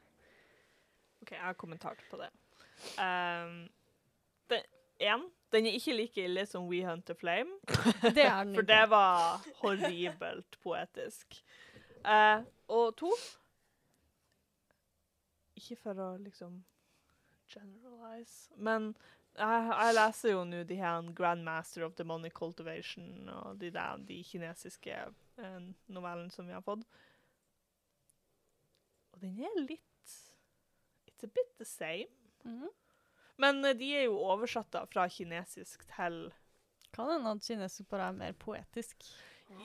OK, 1.23 1.31
jeg 1.37 1.45
har 1.45 1.55
kommentar 1.59 1.95
på 2.11 2.19
det. 2.19 2.27
Um, 2.99 3.69
den 5.51 5.65
er 5.65 5.77
ikke 5.77 5.95
like 5.97 6.23
ille 6.23 6.45
som 6.45 6.67
We 6.69 6.83
Hunt 6.85 7.05
the 7.05 7.15
Flame. 7.15 7.57
Det 8.15 8.25
er 8.25 8.43
den 8.43 8.55
For 8.55 8.65
det 8.67 8.83
var 8.91 9.45
horribelt 9.61 10.59
poetisk. 10.63 11.43
Uh, 12.05 12.45
og 12.67 12.95
to 12.97 13.11
Ikke 15.59 15.75
for 15.75 15.99
å 15.99 16.13
liksom 16.21 16.61
generalize, 17.49 18.53
men 18.55 18.93
jeg, 19.39 19.71
jeg 19.71 19.95
leser 19.97 20.31
jo 20.31 20.43
nå 20.47 20.63
de 20.69 20.77
her 20.79 21.09
Grandmaster 21.15 21.83
of 21.85 21.95
Demonic 21.97 22.33
Cultivation 22.37 23.29
og 23.33 23.59
de 23.61 23.71
der 23.73 23.99
de 24.07 24.21
kinesiske 24.23 24.95
uh, 25.39 25.59
novellene 25.87 26.31
som 26.31 26.47
vi 26.47 26.55
har 26.55 26.63
fått. 26.65 26.85
Og 29.13 29.21
den 29.23 29.39
er 29.43 29.61
litt 29.65 29.85
It's 31.09 31.25
a 31.25 31.27
bit 31.27 31.57
the 31.57 31.65
same. 31.65 32.07
Mhm. 32.45 32.69
Men 33.39 33.63
eh, 33.65 33.75
de 33.79 33.89
er 33.95 34.05
jo 34.09 34.17
oversatt 34.19 34.71
da 34.75 34.83
fra 34.89 35.07
kinesisk 35.11 35.85
til 35.95 36.21
Kan 36.95 37.11
hende 37.13 37.31
at 37.37 37.43
kinesisk 37.45 37.89
bare 37.91 38.07
er 38.11 38.17
mer 38.17 38.33
poetisk 38.41 39.05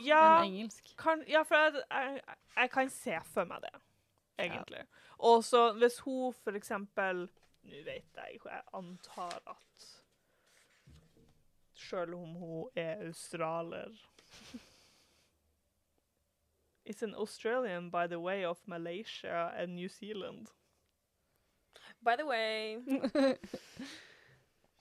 Ja, 0.05 0.41
enn 0.43 0.53
engelsk. 0.55 0.95
kan, 1.01 1.25
ja, 1.29 1.43
for 1.45 1.57
jeg, 1.61 1.83
jeg, 1.91 2.21
jeg 2.57 2.71
kan 2.73 2.91
se 2.93 3.19
for 3.35 3.45
meg 3.49 3.61
det, 3.67 3.73
egentlig. 4.41 4.85
Og 5.19 5.43
så 5.45 5.67
hvis 5.77 5.99
hun 6.07 6.33
for 6.45 6.57
eksempel 6.57 7.27
Nå 7.65 7.81
vet 7.87 8.17
jeg 8.21 8.35
ikke, 8.39 8.51
jeg 8.53 8.63
antar 8.77 9.39
at 9.49 9.87
Selv 11.75 12.15
om 12.15 12.35
hun 12.41 12.69
er 12.77 13.07
australier 13.09 13.93
It's 16.87 17.03
an 17.03 17.15
Australian 17.15 17.91
by 17.91 18.07
the 18.07 18.19
way 18.21 18.45
of 18.45 18.59
Malaysia 18.67 19.51
and 19.57 19.75
New 19.75 19.89
Zealand. 19.89 20.49
By 22.05 22.17
the 22.21 22.27
way 22.29 22.79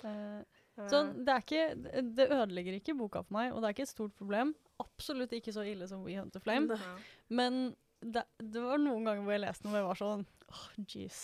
Eh, 0.03 0.88
Sånn, 0.91 1.11
det 1.24 1.36
ikke 1.43 2.01
Det 2.17 2.26
ødelegger 2.34 2.76
ikke 2.80 2.95
boka 2.97 3.21
for 3.24 3.36
meg, 3.38 3.53
og 3.53 3.61
det 3.61 3.69
er 3.69 3.76
ikke 3.76 3.86
et 3.86 3.91
stort 3.93 4.15
problem. 4.17 4.49
Absolutt 4.82 5.32
ikke 5.38 5.53
så 5.55 5.63
ille 5.69 5.86
som 5.88 6.01
We 6.03 6.17
Hunt 6.17 6.34
the 6.36 6.41
Flame. 6.43 6.76
ja. 6.76 6.95
Men 7.30 7.59
det, 8.03 8.26
det 8.41 8.59
var 8.65 8.82
noen 8.84 9.05
ganger 9.07 9.24
hvor 9.24 9.36
jeg 9.38 9.43
leste 9.45 9.63
noe 9.69 9.78
og 9.78 9.80
jeg 9.80 9.88
var 9.91 9.99
sånn 10.01 10.26
Åh, 10.51 10.65
jeez. 10.91 11.19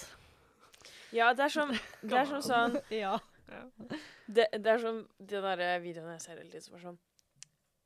Ja, 1.12 1.34
det 1.36 1.44
er 1.50 1.52
som, 1.52 1.74
det 2.06 2.22
er 2.22 2.30
som 2.30 2.46
sånn 2.46 2.78
Ja. 3.02 3.18
Det, 4.30 4.46
det 4.54 4.70
er 4.76 4.80
som 4.86 5.02
de 5.18 5.42
der 5.44 5.66
videoene 5.84 6.16
jeg 6.16 6.24
ser 6.24 6.38
hele 6.38 6.54
tiden 6.54 6.68
som 6.70 6.78
er 6.80 6.86
sånn 6.86 7.00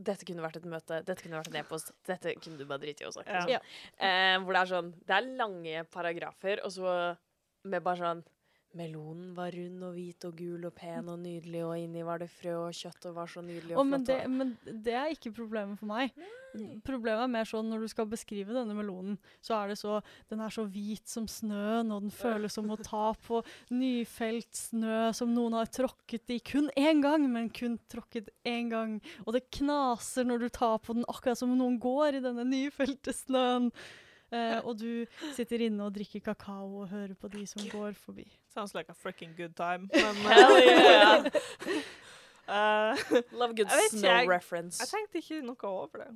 Dette 0.03 0.27
kunne 0.27 0.43
vært 0.43 0.57
et 0.59 0.67
møte, 0.67 0.99
dette 1.07 1.23
kunne 1.23 1.39
vært 1.39 1.51
en 1.53 1.59
e-post, 1.63 1.93
dette 2.09 2.35
kunne 2.43 2.57
du 2.59 2.65
bare 2.67 2.81
drite 2.83 3.05
i 3.05 3.07
å. 3.07 3.11
Ja. 3.23 3.23
liksom. 3.23 3.51
Ja. 3.55 3.59
Eh, 4.03 4.37
hvor 4.43 4.53
det 4.57 4.61
er 4.65 4.71
sånn 4.75 4.93
Det 4.99 5.15
er 5.17 5.31
lange 5.41 5.83
paragrafer, 5.93 6.61
og 6.67 6.73
så 6.75 6.93
med 7.63 7.83
bare 7.83 8.01
sånn 8.01 8.23
Melonen 8.73 9.33
var 9.37 9.53
rund 9.53 9.83
og 9.85 9.91
hvit 9.93 10.25
og 10.25 10.33
gul 10.33 10.63
og 10.65 10.73
pen 10.73 11.09
og 11.13 11.19
nydelig, 11.21 11.59
og 11.61 11.75
inni 11.77 12.01
var 12.05 12.23
det 12.23 12.29
frø 12.33 12.55
og 12.63 12.73
kjøtt 12.73 13.05
og 13.05 13.19
var 13.19 13.29
så 13.29 13.43
nydelig 13.45 13.75
og 13.75 13.83
oh, 13.83 13.89
flott. 13.91 14.07
det, 14.07 14.15
men 14.33 14.53
det 14.65 14.95
er 14.97 15.11
ikke 15.13 15.33
problemet 15.37 15.77
for 15.77 15.91
meg. 15.91 16.15
Problemet 16.85 17.21
er 17.21 17.31
mer 17.35 17.49
sånn 17.49 17.69
når 17.69 17.85
du 17.85 17.91
skal 17.91 18.09
beskrive 18.09 18.55
denne 18.55 18.73
melonen, 18.77 19.19
så 19.45 19.59
er 19.59 19.71
det 19.73 19.77
så 19.77 19.99
Den 20.29 20.41
er 20.41 20.53
så 20.53 20.65
hvit 20.65 21.05
som 21.09 21.27
snøen, 21.29 21.93
og 21.93 22.07
den 22.07 22.13
føles 22.13 22.57
som 22.57 22.73
å 22.73 22.79
ta 22.81 23.11
på 23.27 23.43
nyfelt 23.73 24.57
snø 24.57 25.11
som 25.17 25.33
noen 25.37 25.59
har 25.59 25.69
tråkket 25.69 26.33
i 26.33 26.39
kun 26.41 26.71
én 26.73 27.05
gang, 27.05 27.29
men 27.29 27.53
kun 27.53 27.77
tråkket 27.93 28.33
én 28.41 28.73
gang. 28.73 28.97
Og 29.27 29.37
det 29.37 29.51
knaser 29.53 30.25
når 30.25 30.47
du 30.47 30.49
tar 30.49 30.79
på 30.81 30.97
den, 30.97 31.05
akkurat 31.13 31.37
som 31.37 31.53
om 31.53 31.61
noen 31.61 31.77
går 31.81 32.17
i 32.17 32.25
denne 32.25 32.47
nyfelte 32.49 33.13
snøen. 33.21 33.69
Eh, 34.33 34.59
og 34.65 34.79
du 34.79 35.05
sitter 35.35 35.61
inne 35.67 35.85
og 35.85 35.93
drikker 35.93 36.23
kakao 36.25 36.81
og 36.81 36.87
hører 36.89 37.13
på 37.13 37.29
de 37.29 37.43
som 37.45 37.61
går 37.69 37.93
forbi. 37.93 38.25
Sounds 38.53 38.73
like 38.73 38.89
a 38.89 38.95
freaking 38.97 39.35
good 39.37 39.53
time. 39.55 39.89
Men 39.93 40.15
Hell 40.25 40.57
yeah! 40.63 41.27
uh, 42.47 42.97
Love 43.39 43.53
good 43.55 43.67
Jeg 43.69 43.77
vet 43.77 43.89
ikke, 43.91 43.99
snow 43.99 44.09
jeg- 44.17 44.29
reference. 44.29 44.79
jeg 44.81 44.89
tenkte 44.93 45.21
ikke 45.21 45.41
noe 45.45 45.69
over 45.69 46.03
det. 46.03 46.11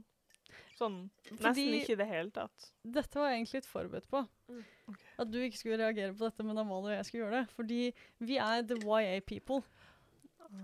Sånn 0.77 0.97
nesten 1.31 1.41
Fordi- 1.41 1.67
ikke 1.81 1.93
i 1.95 1.99
det 2.01 2.07
hele 2.07 2.29
tatt. 2.33 2.67
Dette 2.85 3.17
var 3.19 3.29
jeg 3.31 3.39
egentlig 3.39 3.61
litt 3.61 3.69
forberedt 3.71 4.09
på. 4.13 4.25
Mm, 4.49 4.65
Okay. 4.87 5.07
At 5.19 5.27
du 5.33 5.37
ikke 5.43 5.57
skulle 5.59 5.77
reagere 5.81 6.13
på 6.15 6.23
dette, 6.23 6.43
men 6.47 6.57
Amalie 6.61 6.93
og 6.93 6.95
jeg 6.95 7.05
skulle 7.05 7.25
gjøre 7.25 7.41
det. 7.41 7.49
Fordi 7.57 7.79
vi 8.23 8.37
er 8.39 8.61
the 8.63 8.77
YA 8.87 9.19
people. 9.19 9.57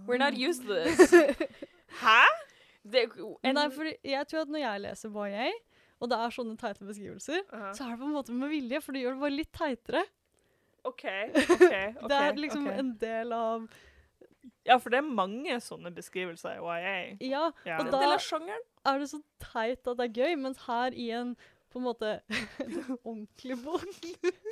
We're 0.07 0.17
not 0.17 0.37
used 0.39 0.63
to 0.63 0.73
this. 0.73 1.11
Hæ? 1.99 2.21
Det, 2.87 3.01
Nei, 3.43 3.65
for 3.69 3.83
jeg 4.03 4.27
tror 4.27 4.41
at 4.45 4.47
når 4.53 4.59
jeg 4.63 4.81
leser 4.85 5.09
YA, 5.27 5.49
og 6.01 6.09
det 6.11 6.17
er 6.19 6.33
sånne 6.35 6.57
teite 6.59 6.85
beskrivelser, 6.87 7.41
Uh-huh. 7.53 7.71
så 7.77 7.85
er 7.85 7.93
det 7.93 7.99
på 8.01 8.09
en 8.09 8.17
måte 8.17 8.35
med 8.35 8.49
vilje, 8.51 8.81
for 8.81 8.91
det 8.95 9.03
gjør 9.03 9.15
det 9.17 9.23
bare 9.23 9.37
litt 9.37 9.51
teitere. 9.55 10.03
OK. 10.83 11.03
ok, 11.39 11.55
ok, 11.55 12.07
det 12.11 12.19
er 12.19 12.37
liksom 12.39 12.67
okay. 12.67 12.79
en 12.83 12.93
del 12.99 13.31
av 13.37 13.67
Ja, 14.67 14.75
for 14.79 14.91
det 14.91 14.99
er 14.99 15.07
mange 15.07 15.55
sånne 15.63 15.91
beskrivelser 15.95 16.57
i 16.57 16.63
YA. 16.63 16.95
Ja, 17.23 17.43
Ja. 17.67 17.77
og 17.79 17.91
da 17.91 18.01
er 18.03 18.99
det 18.99 19.09
så 19.11 19.21
teit 19.39 19.87
at 19.87 19.97
det 19.99 20.09
er 20.09 20.17
gøy, 20.23 20.35
mens 20.39 20.59
her 20.67 20.91
i 20.95 21.09
en 21.15 21.35
på 21.73 21.79
en 21.81 21.87
måte 21.87 22.09
ordentlig 23.09 23.55
bok 23.63 23.85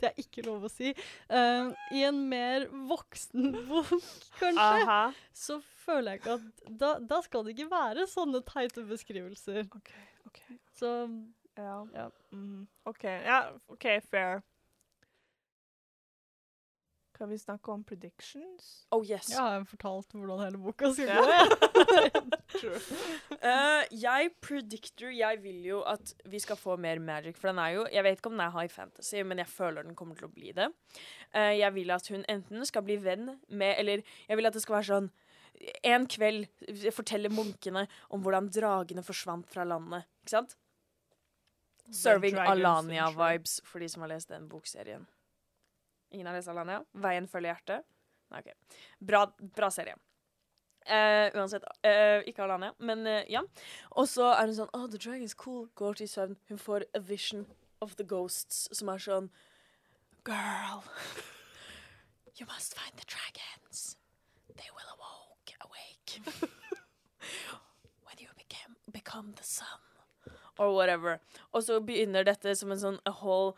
Det 0.02 0.08
er 0.10 0.16
ikke 0.18 0.42
lov 0.48 0.64
å 0.66 0.72
si. 0.72 0.90
Uh, 1.30 1.70
I 1.94 2.06
en 2.08 2.24
mer 2.32 2.66
voksen 2.90 3.52
bok, 3.70 3.92
kanskje. 4.40 4.64
Aha. 4.88 5.02
så 5.34 5.60
føler 5.86 6.16
jeg 6.16 6.22
ikke 6.24 6.38
at 6.40 6.64
da, 6.82 6.96
da 7.12 7.20
skal 7.26 7.46
det 7.46 7.54
ikke 7.58 7.70
være 7.72 8.08
sånne 8.10 8.42
teite 8.48 8.84
beskrivelser. 8.90 9.68
OK. 9.70 9.92
Ok. 10.32 10.42
Så 10.80 10.96
Ja. 11.58 11.86
Ja. 11.94 12.10
Mm. 12.32 12.68
OK. 12.86 13.04
Ja, 13.04 13.42
OK, 13.68 13.86
fair. 14.08 14.42
Kan 17.22 17.30
vi 17.30 17.38
snakke 17.38 17.72
om 17.72 17.84
predictions? 17.84 18.88
Oh 18.90 19.04
yes. 19.06 19.30
jeg 19.30 19.38
har 19.38 19.64
fortalt 19.70 20.14
hvordan 20.16 20.40
hele 20.42 20.58
boka 20.58 20.90
skal 20.90 21.12
gå. 21.20 21.26
True. 22.62 22.80
Eh, 23.38 23.84
jeg 24.02 24.32
predictor 24.42 25.14
Jeg 25.14 25.38
vil 25.44 25.60
jo 25.66 25.84
at 25.86 26.16
vi 26.26 26.40
skal 26.40 26.58
få 26.58 26.76
mer 26.82 27.00
magic, 27.00 27.38
for 27.38 27.52
den 27.52 27.60
er 27.60 27.76
jo 27.76 27.86
Jeg 27.92 28.04
vet 28.04 28.18
ikke 28.18 28.32
om 28.32 28.40
den 28.40 28.46
er 28.48 28.56
high 28.56 28.70
fantasy, 28.70 29.22
men 29.22 29.38
jeg 29.38 29.48
føler 29.48 29.86
den 29.86 29.96
kommer 29.96 30.16
til 30.18 30.32
å 30.32 30.34
bli 30.34 30.50
det. 30.56 30.72
Uh, 31.36 31.54
jeg 31.54 31.74
vil 31.76 31.94
at 31.94 32.10
hun 32.10 32.26
enten 32.26 32.66
skal 32.66 32.84
bli 32.90 32.98
venn 33.04 33.36
med 33.50 33.76
Eller 33.78 34.02
jeg 34.28 34.38
vil 34.38 34.50
at 34.50 34.58
det 34.58 34.66
skal 34.66 34.80
være 34.80 34.90
sånn 34.90 35.12
En 35.86 36.08
kveld 36.10 36.48
forteller 36.96 37.34
munkene 37.34 37.86
om 38.10 38.24
hvordan 38.24 38.50
dragene 38.54 39.04
forsvant 39.06 39.48
fra 39.50 39.66
landet. 39.68 40.08
Ikke 40.24 40.36
sant? 40.36 40.56
Serving 41.92 42.38
Alania-vibes 42.40 43.60
for 43.68 43.84
de 43.84 43.90
som 43.92 44.06
har 44.06 44.14
lest 44.14 44.32
den 44.32 44.48
bokserien. 44.50 45.06
Ingen 46.12 46.28
har 46.28 46.38
lest 46.38 46.52
Alania? 46.52 46.82
Veien 46.92 47.28
følger 47.28 47.54
hjertet? 47.54 47.86
Nei, 48.32 48.42
OK. 48.42 48.80
Bra, 49.00 49.26
bra 49.58 49.70
serie. 49.72 49.98
Uh, 50.88 51.30
uansett. 51.38 51.66
Uh, 51.86 52.24
ikke 52.26 52.44
Alania, 52.44 52.72
men 52.80 53.06
uh, 53.06 53.22
ja. 53.30 53.44
Og 53.92 54.08
så 54.10 54.32
er 54.34 54.48
hun 54.48 54.58
sånn 54.58 54.72
Oh, 54.74 54.88
the 54.90 54.98
dragon 54.98 55.28
is 55.28 55.38
cool. 55.38 55.68
Går 55.78 56.00
til 56.00 56.10
søvn. 56.10 56.40
Hun 56.50 56.60
får 56.62 56.88
a 56.98 57.04
vision 57.12 57.46
of 57.82 57.96
the 58.00 58.08
ghosts, 58.08 58.68
som 58.72 58.90
er 58.90 59.04
sånn 59.04 59.30
Girl, 60.26 60.84
you 62.38 62.46
must 62.46 62.78
find 62.78 62.98
the 62.98 63.06
dragons. 63.06 63.98
They 64.56 64.70
will 64.76 64.91
when 68.06 68.18
you 68.20 68.28
became, 68.38 68.76
become 68.92 69.34
the 69.36 69.44
sun. 69.44 69.80
Or 70.58 70.76
whatever. 70.76 71.20
Og 71.52 71.64
så 71.64 71.80
begynner 71.80 72.24
dette 72.24 72.56
som 72.56 72.72
en 72.72 72.80
sånn 72.80 73.00
a 73.06 73.14
whole 73.24 73.56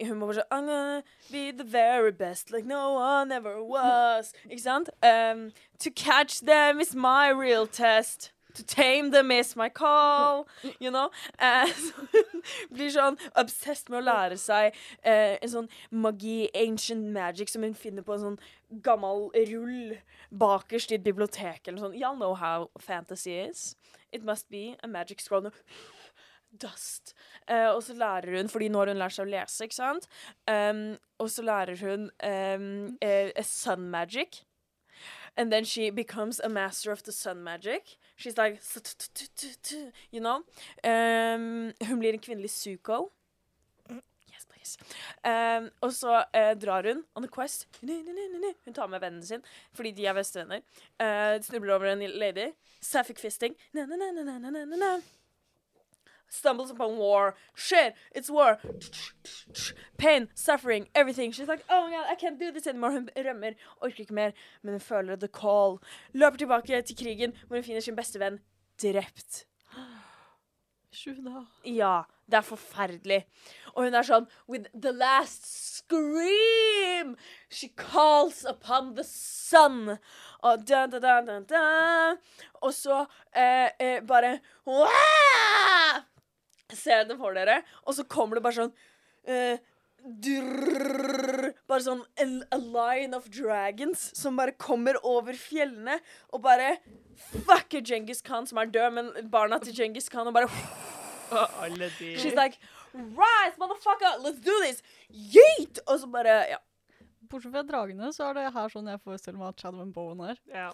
hun 0.00 0.16
må 0.18 0.26
bare 0.30 0.40
sånn 0.40 0.54
I'm 0.56 0.66
gonna 0.66 1.02
be 1.30 1.50
the 1.52 1.64
very 1.64 2.10
best, 2.10 2.50
like 2.50 2.64
no 2.64 2.94
one 2.94 3.32
ever 3.32 3.62
was. 3.62 4.32
Ikke 4.48 4.62
sant? 4.62 4.90
Um, 5.02 5.52
to 5.78 5.90
catch 5.90 6.40
them 6.40 6.80
is 6.80 6.94
my 6.94 7.28
real 7.28 7.66
test. 7.66 8.32
To 8.54 8.64
tame 8.64 9.10
them 9.10 9.30
is 9.30 9.56
my 9.56 9.68
call. 9.68 10.46
You 10.78 10.90
know? 10.90 11.10
Eh, 11.38 11.66
så 11.84 12.06
hun 12.12 12.42
blir 12.74 12.90
sånn 12.94 13.18
obsessed 13.38 13.90
med 13.92 14.02
å 14.02 14.06
lære 14.08 14.38
seg 14.40 14.74
eh, 15.02 15.36
en 15.38 15.52
sånn 15.52 15.70
magi, 15.90 16.48
ancient 16.54 17.10
magic, 17.14 17.52
som 17.52 17.66
hun 17.66 17.76
finner 17.78 18.06
på 18.06 18.16
en 18.16 18.24
sånn 18.24 18.40
gammel 18.86 19.28
rull 19.50 19.96
bakerst 20.30 20.92
i 20.92 20.98
et 20.98 21.06
bibliotek 21.06 21.66
eller 21.66 21.78
noe 21.78 21.86
sånt. 21.88 22.00
Y'all 22.00 22.18
know 22.18 22.34
how 22.38 22.70
fantasy 22.78 23.38
is. 23.38 23.74
It 24.12 24.24
must 24.24 24.48
be 24.50 24.76
a 24.82 24.88
magic 24.88 25.20
scroll. 25.20 25.50
Dust. 26.60 27.14
Eh, 27.46 27.68
og 27.70 27.82
så 27.86 27.94
lærer 27.94 28.40
hun, 28.40 28.48
fordi 28.50 28.68
nå 28.68 28.82
har 28.82 28.90
hun 28.90 28.98
lært 28.98 29.14
seg 29.14 29.28
å 29.28 29.30
lese, 29.30 29.66
ikke 29.68 29.78
sant? 29.78 30.08
Um, 30.50 30.96
og 31.22 31.30
så 31.30 31.44
lærer 31.46 31.78
hun 31.78 32.08
um, 32.26 32.96
a 33.06 33.44
sun 33.46 33.86
magic. 33.92 34.42
And 35.36 35.52
then 35.52 35.64
she 35.64 35.90
becomes 35.90 36.40
a 36.40 36.48
master 36.48 36.92
of 36.92 37.02
the 37.02 37.12
sun 37.12 37.42
magic. 37.44 37.96
She's 38.16 38.36
like 38.36 38.60
You 40.10 40.20
know? 40.20 40.44
Um, 40.84 41.72
hun 41.86 41.98
blir 41.98 42.12
en 42.12 42.20
kvinnelig 42.20 42.50
Zuko. 42.50 43.10
Yes, 44.32 44.46
please. 44.46 44.78
Um, 45.24 45.70
og 45.80 45.92
så 45.92 46.24
uh, 46.34 46.60
drar 46.60 46.82
hun 46.82 47.04
on 47.14 47.24
a 47.24 47.28
quest. 47.28 47.68
Hun 47.80 48.74
tar 48.74 48.86
med 48.86 49.00
vennen 49.00 49.22
sin, 49.22 49.42
fordi 49.74 49.90
de 49.90 50.06
er 50.06 50.12
bestevenner. 50.12 50.60
Uh, 51.00 51.42
snubler 51.42 51.74
over 51.74 51.92
en 51.92 52.10
lady. 52.10 52.52
Sapphic 52.80 53.18
fisting. 53.18 53.56
Na, 53.72 53.86
na, 53.86 53.96
na, 53.96 54.22
na, 54.22 54.38
na, 54.38 54.50
na, 54.50 54.76
na. 54.76 55.00
Stumbles 56.30 56.70
upon 56.70 56.96
war. 56.96 57.34
Shit, 57.54 57.94
it's 58.14 58.30
war. 58.30 58.58
Pain, 59.98 60.28
suffering, 60.34 60.86
everything. 60.94 61.32
She's 61.32 61.48
like, 61.48 61.64
oh 61.68 61.86
my 61.86 61.90
god, 61.90 62.06
I 62.08 62.14
can't 62.14 62.38
do 62.38 62.52
this 62.52 62.66
anymore. 62.66 62.92
Hun 62.92 63.08
rømmer, 63.16 63.54
orker 63.82 64.04
ikke 64.04 64.14
mer, 64.14 64.32
men 64.62 64.72
hun 64.72 64.80
føler 64.80 65.16
the 65.16 65.28
call. 65.28 65.80
Løper 66.12 66.36
tilbake 66.36 66.82
til 66.82 66.96
krigen, 66.96 67.32
hvor 67.48 67.56
hun 67.56 67.64
finner 67.64 67.80
sin 67.80 67.96
beste 67.96 68.20
venn 68.20 68.38
drept. 68.82 69.44
Sjuda. 70.92 71.44
Ja, 71.64 72.02
det 72.26 72.40
er 72.40 72.46
forferdelig. 72.46 73.20
Og 73.74 73.84
hun 73.86 73.94
er 73.94 74.06
sånn 74.06 74.26
With 74.50 74.66
the 74.74 74.90
last 74.90 75.46
scream 75.46 77.14
She 77.48 77.70
calls 77.78 78.42
upon 78.44 78.94
the 78.96 79.04
sun. 79.06 79.98
Og 80.42 80.66
da, 80.66 80.86
da, 80.90 81.12
da. 81.46 81.62
Og 82.60 82.74
så 82.74 83.04
eh, 83.30 83.70
eh, 83.78 84.00
bare 84.02 84.40
Wah! 84.66 86.02
Ser 86.76 87.04
det 87.08 87.18
for 87.20 87.36
dere. 87.36 87.60
Og 87.86 87.96
så 87.98 88.06
kommer 88.08 88.38
det 88.38 88.44
bare 88.46 88.58
sånn 88.58 88.72
uh, 89.28 89.56
drrr, 90.00 91.50
Bare 91.68 91.84
sånn 91.84 92.02
en, 92.22 92.38
a 92.52 92.58
line 92.60 93.16
of 93.16 93.28
dragons 93.32 94.10
som 94.16 94.38
bare 94.38 94.54
kommer 94.56 94.98
over 95.06 95.36
fjellene 95.36 95.98
og 96.32 96.42
bare 96.46 96.76
fucker 97.44 97.84
Genghis 97.84 98.22
Khan, 98.24 98.48
som 98.48 98.60
er 98.62 98.70
død, 98.72 98.96
men 98.96 99.10
barna 99.32 99.58
til 99.60 99.76
Genghis 99.76 100.08
Khan, 100.12 100.30
og 100.30 100.36
bare 100.36 100.48
She's 102.18 102.34
like, 102.34 102.58
rise, 102.92 103.54
motherfucker, 103.60 104.18
let's 104.24 104.40
do 104.42 104.54
this! 104.64 104.82
Yeet! 105.10 105.78
Og 105.86 106.00
så 106.00 106.08
bare, 106.10 106.40
ja. 106.50 106.58
Bortsett 107.30 107.52
fra 107.54 107.62
dragene, 107.62 108.08
så 108.10 108.30
er 108.30 108.40
det 108.40 108.46
her 108.56 108.72
sånn 108.72 108.88
jeg 108.90 108.98
forestiller 109.04 109.38
meg 109.38 109.52
at 109.52 109.62
Shadow 109.62 109.84
and 109.84 109.94
Bowen 109.94 110.24
er. 110.26 110.40
Ja. 110.50 110.72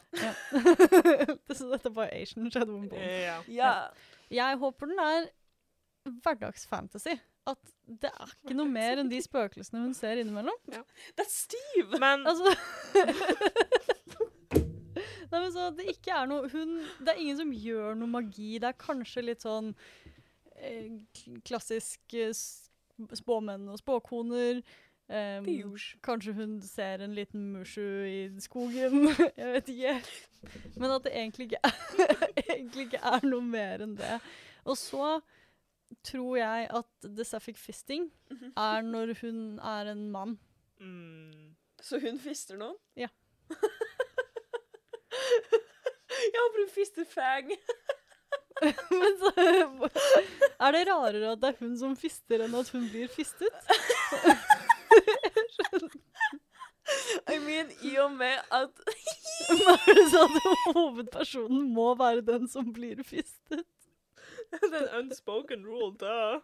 så 1.53 1.68
dette 1.74 1.90
er 1.90 1.97
bare 1.99 2.09
Asian 2.16 2.49
Shadow 2.49 2.78
and 2.78 2.88
Bowen. 2.88 3.05
ja. 3.05 3.40
ja. 3.53 3.74
Jeg 4.32 4.57
håper 4.59 4.88
den 4.90 5.03
er 5.03 5.28
hverdagsfantasy. 6.24 7.16
At 7.46 7.72
det 7.86 8.11
er 8.11 8.32
ikke 8.32 8.57
noe 8.59 8.70
mer 8.70 8.98
enn 9.02 9.11
de 9.11 9.20
spøkelsene 9.22 9.84
hun 9.84 9.94
ser 9.94 10.18
innimellom. 10.22 10.59
Det 10.66 11.22
er 11.22 11.30
Steve! 11.30 12.00
Men 12.02 12.26
Altså 12.26 12.50
Nei, 15.26 15.40
men 15.40 15.50
så 15.52 15.68
det 15.74 15.88
ikke 15.90 16.14
er 16.14 16.28
noe 16.30 16.48
hun, 16.52 16.78
Det 17.02 17.12
er 17.12 17.20
ingen 17.20 17.38
som 17.40 17.52
gjør 17.52 17.96
noe 17.98 18.11
magi. 18.11 18.57
Det 18.62 18.70
er 18.70 18.78
kanskje 18.80 19.24
litt 19.26 19.42
sånn 19.44 19.72
eh, 20.54 20.92
klassisk 21.46 22.14
eh, 22.16 22.34
spåmenn 23.20 23.66
og 23.72 23.80
spåkoner. 23.82 24.62
Em, 25.07 25.46
kanskje 26.02 26.32
hun 26.34 26.57
ser 26.66 27.02
en 27.04 27.14
liten 27.14 27.52
mushu 27.54 28.07
i 28.09 28.26
skogen. 28.42 29.07
Jeg 29.38 29.52
vet 29.54 29.68
ikke. 29.74 29.96
Men 30.76 30.96
at 30.96 31.07
det 31.07 31.14
egentlig 31.14 31.50
ikke, 31.50 31.62
er, 31.62 31.74
egentlig 32.57 32.88
ikke 32.88 33.02
er 33.14 33.26
noe 33.28 33.44
mer 33.46 33.86
enn 33.86 33.94
det. 33.98 34.18
Og 34.66 34.78
så 34.78 35.18
tror 36.07 36.37
jeg 36.39 36.66
at 36.70 36.89
the 37.16 37.24
Sapphic 37.24 37.57
fisting 37.59 38.11
Mhm. 38.30 38.53
er 38.57 38.82
når 38.82 39.14
hun 39.20 39.59
er 39.59 39.93
en 39.93 40.11
mann. 40.11 40.39
mm, 40.80 41.55
Så 41.82 42.01
hun 42.01 42.18
fister 42.18 42.57
noen? 42.57 42.76
Ja. 42.97 43.09
Jeg 46.16 46.41
håper 46.43 46.59
hun 46.64 46.70
fister 46.74 47.05
Fang. 47.05 47.51
Men 48.91 49.18
så 49.20 49.30
er 50.61 50.72
det 50.72 50.87
rarere 50.89 51.32
at 51.32 51.41
det 51.43 51.49
er 51.53 51.59
hun 51.61 51.76
som 51.78 51.97
fister, 51.97 52.41
enn 52.47 52.55
at 52.57 52.68
hun 52.72 52.87
blir 52.91 53.09
fistet? 53.12 53.53
I 57.34 57.39
mean, 57.43 57.70
i 57.82 57.97
og 57.99 58.12
med 58.14 58.39
at 58.55 58.70
Men 59.51 59.72
er 59.74 59.95
det 59.99 60.05
sånn 60.12 60.37
at 60.39 60.61
hovedpersonen 60.76 61.64
må 61.74 61.89
være 61.99 62.22
den 62.26 62.47
som 62.51 62.72
blir 62.74 63.03
fistet? 63.07 63.64
Det 64.53 64.72
er 64.72 64.76
en 64.76 64.88
unspoken 64.99 65.66
rule, 65.66 65.97
da. 66.01 66.38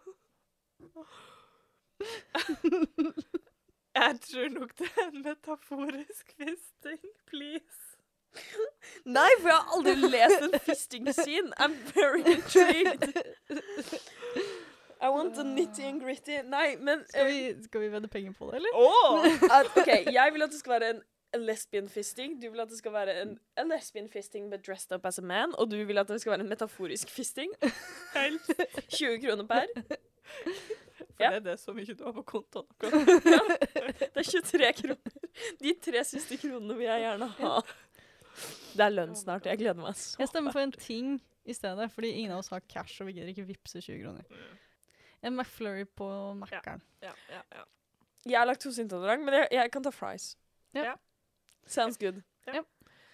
Jeg 3.95 4.19
tror 4.21 4.49
nok 4.49 4.79
det 4.79 4.89
er 4.97 5.09
en 5.13 5.23
metaforisk 5.23 6.33
fisting, 6.37 7.01
please. 7.27 7.79
Nei, 9.05 9.29
for 9.41 9.49
jeg 9.49 9.57
har 9.59 9.75
aldri 9.77 9.95
lest 10.15 10.43
en 10.47 10.55
fisting 10.65 11.11
scene. 11.13 11.53
I'm 11.61 11.75
very 11.93 12.23
intrigued. 12.25 13.13
I 15.03 15.09
want 15.11 15.35
the 15.35 15.45
nitty 15.45 15.83
and 15.83 16.01
gritty. 16.01 16.39
Nei, 16.49 16.77
men 16.81 17.05
Skal 17.09 17.27
eh, 17.27 17.33
vi, 17.33 17.63
skal 17.65 17.81
vi 17.81 17.93
vedde 17.93 18.09
penger 18.09 18.33
på 18.39 18.51
det, 18.51 18.57
eller? 18.57 18.71
Oh! 18.75 19.25
at, 19.59 19.67
OK, 19.77 19.89
jeg 20.13 20.31
vil 20.33 20.43
at 20.43 20.51
det 20.51 20.59
skal 20.59 20.73
være 20.79 20.91
en, 20.91 21.03
en 21.35 21.45
lesbian 21.47 21.89
fisting. 21.89 22.35
Du 22.43 22.49
vil 22.51 22.61
at 22.61 22.69
det 22.71 22.79
skal 22.79 22.93
være 22.93 23.15
en, 23.23 23.35
en 23.59 23.69
lesbian 23.73 24.09
fisting 24.13 24.51
but 24.51 24.63
dressed 24.67 24.93
up 24.93 25.07
as 25.09 25.19
a 25.19 25.23
man. 25.23 25.55
Og 25.59 25.71
du 25.71 25.79
vil 25.89 25.99
at 25.99 26.09
det 26.09 26.21
skal 26.21 26.35
være 26.35 26.45
en 26.45 26.51
metaforisk 26.53 27.11
fisting. 27.11 27.53
Helt. 28.15 28.51
20 28.89 29.21
kroner 29.27 29.47
per. 29.49 29.67
For 31.13 31.23
Ja. 31.23 31.29
det 31.31 31.37
er 31.37 31.45
det 31.51 31.59
så 31.61 31.73
mye 31.77 31.95
du 31.95 32.05
har 32.05 32.13
på 32.17 32.23
kontoen. 32.25 32.67
Det 32.83 34.17
er 34.17 34.23
23 34.27 34.73
kroner. 34.79 35.19
De 35.61 35.73
tre 35.85 36.03
siste 36.09 36.37
kronene 36.41 36.75
vil 36.79 36.87
jeg 36.89 37.03
gjerne 37.05 37.29
ha. 37.39 37.53
Det 38.73 38.85
er 38.87 38.95
lønn 38.95 39.13
snart. 39.19 39.47
Jeg 39.47 39.61
gleder 39.61 39.79
meg 39.83 39.95
så. 39.99 40.17
Jeg 40.23 40.31
stemmer 40.31 40.55
for 40.55 40.63
en 40.65 40.73
ting 40.73 41.13
i 41.45 41.55
stedet, 41.57 41.89
fordi 41.93 42.11
ingen 42.17 42.33
av 42.33 42.41
oss 42.43 42.51
har 42.55 42.63
cash 42.71 43.03
og 43.03 43.09
vi 43.11 43.17
gidder 43.19 43.33
ikke 43.35 43.45
vippse 43.49 43.81
20 43.83 44.03
kroner. 44.03 44.49
En 45.23 45.37
McFlurry 45.37 45.85
på 45.99 46.09
Mækkern. 46.41 46.83
Ja, 47.05 47.13
ja, 47.31 47.43
ja. 47.55 47.65
Jeg 48.27 48.39
er 48.41 48.47
laktoseintolerant, 48.49 49.25
men 49.27 49.35
jeg, 49.41 49.49
jeg 49.59 49.71
kan 49.75 49.83
ta 49.87 49.91
fries. 49.95 50.33
Ja. 50.79 50.95
Sounds 51.67 51.97
good. 51.99 52.23
Ja. 52.47 52.63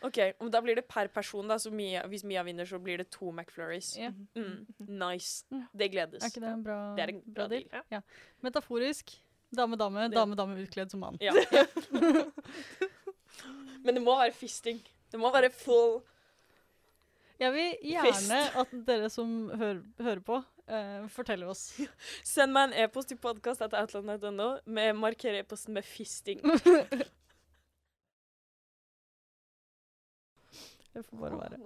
OK, 0.02 0.18
og 0.40 0.52
da 0.54 0.60
blir 0.62 0.76
det 0.78 0.84
per 0.86 1.08
person, 1.10 1.48
da. 1.50 1.56
Så 1.58 1.72
Mia, 1.74 2.04
hvis 2.06 2.22
Mia 2.24 2.42
vinner, 2.46 2.64
så 2.64 2.78
blir 2.78 2.98
det 2.98 3.08
to 3.10 3.32
McFlurries. 3.32 3.96
Ja. 3.98 4.12
Mm. 4.38 4.66
Nice. 4.78 5.44
Mm. 5.50 5.64
Det 5.76 5.88
gledes. 5.90 6.22
Er 6.22 6.28
ikke 6.30 6.40
det 6.44 6.52
en 6.52 6.62
bra, 6.64 6.76
Det 6.94 7.02
er 7.02 7.08
en 7.14 7.22
bra 7.34 7.48
deal. 7.48 7.64
Ja. 7.90 8.00
Metaforisk. 8.42 9.16
Dame-dame, 9.56 10.08
Det- 10.08 10.14
dame-dame 10.14 10.58
utkledd 10.62 10.90
som 10.90 11.00
mann. 11.00 11.16
Ja. 11.20 11.32
Men 13.84 13.94
det 13.94 14.02
må 14.04 14.14
være 14.18 14.32
fisting. 14.36 14.80
Det 15.10 15.18
må 15.20 15.30
være 15.32 15.50
full 15.50 16.00
Jeg 17.40 17.52
vil 17.54 17.76
gjerne 17.94 18.38
at 18.60 18.72
dere 18.86 19.08
som 19.10 19.48
hører, 19.54 19.82
hører 20.02 20.20
på, 20.26 20.40
uh, 20.68 21.06
forteller 21.08 21.48
oss. 21.52 21.68
Send 22.26 22.52
meg 22.52 22.68
en 22.72 22.84
e-post 22.84 23.08
til 23.12 23.16
podkast.outland.no 23.22 24.48
med 24.66 24.92
marker 24.98 25.38
e-posten 25.38 25.74
med 25.78 25.86
fisting. 25.86 26.42
Det 30.98 31.04
får 31.06 31.20
bare 31.22 31.38
være. 31.38 31.58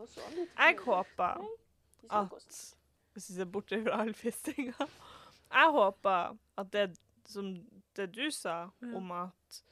Jeg 0.59 0.79
håper 0.85 1.45
at 2.11 2.33
Hvis 3.13 3.31
vi 3.31 3.35
ser 3.35 3.45
bort 3.45 3.73
fra 3.73 4.01
all 4.03 4.15
fistinga 4.15 4.89
Jeg 5.53 5.71
håper 5.77 6.37
at 6.59 6.73
det 6.73 6.91
som 7.29 7.55
det 7.97 8.11
du 8.13 8.31
sa 8.31 8.69
om 8.95 9.13
at 9.13 9.63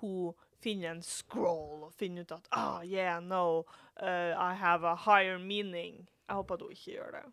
hun 0.00 0.34
finner 0.62 0.90
en 0.90 1.02
scroll 1.02 1.84
og 1.88 1.92
finner 1.98 2.26
ut 2.26 2.32
at 2.34 2.48
ah, 2.50 2.82
yeah, 2.86 3.20
no, 3.22 3.64
uh, 4.02 4.34
I 4.34 4.54
have 4.54 4.86
a 4.86 4.94
higher 4.96 5.38
meaning. 5.38 6.08
Jeg 6.28 6.36
håper 6.36 6.54
at 6.54 6.62
hun 6.62 6.70
ikke 6.70 6.92
gjør 6.92 7.10
det. 7.10 7.24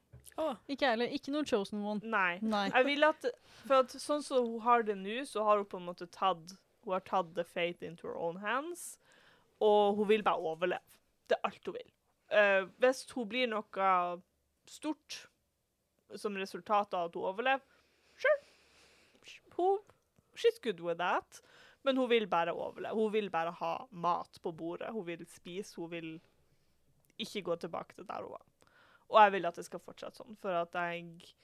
Ikke 0.67 0.85
jeg 0.85 0.91
heller. 0.91 1.13
Ikke 1.17 1.31
noe 1.31 1.45
chosen 1.47 1.81
one. 1.85 2.01
Nei. 2.03 2.39
Nei. 2.41 2.67
Jeg 2.73 2.85
vil 2.85 3.07
at, 3.07 3.25
for 3.65 3.81
at 3.83 3.95
sånn 4.01 4.23
som 4.23 4.45
hun 4.49 4.61
har 4.65 4.85
det 4.85 4.97
nå, 4.99 5.23
så 5.25 5.45
har 5.47 5.61
hun 5.61 5.69
på 5.69 5.81
en 5.81 5.89
måte 5.89 6.07
tatt 6.11 6.57
Hun 6.85 6.93
har 6.93 7.01
tatt 7.01 7.31
the 7.33 7.43
fate 7.43 7.81
into 7.81 8.05
her 8.05 8.13
own 8.13 8.37
hands, 8.37 8.99
og 9.57 9.95
hun 9.97 10.05
vil 10.11 10.21
bare 10.23 10.37
overleve. 10.37 10.83
Det 11.29 11.37
er 11.37 11.49
alt 11.49 11.69
hun 11.69 11.77
vil. 11.77 11.91
Uh, 12.33 12.67
hvis 12.81 13.05
hun 13.13 13.29
blir 13.29 13.49
noe 13.49 13.91
stort 14.69 15.19
som 16.15 16.37
resultat 16.37 16.93
av 16.93 17.09
at 17.09 17.17
hun 17.17 17.29
overlever, 17.31 17.63
sure. 18.17 18.41
Hun, 19.55 19.79
she's 20.37 20.59
good 20.61 20.81
with 20.83 20.99
that. 21.01 21.41
Men 21.85 21.97
hun 21.97 22.09
vil 22.09 22.27
bare 22.27 22.53
overleve. 22.53 22.97
Hun 22.97 23.13
vil 23.13 23.29
bare 23.29 23.53
ha 23.59 23.75
mat 23.91 24.39
på 24.41 24.51
bordet. 24.51 24.91
Hun 24.93 25.05
vil 25.07 25.25
spise. 25.29 25.75
Hun 25.77 25.91
vil 25.91 26.09
ikke 27.21 27.41
gå 27.41 27.55
tilbake 27.55 27.95
til 27.95 28.07
der 28.07 28.25
hun 28.25 28.33
var. 28.33 28.45
Og 29.09 29.21
jeg 29.21 29.31
vil 29.31 29.45
at 29.45 29.57
det 29.59 29.65
skal 29.67 29.83
fortsette 29.83 30.17
sånn, 30.17 30.37
for 30.41 30.57
at 30.57 30.73
jeg 30.73 31.35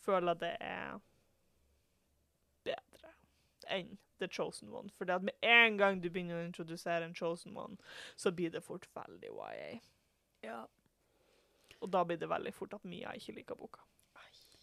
føler 0.00 0.38
det 0.40 0.54
er 0.64 0.96
bedre 2.64 3.12
enn 3.76 3.92
The 4.20 4.28
Chosen 4.28 4.72
One. 4.72 4.92
For 4.98 5.18
med 5.24 5.34
en 5.42 5.78
gang 5.80 6.00
du 6.02 6.10
begynner 6.10 6.40
å 6.40 6.46
introdusere 6.46 7.06
en 7.08 7.16
Chosen 7.16 7.56
One, 7.56 7.78
så 8.16 8.32
blir 8.32 8.52
det 8.54 8.62
fort 8.64 8.86
veldig 8.96 9.32
YA. 9.32 9.70
Ja. 10.44 10.60
Og 11.80 11.90
da 11.92 12.04
blir 12.04 12.20
det 12.20 12.28
veldig 12.28 12.52
fort 12.54 12.76
at 12.76 12.84
Mia 12.84 13.14
ikke 13.16 13.38
liker 13.40 13.58
boka. 13.58 13.82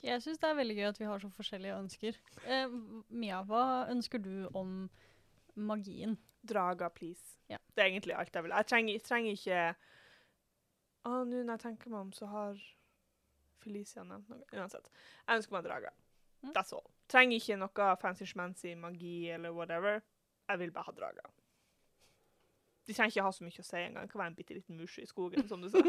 Jeg 0.06 0.22
syns 0.22 0.38
det 0.38 0.50
er 0.50 0.58
veldig 0.60 0.76
gøy 0.78 0.88
at 0.92 1.00
vi 1.02 1.10
har 1.10 1.22
så 1.22 1.30
forskjellige 1.34 1.78
ønsker. 1.82 2.18
Eh, 2.46 2.74
Mia, 3.10 3.42
hva 3.50 3.88
ønsker 3.90 4.22
du 4.22 4.48
om 4.54 4.90
magien? 5.58 6.18
Draga, 6.48 6.90
please. 6.94 7.38
Ja. 7.50 7.58
Det 7.74 7.82
er 7.82 7.90
egentlig 7.90 8.16
alt 8.16 8.36
jeg 8.36 8.46
vil. 8.46 8.54
Jeg 8.54 8.70
trenger, 8.70 8.94
jeg 8.94 9.04
trenger 9.04 9.32
ikke 9.32 9.62
ah, 11.08 11.24
Nå 11.26 11.42
når 11.42 11.56
jeg 11.56 11.64
tenker 11.64 11.94
meg 11.94 12.00
om, 12.00 12.12
så 12.14 12.30
har 12.30 12.62
Felicia 13.64 14.04
nevnt 14.06 14.30
noe. 14.30 14.46
Uansett. 14.54 14.92
Jeg 15.26 15.42
ønsker 15.42 15.58
meg 15.58 15.66
drager. 15.66 15.96
Mm. 16.48 16.54
That's 16.56 16.74
all. 16.74 16.88
Trenger 17.12 17.40
ikke 17.40 17.58
noe 17.60 17.90
fancy-schmancy 18.02 18.76
magi 18.80 19.30
eller 19.36 19.56
whatever. 19.56 20.02
Jeg 20.48 20.60
vil 20.60 20.72
bare 20.72 20.88
ha 20.88 20.96
drager. 20.96 21.30
De 22.88 22.94
trenger 22.94 23.12
ikke 23.12 23.28
ha 23.28 23.32
så 23.36 23.44
mye 23.44 23.62
å 23.64 23.68
si 23.68 23.80
engang. 23.82 24.08
Det 24.08 24.14
kan 24.14 24.22
være 24.24 24.32
en 24.32 24.38
bitte 24.38 24.56
liten 24.56 24.80
musje 24.80 25.04
i 25.04 25.10
skogen, 25.10 25.48
som 25.48 25.64
du 25.64 25.68
sa. 25.72 25.82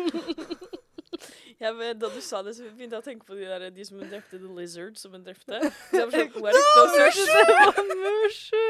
ja, 1.62 1.70
men 1.72 1.98
da 1.98 2.10
du 2.10 2.18
sa 2.24 2.40
det, 2.42 2.56
så 2.56 2.66
begynte 2.66 2.98
jeg 2.98 3.04
å 3.04 3.06
tenke 3.06 3.28
på 3.28 3.38
de, 3.38 3.46
der, 3.46 3.68
de 3.74 3.86
som 3.86 4.00
hun 4.00 4.10
drepte, 4.10 4.40
The 4.40 4.50
Lizard, 4.56 4.98
som 4.98 5.14
hun 5.14 5.22
drepte. 5.26 5.60
Jeg 5.94 6.08
var 6.10 6.58
sånn, 7.78 7.94
Mushu! 8.02 8.64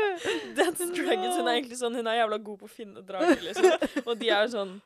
That's 0.59 0.85
dragons? 0.93 1.39
Hun 1.39 1.49
er 1.49 1.55
egentlig 1.55 1.81
sånn, 1.81 1.97
hun 1.97 2.11
er 2.11 2.21
jævla 2.21 2.41
god 2.51 2.61
på 2.61 2.69
å 2.69 2.73
finne 2.73 3.05
drager, 3.09 3.41
liksom. 3.49 4.05
Og 4.05 4.15
de 4.21 4.33
er 4.35 4.53
sånn 4.53 4.79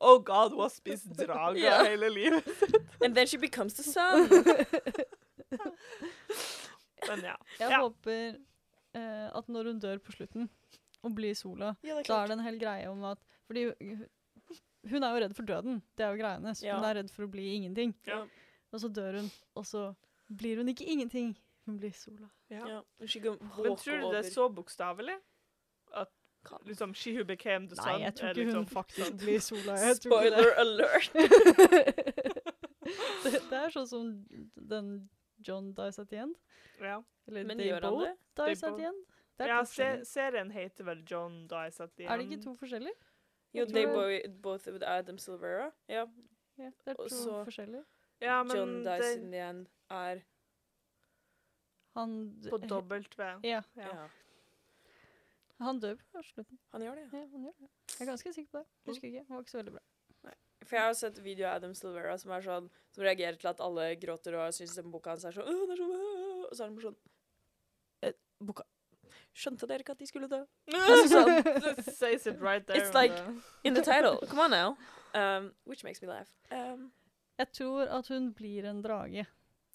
Oh 0.00 0.16
God, 0.24 0.54
hun 0.54 0.64
har 0.64 0.70
spist 0.72 1.10
drager 1.18 1.60
yeah. 1.60 1.84
hele 1.84 2.08
livet. 2.08 2.48
And 3.04 3.14
then 3.14 3.26
she 3.26 3.36
becomes 3.36 3.74
the 3.74 3.82
sun. 3.82 4.24
Men 7.08 7.24
ja. 7.26 7.36
Jeg 7.58 7.70
Ja. 7.70 7.80
håper 7.82 8.36
eh, 8.94 9.28
at 9.34 9.48
når 9.50 9.70
hun 9.72 9.80
dør 9.82 9.98
på 10.04 10.12
slutten 10.14 10.48
og 11.02 11.14
blir 11.16 11.34
sola, 11.34 11.72
Ja, 11.82 11.96
er 11.98 12.04
så 12.06 12.20
er 12.22 12.26
det 12.30 12.36
en 12.38 12.44
hel 12.46 12.58
greie 12.60 12.86
om 12.90 13.02
at 13.08 13.18
Fordi 13.48 13.64
hun 14.90 15.02
er 15.02 15.12
jo 15.14 15.20
redd 15.24 15.34
for 15.36 15.46
døden. 15.46 15.82
Det 15.96 16.04
er 16.06 16.10
jo 16.14 16.18
greia 16.22 16.38
hennes. 16.38 16.62
Ja. 16.62 16.76
Hun 16.78 16.84
er 16.88 16.94
redd 17.00 17.10
for 17.10 17.26
å 17.26 17.30
bli 17.30 17.48
ingenting. 17.56 17.92
Ja. 18.06 18.22
Og 18.72 18.80
så 18.80 18.88
dør 18.90 19.18
hun, 19.20 19.28
og 19.54 19.66
så 19.68 19.82
blir 20.32 20.56
hun 20.62 20.68
ikke 20.72 20.86
ingenting. 20.88 21.34
Hun 21.66 21.76
blir 21.78 21.92
sola. 21.94 22.26
Men 22.50 23.76
tror 23.78 24.00
du 24.00 24.08
det 24.10 24.24
er 24.24 24.30
så 24.30 24.48
bokstavelig? 24.50 25.18
At 25.94 26.08
Kan- 26.44 26.58
liksom 26.66 26.94
She 26.94 27.12
Who 27.14 27.22
Became 27.24 27.68
The 27.68 27.76
Sun 27.76 27.86
Nei, 27.86 28.00
jeg 28.02 28.14
tror 28.18 28.30
ikke 28.30 28.44
hun 28.44 28.64
liksom- 28.64 28.66
faktisk 28.74 29.12
blir 29.20 29.38
sola. 29.40 29.76
Jeg 29.78 29.96
Spoiler 29.96 30.50
alert. 30.58 31.10
det. 31.14 31.28
det, 33.24 33.32
det 33.50 33.58
er 33.60 33.70
sånn 33.70 33.86
som 33.86 34.08
den 34.56 34.88
John 35.48 35.72
dies 35.74 35.98
at 35.98 36.08
the 36.08 36.16
end. 36.22 36.34
Ja, 36.80 37.00
Eller 37.26 37.44
Men 37.44 37.58
They 37.58 37.66
gjør 37.70 37.80
han 37.80 37.92
both 37.92 38.06
det? 38.08 38.16
dies 38.48 38.60
They 38.60 38.68
at 38.72 38.78
the 38.78 38.86
end. 38.86 39.04
Det 39.38 39.46
er, 39.46 39.54
ja 39.54 39.58
to 39.60 39.64
se, 39.64 39.82
forskjellige. 39.82 40.04
serien 40.06 40.50
heter 40.50 40.84
vel 40.84 41.04
John 41.10 41.48
Dies 41.48 41.80
at 41.80 41.90
the 41.96 42.02
End. 42.04 42.12
er 42.12 42.16
det 42.16 42.30
ikke 42.30 42.42
to 42.44 42.54
forskjellige? 42.54 42.94
Jo, 43.54 43.60
Jeg 43.60 43.68
they 43.68 43.86
boy, 43.86 44.20
both 44.42 44.66
with 44.72 44.84
Adam 44.86 45.18
Silvera. 45.18 45.70
Ja. 45.88 46.06
Ja, 46.58 46.64
det 46.64 46.72
er 46.86 46.94
Og 46.98 47.08
to 47.10 47.16
så- 47.16 47.44
forskjellige. 47.44 47.84
Ja, 48.20 48.42
men 48.42 48.56
John 48.56 48.76
Dice 48.84 49.02
det, 49.02 49.18
in 49.22 49.30
the 49.32 49.50
end 49.50 49.66
er 49.90 50.20
Han, 51.94 52.36
På. 52.50 52.58
Ja, 53.44 53.62
Ja. 53.76 53.86
Ja. 53.96 54.08
han 55.60 55.80
dør 55.80 55.94
på 56.12 56.22
slutten. 56.22 56.58
Han 56.72 56.80
gjør 56.82 56.94
det, 56.94 57.08
ja. 57.12 57.18
Ja, 57.18 57.26
han 57.26 57.42
gjør 57.44 57.52
det. 57.60 57.68
Jeg 58.00 58.06
er 58.06 58.10
ganske 58.10 58.32
sikker 58.32 58.50
på 58.50 58.58
det. 58.58 58.66
Husker 58.86 59.08
ikke. 59.08 59.24
Han 59.28 59.36
var 59.36 59.40
ikke 59.42 59.50
så 59.50 59.58
veldig 59.58 59.72
bra. 59.72 59.80
For 60.64 60.76
jeg 60.76 60.84
har 60.84 60.94
sett 60.94 61.18
video 61.24 61.46
av 61.48 61.56
Adam 61.60 61.74
Silvera 61.74 62.16
som 62.18 62.30
er 62.36 62.40
sånn 62.44 62.68
Som 62.94 63.04
reagerer 63.04 63.36
til 63.40 63.48
at 63.50 63.60
alle 63.60 63.88
gråter 63.96 64.34
og 64.38 64.52
syns 64.54 64.76
boka 64.84 65.10
hans 65.14 65.24
er 65.24 65.32
sånn 65.36 65.48
«Åh, 65.48 65.62
det 65.66 65.74
er 65.76 65.80
sånn 65.82 65.94
øh», 65.96 66.44
Og 66.46 66.52
så 66.54 66.62
er 66.64 66.68
han 66.68 66.78
sånn 66.84 66.96
eh, 68.02 68.12
Boka 68.40 68.64
Skjønte 69.34 69.66
dere 69.66 69.80
ikke 69.80 69.94
at 69.96 69.98
de 70.02 70.06
skulle 70.06 70.28
dø? 70.28 70.42
It 70.68 71.86
says 71.96 72.26
it 72.26 72.40
right 72.40 72.66
there. 72.66 72.76
It's 72.82 72.92
like- 72.94 73.16
the- 73.16 73.40
In 73.64 73.74
the 73.74 73.80
title. 73.82 74.18
Come 74.28 74.40
on 74.44 74.50
now. 74.50 74.76
Um, 75.14 75.52
which 75.64 75.82
makes 75.84 76.02
me 76.02 76.08
laugh. 76.08 76.28
Um, 76.50 76.90
Jeg 77.38 77.48
tror 77.56 77.88
at 77.88 78.08
hun 78.12 78.32
blir 78.36 78.64
en 78.68 78.82
drage, 78.84 79.24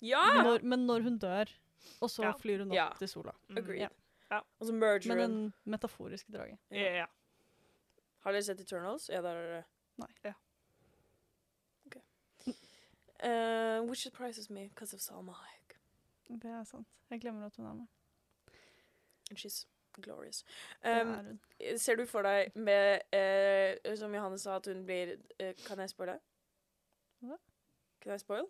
ja! 0.02 0.22
når, 0.46 0.62
men 0.64 0.86
når 0.86 1.02
hun 1.08 1.18
dør, 1.18 1.50
og 2.02 2.10
så 2.10 2.24
Ja. 2.28 2.32
flyr 2.38 2.60
hun 2.60 2.70
opp 2.72 2.76
Ja. 2.76 2.90
til 3.00 3.08
sola. 3.10 3.34
Mm. 3.50 3.58
Agreed. 3.58 3.90
Ja. 4.32 4.40
Og 4.60 4.68
så 4.68 4.74
merger 4.74 5.16
Men 5.16 5.20
en 5.32 5.54
metaforisk 5.66 6.28
drage. 6.32 6.58
Ja, 6.72 6.94
ja. 7.02 7.06
Har 8.24 8.32
dere 8.38 8.44
sett 8.44 8.62
Eternals? 8.62 9.10
Ja, 9.10 9.22
der 9.26 9.36
er 9.42 9.56
det. 9.58 9.64
Nei. 9.98 10.10
Ja. 10.24 10.34
Uh, 13.24 13.82
which 13.88 14.02
surprises 14.04 14.50
me 14.50 14.68
because 14.68 14.94
of 14.94 15.00
Salma 15.02 15.34
Hayek. 15.34 15.78
Det 16.42 16.46
er 16.52 16.64
sant. 16.64 16.88
Jeg 17.10 17.22
glemmer 17.22 17.46
at 17.46 17.56
hun 17.56 17.66
er 17.66 17.74
med. 17.74 17.88
And 19.30 19.38
she's 19.40 19.66
glorious. 20.02 20.44
Det 20.84 21.02
Um, 21.02 21.40
er 21.60 21.78
ser 21.78 21.96
du 21.96 22.06
for 22.06 22.22
deg 22.22 22.52
med 22.56 23.00
uh, 23.14 23.96
Som 23.98 24.14
Johanne 24.16 24.38
sa, 24.40 24.56
at 24.56 24.68
hun 24.68 24.86
blir 24.86 25.16
uh, 25.42 25.54
Kan 25.68 25.80
jeg 25.80 25.90
spoile? 25.90 26.20
Hva? 27.22 27.38
Kan 28.02 28.12
jeg 28.12 28.20
spoil? 28.20 28.46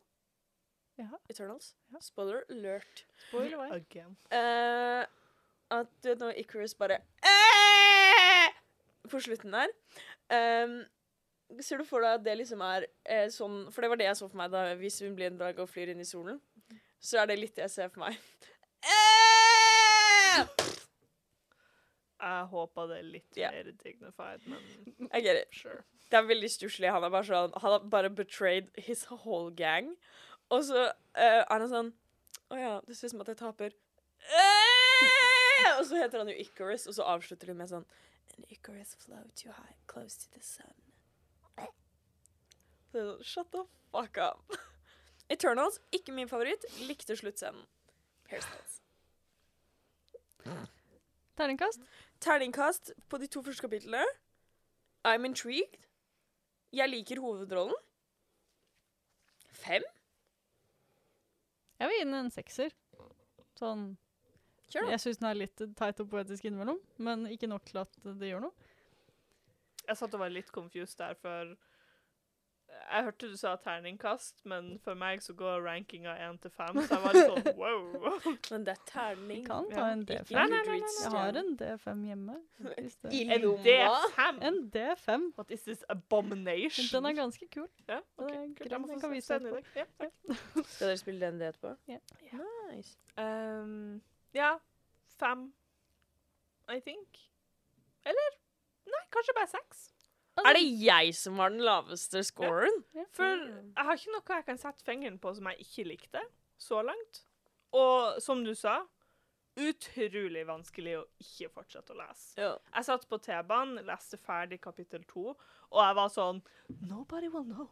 Jaha. 0.98 1.16
Eternals? 1.30 1.76
Ja. 1.94 2.00
Spoiler 2.02 2.42
alert. 2.50 3.06
Spoil 3.30 3.54
away. 3.54 3.70
Again. 3.72 4.18
Uh, 4.32 5.06
at 5.72 5.88
du 6.04 6.10
vet 6.10 6.20
når 6.20 6.30
Icarus 6.42 6.74
bare 6.76 6.98
eh, 7.24 8.52
På 9.10 9.20
slutten 9.20 9.54
der. 9.54 9.68
Ehm, 10.32 10.82
ser 11.64 11.82
du 11.82 11.86
for 11.88 12.04
deg 12.04 12.20
at 12.20 12.26
det 12.26 12.36
liksom 12.42 12.62
er 12.66 12.88
eh, 13.08 13.28
sånn 13.32 13.68
For 13.72 13.84
det 13.84 13.92
var 13.92 14.00
det 14.00 14.10
jeg 14.10 14.20
så 14.20 14.28
for 14.28 14.40
meg 14.42 14.54
da 14.54 14.68
hvis 14.80 15.00
hun 15.06 15.16
blir 15.18 15.32
en 15.32 15.40
drage 15.40 15.64
og 15.64 15.72
flyr 15.72 15.94
inn 15.94 16.04
i 16.04 16.08
solen. 16.08 16.42
Så 17.00 17.22
er 17.22 17.30
det 17.30 17.40
litt 17.40 17.56
det 17.56 17.68
jeg 17.68 17.76
ser 17.78 17.94
for 17.94 18.08
meg. 18.08 18.20
Eh! 18.88 20.44
Jeg 22.22 22.44
håpa 22.52 22.84
det 22.92 22.98
er 23.00 23.08
litt 23.10 23.40
yeah. 23.40 23.56
mer 23.56 23.72
dignified, 23.82 24.44
men 24.46 25.10
I 25.10 25.22
get 25.26 25.40
it. 25.40 25.50
sure. 25.52 25.82
Det 26.12 26.20
er 26.20 26.28
veldig 26.30 26.50
stusslig. 26.54 26.92
Han 26.94 27.04
er 27.04 27.12
bare 27.12 27.26
sånn 27.26 27.56
Han 27.64 27.74
har 27.74 27.88
bare 27.90 28.12
betrayed 28.14 28.70
his 28.78 29.08
whole 29.10 29.50
gang. 29.58 29.90
Og 30.54 30.64
så 30.70 30.86
uh, 30.86 31.42
er 31.42 31.50
han 31.50 31.68
sånn 31.74 31.92
Å 32.54 32.62
ja, 32.62 32.74
det 32.86 32.96
ser 32.96 33.10
ut 33.10 33.16
som 33.16 33.26
at 33.26 33.34
jeg 33.34 33.42
taper. 33.42 33.74
Eh! 34.30 35.72
Og 35.80 35.88
så 35.90 35.98
heter 36.00 36.22
han 36.22 36.30
jo 36.32 36.38
Icarus, 36.38 36.86
og 36.88 36.96
så 37.00 37.10
avslutter 37.18 37.50
de 37.50 37.58
med 37.58 37.74
sånn 37.74 37.88
And 38.36 38.46
Icarus 38.54 38.94
flow 39.02 39.26
too 39.36 39.52
high, 39.52 39.74
close 39.90 40.22
to 40.22 40.30
the 40.38 40.44
sun. 40.46 40.78
Så, 41.58 41.64
det 41.64 41.64
er 41.64 41.66
sånn, 41.66 42.87
Shut 43.22 43.52
the 43.52 43.64
fuck 43.92 44.18
up. 44.22 44.58
Eternals, 45.34 45.80
ikke 45.92 46.16
min 46.16 46.30
favoritt. 46.30 46.66
Likte 46.88 47.18
sluttscenen. 47.20 47.66
Hairstyles. 48.32 48.82
Terningkast? 51.38 51.84
Terningkast 52.20 52.94
på 53.10 53.20
de 53.22 53.28
to 53.28 53.44
første 53.44 53.68
kapitlene. 53.68 54.06
I'm 55.08 55.26
intrigued. 55.26 55.78
Jeg 56.74 56.90
liker 56.90 57.22
hovedrollen. 57.22 57.76
Fem? 59.52 59.84
Jeg 61.80 61.88
vil 61.88 62.00
gi 62.00 62.06
den 62.06 62.18
en 62.18 62.34
sekser. 62.34 62.74
Sånn 63.58 63.90
Kjør, 64.68 64.84
da. 64.84 64.92
Jeg 64.92 65.00
syns 65.00 65.20
den 65.22 65.30
er 65.30 65.38
litt 65.38 65.62
teit 65.80 66.02
og 66.04 66.10
poetisk 66.12 66.48
innimellom, 66.48 66.80
men 67.00 67.24
ikke 67.32 67.48
nok 67.48 67.64
til 67.70 67.80
at 67.80 67.94
det 68.04 68.32
gjør 68.34 68.44
noe. 68.44 68.72
Jeg 69.88 69.96
satt 69.96 70.16
og 70.18 70.20
var 70.20 70.34
litt 70.34 70.50
confused 70.52 71.00
der, 71.00 71.16
for 71.22 71.54
jeg 72.92 73.04
hørte 73.04 73.28
du 73.32 73.36
sa 73.38 73.56
terningkast, 73.60 74.40
men 74.48 74.68
for 74.84 74.96
meg 74.96 75.22
så 75.24 75.34
går 75.36 75.62
rankinga 75.66 76.14
én 76.28 76.38
til 76.42 76.52
fem, 76.56 76.78
så 76.88 76.96
jeg 76.96 77.04
var 77.04 77.18
litt 77.18 77.32
sånn 77.32 77.58
wow. 77.60 78.16
Men 78.52 78.64
det 78.68 78.74
er 78.74 78.82
terning. 78.88 79.42
Vi 79.42 79.48
kan 79.48 79.68
ta 79.74 79.88
en 79.92 80.06
D5. 80.08 80.32
Nei, 80.38 80.46
nei, 80.54 80.62
nei, 80.70 80.78
nei, 80.84 80.92
Jeg 81.04 81.12
har 81.16 81.40
en 81.42 81.52
D5 81.60 82.06
hjemme. 82.08 82.38
I 83.20 83.22
En 83.36 83.42
lomma. 83.44 83.64
D5? 83.68 84.40
En 84.50 84.60
D5. 84.78 85.28
What 85.40 85.52
is 85.58 85.66
this 85.68 85.84
abomination? 85.90 86.88
Den 86.94 87.10
er 87.12 87.18
ganske 87.20 87.50
kul. 87.54 87.68
ja, 87.90 88.00
ok, 88.18 88.32
grønn, 88.62 88.88
den 88.88 89.00
kan 89.02 89.10
se- 89.10 89.12
vise 89.16 89.36
i 89.42 89.46
dag. 89.50 89.70
Ja, 89.76 89.86
takk. 90.00 90.16
Skal 90.72 90.88
dere 90.94 90.98
spille 91.04 91.26
den 91.28 91.40
D 91.44 91.50
etterpå? 91.52 91.76
Ja. 91.92 92.00
Nice. 92.72 92.96
Um, 93.20 94.02
ja, 94.36 94.54
fem, 95.20 95.50
I 96.72 96.80
think. 96.88 97.20
Eller? 98.08 98.36
Nei, 98.88 99.04
kanskje 99.12 99.36
bare 99.36 99.52
seks. 99.52 99.90
Er 100.46 100.54
det 100.54 100.66
jeg 100.84 101.16
som 101.16 101.40
har 101.42 101.50
den 101.50 101.64
laveste 101.66 102.22
scoren? 102.24 102.84
For 103.16 103.26
jeg 103.26 103.86
har 103.88 103.96
ikke 103.98 104.12
noe 104.14 104.36
jeg 104.38 104.46
kan 104.46 104.58
sette 104.62 104.84
fingeren 104.86 105.18
på 105.20 105.34
som 105.36 105.46
jeg 105.52 105.66
ikke 105.66 105.88
likte, 105.90 106.22
så 106.62 106.82
langt. 106.86 107.24
Og 107.74 108.22
som 108.22 108.44
du 108.46 108.54
sa, 108.56 108.80
utrolig 109.58 110.44
vanskelig 110.46 110.94
å 111.00 111.04
ikke 111.24 111.50
fortsette 111.50 111.94
å 111.94 111.98
lese. 111.98 112.36
Ja. 112.38 112.52
Jeg 112.76 112.86
satt 112.86 113.08
på 113.10 113.18
T-banen, 113.26 113.80
leste 113.88 114.20
ferdig 114.22 114.60
kapittel 114.62 115.02
to, 115.10 115.32
og 115.72 115.80
jeg 115.82 115.96
var 115.98 116.12
sånn 116.14 116.44
Nobody 116.88 117.28
will 117.34 117.44
know. 117.48 117.70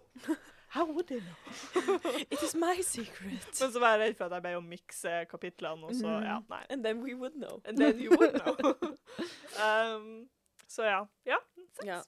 How 0.74 0.86
would 0.90 1.08
they 1.08 1.22
know? 1.22 2.00
It 2.32 2.42
is 2.44 2.56
my 2.58 2.82
secret. 2.82 3.46
Men 3.62 3.72
så 3.72 3.80
var 3.80 3.96
jeg 3.96 4.02
redd 4.02 4.18
for 4.18 4.26
at 4.26 4.34
jeg 4.40 4.46
ble 4.48 4.56
å 4.58 4.64
mikse 4.66 5.14
kapitlene, 5.32 5.86
og 5.86 5.94
så 5.96 6.10
Mhm. 6.10 6.26
ja, 6.26 6.40
nei. 6.50 6.64
And 6.70 6.84
then 6.84 7.02
we 7.06 7.14
would 7.14 7.36
know. 7.38 7.62
And 7.66 7.78
then 7.78 8.00
you 8.02 8.10
would 8.18 8.34
know. 8.42 8.58
um, 9.62 10.28
så 10.68 10.84
ja. 10.90 11.04
Ja, 11.30 11.38
seks. 11.78 11.86
Ja. 11.86 12.02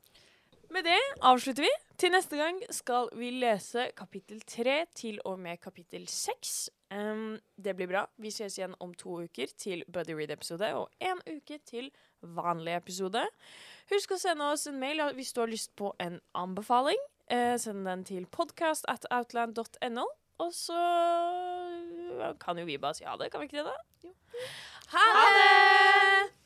Med 0.69 0.83
det 0.83 0.99
avslutter 1.21 1.63
vi. 1.63 1.69
Til 1.97 2.11
neste 2.13 2.37
gang 2.37 2.59
skal 2.75 3.07
vi 3.17 3.29
lese 3.33 3.87
kapittel 3.97 4.41
tre 4.45 4.83
til 4.95 5.19
og 5.25 5.39
med 5.39 5.57
kapittel 5.63 6.07
seks. 6.11 6.69
Um, 6.91 7.39
det 7.57 7.75
blir 7.75 7.87
bra. 7.89 8.03
Vi 8.17 8.31
ses 8.31 8.57
igjen 8.59 8.75
om 8.83 8.93
to 8.93 9.21
uker 9.23 9.51
til 9.57 9.83
Buddy 9.93 10.13
Read-episode 10.17 10.69
og 10.75 10.89
én 11.03 11.23
uke 11.25 11.59
til 11.65 11.89
vanlig 12.21 12.75
episode. 12.77 13.23
Husk 13.91 14.13
å 14.13 14.19
sende 14.21 14.51
oss 14.51 14.67
en 14.67 14.79
mail 14.79 15.01
hvis 15.17 15.33
du 15.33 15.41
har 15.41 15.51
lyst 15.51 15.73
på 15.79 15.93
en 16.03 16.19
anbefaling. 16.35 16.99
Uh, 17.31 17.55
send 17.59 17.87
den 17.87 18.05
til 18.07 18.27
podcast 18.27 18.85
at 18.91 19.07
outland.no. 19.11 20.07
Og 20.37 20.53
så 20.53 20.77
kan 22.39 22.59
jo 22.59 22.65
vi 22.67 22.77
bare 22.77 22.93
si 22.93 23.07
ha 23.07 23.17
det, 23.17 23.31
kan 23.31 23.41
vi 23.41 23.49
ikke 23.49 23.63
det? 23.63 23.73
da? 23.73 24.17
Ha 24.93 25.07
det! 25.39 26.36